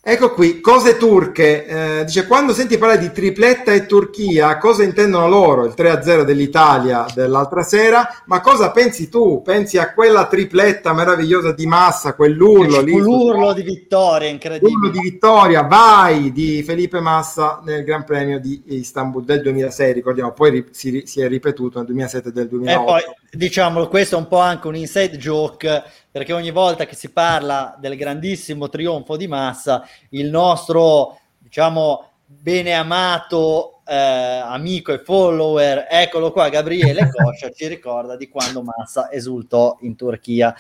[0.09, 1.67] Ecco qui, cose turche.
[1.67, 5.65] Eh, dice, quando senti parlare di tripletta e Turchia, cosa intendono loro?
[5.65, 9.43] Il 3-0 dell'Italia dell'altra sera, ma cosa pensi tu?
[9.43, 12.97] Pensi a quella tripletta meravigliosa di Massa, quell'urlo lì?
[12.97, 14.71] L'urlo di vittoria, incredibile.
[14.71, 20.31] L'urlo di vittoria, vai, di Felipe Massa nel Gran Premio di Istanbul del 2006, ricordiamo,
[20.31, 22.81] poi si, si è ripetuto nel 2007 e del 2008.
[22.81, 23.03] E poi,
[23.33, 25.83] diciamo, questo è un po' anche un inside joke
[26.17, 32.73] perché ogni volta che si parla del grandissimo trionfo di Massa, il nostro, diciamo, bene
[32.73, 39.77] amato eh, amico e follower, eccolo qua, Gabriele Coscia, ci ricorda di quando Massa esultò
[39.81, 40.55] in Turchia.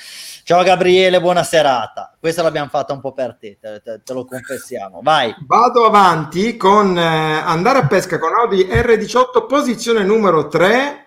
[0.44, 2.14] Ciao Gabriele, buona serata.
[2.20, 5.00] Questa l'abbiamo fatta un po' per te, te, te, te lo confessiamo.
[5.02, 5.34] Vai.
[5.46, 11.05] Vado avanti con eh, andare a pesca con Audi R18, posizione numero 3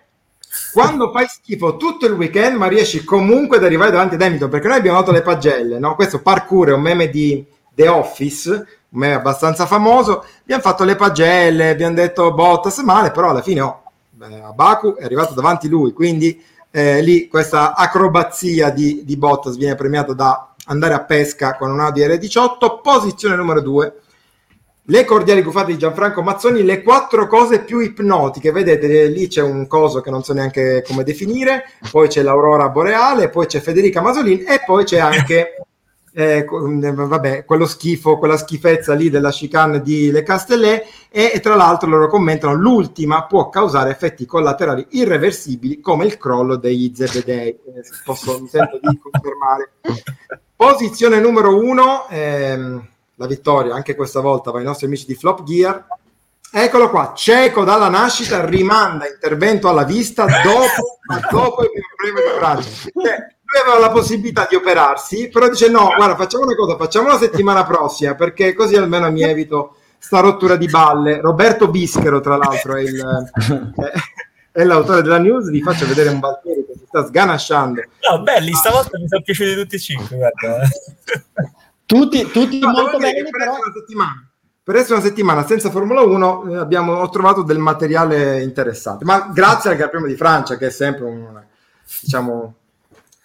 [0.72, 4.68] quando fai schifo tutto il weekend, ma riesci comunque ad arrivare davanti ad Hamilton, perché
[4.68, 5.94] noi abbiamo dato le pagelle, no?
[5.94, 10.24] Questo parkour è un meme di The Office, un meme abbastanza famoso.
[10.42, 15.04] Abbiamo fatto le pagelle, abbiamo detto Bottas male, però alla fine oh, beh, Baku è
[15.04, 20.94] arrivato davanti lui, quindi eh, lì questa acrobazia di, di Bottas viene premiata da andare
[20.94, 23.94] a pesca con un Audi R18, posizione numero 2
[24.90, 28.50] le cordiali gufate di Gianfranco Mazzoni, le quattro cose più ipnotiche.
[28.50, 33.28] Vedete, lì c'è un coso che non so neanche come definire, poi c'è l'Aurora Boreale,
[33.28, 35.62] poi c'è Federica Masolin e poi c'è anche
[36.12, 41.54] eh, vabbè, quello schifo, quella schifezza lì della chicane di Le Castellet e, e, tra
[41.54, 47.50] l'altro loro commentano l'ultima può causare effetti collaterali irreversibili come il crollo degli zebedei.
[47.50, 49.70] Eh, posso, mi sento di confermare.
[50.56, 52.08] Posizione numero uno.
[52.10, 52.88] Ehm,
[53.20, 55.86] la vittoria anche questa volta va ai nostri amici di Flop Gear.
[56.52, 60.98] Eccolo qua, cieco dalla nascita, rimanda intervento alla vista dopo,
[61.30, 62.68] dopo il premio di Francia.
[62.70, 67.08] Cioè, lui aveva la possibilità di operarsi, però dice no, guarda, facciamo una cosa, facciamo
[67.08, 71.20] la settimana prossima, perché così almeno mi evito sta rottura di balle.
[71.20, 73.30] Roberto Bischero, tra l'altro, è, il,
[73.76, 73.92] è,
[74.60, 77.82] è l'autore della news, vi faccio vedere un Valtteri che si sta sganasciando.
[78.10, 80.68] No, belli, stavolta mi sono piaciuti tutti e cinque, guarda.
[81.90, 83.54] Tutti, tutti no, molto belli, per però...
[83.54, 84.30] Una settimana,
[84.62, 89.28] per essere una settimana senza Formula 1 eh, abbiamo, ho trovato del materiale interessante, ma
[89.34, 91.42] grazie al Gran Premio di Francia che è sempre un,
[92.00, 92.54] diciamo...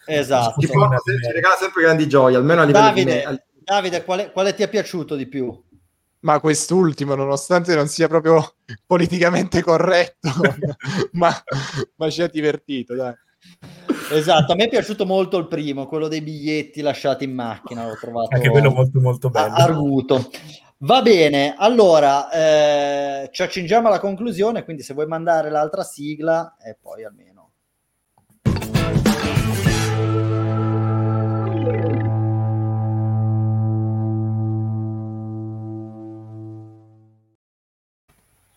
[0.08, 0.60] Esatto.
[0.60, 3.42] Ci, porta, ci regala sempre grandi gioie, almeno a livello Davide, di...
[3.64, 5.64] Davide quale, quale ti è piaciuto di più?
[6.22, 10.32] ma quest'ultimo, nonostante non sia proprio politicamente corretto,
[11.14, 11.32] ma,
[11.98, 13.14] ma, ci ha divertito, dai.
[14.12, 17.98] Esatto, a me è piaciuto molto il primo, quello dei biglietti lasciati in macchina, l'ho
[18.00, 19.56] trovato anche quello molto molto bello.
[19.56, 20.30] Arguto.
[20.80, 26.78] Va bene, allora eh, ci accingiamo alla conclusione, quindi se vuoi mandare l'altra sigla e
[26.80, 27.52] poi almeno.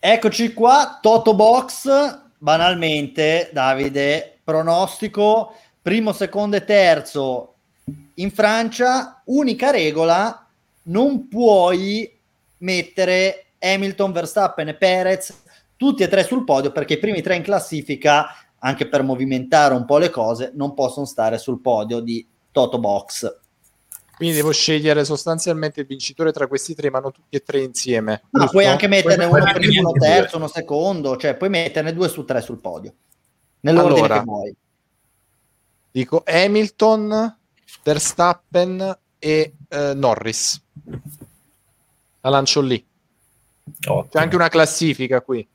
[0.01, 1.89] Eccoci qua, Toto Box,
[2.37, 7.53] banalmente, Davide, pronostico primo, secondo e terzo
[8.15, 10.47] in Francia, unica regola,
[10.83, 12.11] non puoi
[12.57, 15.43] mettere Hamilton, Verstappen e Perez
[15.75, 18.27] tutti e tre sul podio perché i primi tre in classifica,
[18.59, 23.37] anche per movimentare un po' le cose, non possono stare sul podio di Toto Box.
[24.17, 28.23] Quindi devo scegliere sostanzialmente il vincitore tra questi tre, ma non tutti e tre insieme.
[28.31, 32.25] Ma puoi anche metterne uno primo, uno terzo, uno secondo, cioè puoi metterne due su
[32.25, 32.93] tre sul podio
[33.61, 34.55] nell'ordine allora, che vuoi.
[35.91, 37.37] Dico Hamilton,
[37.83, 40.61] Verstappen e eh, Norris.
[42.21, 42.85] La lancio lì.
[43.87, 44.07] Ottimo.
[44.09, 45.47] C'è anche una classifica qui.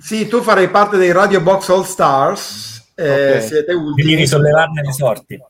[0.00, 2.92] Sì, tu farai parte dei Radio Box All Stars.
[2.94, 3.42] Eh, okay.
[3.42, 4.10] Siete ultimi.
[4.10, 5.40] Devi risollevarne le sorti.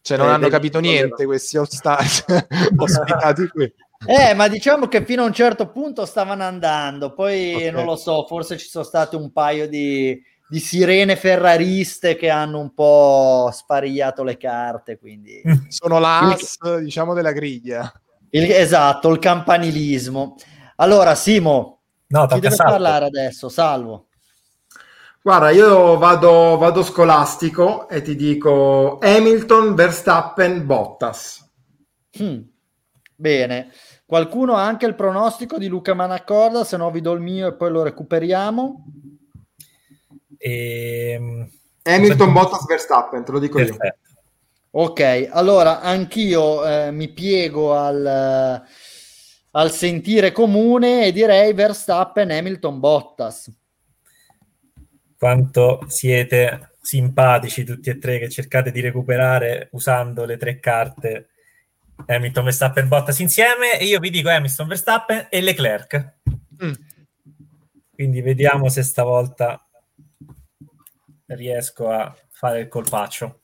[0.00, 2.24] Cioè, non eh, hanno capito niente questi All Stars
[2.76, 3.72] ospitati qui.
[4.06, 7.70] Eh, ma diciamo che fino a un certo punto stavano andando, poi okay.
[7.70, 10.20] non lo so, forse ci sono state un paio di,
[10.54, 15.00] di sirene ferrariste che hanno un po' sparigliato le carte.
[15.00, 16.84] Quindi sono l'as, il...
[16.84, 17.92] diciamo, della griglia.
[18.30, 18.48] Il...
[18.48, 20.36] esatto, il campanilismo.
[20.76, 22.70] Allora, Simo, no, chi deve salvo.
[22.70, 23.48] parlare adesso?
[23.48, 24.06] Salvo.
[25.20, 31.50] Guarda, io vado, vado scolastico e ti dico Hamilton, Verstappen, Bottas.
[32.20, 32.42] Hmm.
[33.16, 33.72] Bene.
[34.06, 37.54] Qualcuno ha anche il pronostico di Luca Manaccorda, se no vi do il mio e
[37.54, 38.84] poi lo recuperiamo.
[40.38, 41.10] E...
[41.10, 41.50] Ehm,
[41.86, 43.84] Hamilton, Bottas, Verstappen, te lo dico Perfetto.
[43.84, 43.94] io.
[44.76, 48.64] Ok, allora anch'io eh, mi piego al,
[49.50, 53.52] al, sentire comune e direi Verstappen, Hamilton, Bottas.
[55.16, 61.28] Quanto siete simpatici tutti e tre che cercate di recuperare usando le tre carte
[62.06, 66.14] Hamilton, Verstappen, Bottas insieme e io vi dico Hamilton, Verstappen e Leclerc.
[66.64, 66.72] Mm.
[67.92, 69.64] Quindi vediamo se stavolta
[71.26, 73.42] riesco a fare il colpaccio.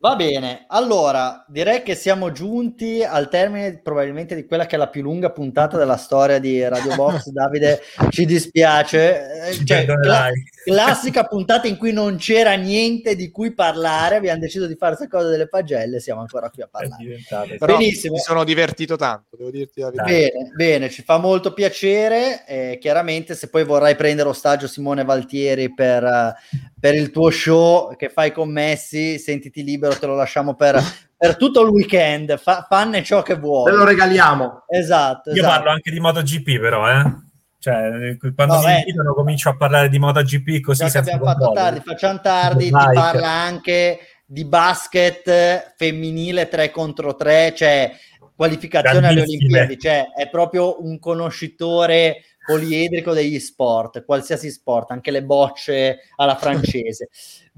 [0.00, 4.86] Va bene, allora direi che siamo giunti al termine probabilmente di quella che è la
[4.86, 7.30] più lunga puntata della storia di Radio Box.
[7.34, 7.80] Davide,
[8.10, 9.50] ci dispiace.
[9.54, 10.30] Ci cioè, cla-
[10.64, 15.16] classica puntata in cui non c'era niente di cui parlare, abbiamo deciso di fare questa
[15.16, 17.56] cosa delle pagelle, siamo ancora qui a parlare.
[17.58, 18.14] Però Benissimo.
[18.14, 20.04] Mi sono divertito tanto, devo dirti la verità.
[20.04, 22.44] Bene, bene, ci fa molto piacere.
[22.46, 26.34] Eh, chiaramente se poi vorrai prendere ostaggio Simone Valtieri per,
[26.78, 30.80] per il tuo show che fai con Messi, sentiti libero, te lo lasciamo per,
[31.16, 33.70] per tutto il weekend, fa, fanne ciò che vuoi.
[33.70, 34.64] Te lo regaliamo.
[34.68, 35.30] Esatto.
[35.30, 35.54] Io esatto.
[35.54, 37.26] parlo anche di MotoGP però, eh.
[37.60, 41.80] Cioè, quando no, mi invitano comincio a parlare di MotoGP così Già abbiamo fatto tardi,
[41.84, 47.92] facciamo tardi, ti parla anche di basket femminile 3 contro 3, cioè
[48.36, 55.24] qualificazione alle Olimpiadi, cioè è proprio un conoscitore poliedrico degli sport, qualsiasi sport, anche le
[55.24, 57.08] bocce alla francese.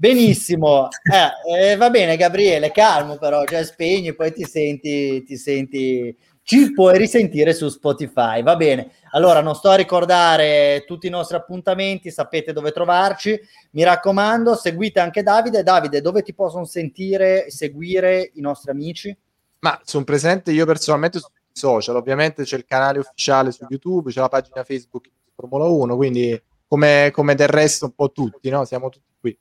[0.01, 6.17] Benissimo, eh, eh, va bene Gabriele, calmo però, cioè spegni, poi ti senti, ti senti,
[6.41, 8.93] ci puoi risentire su Spotify, va bene.
[9.11, 13.39] Allora, non sto a ricordare tutti i nostri appuntamenti, sapete dove trovarci,
[13.73, 15.61] mi raccomando, seguite anche Davide.
[15.61, 19.15] Davide, dove ti possono sentire, seguire i nostri amici?
[19.59, 21.95] Ma sono presente io personalmente su social.
[21.95, 27.11] Ovviamente c'è il canale ufficiale su YouTube, c'è la pagina Facebook Formula 1, quindi come,
[27.13, 28.65] come del resto un po' tutti, no?
[28.65, 29.37] Siamo tutti qui.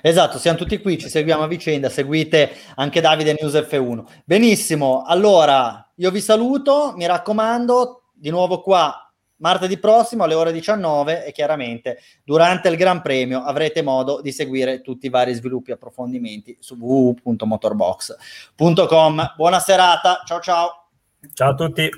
[0.00, 4.04] Esatto, siamo tutti qui, ci seguiamo a vicenda, seguite anche Davide News F1.
[4.24, 9.02] Benissimo, allora io vi saluto, mi raccomando, di nuovo qua
[9.42, 14.80] martedì prossimo alle ore 19 e chiaramente durante il Gran Premio avrete modo di seguire
[14.80, 19.34] tutti i vari sviluppi e approfondimenti su www.motorbox.com.
[19.36, 20.86] Buona serata, ciao ciao!
[21.34, 21.90] Ciao a tutti.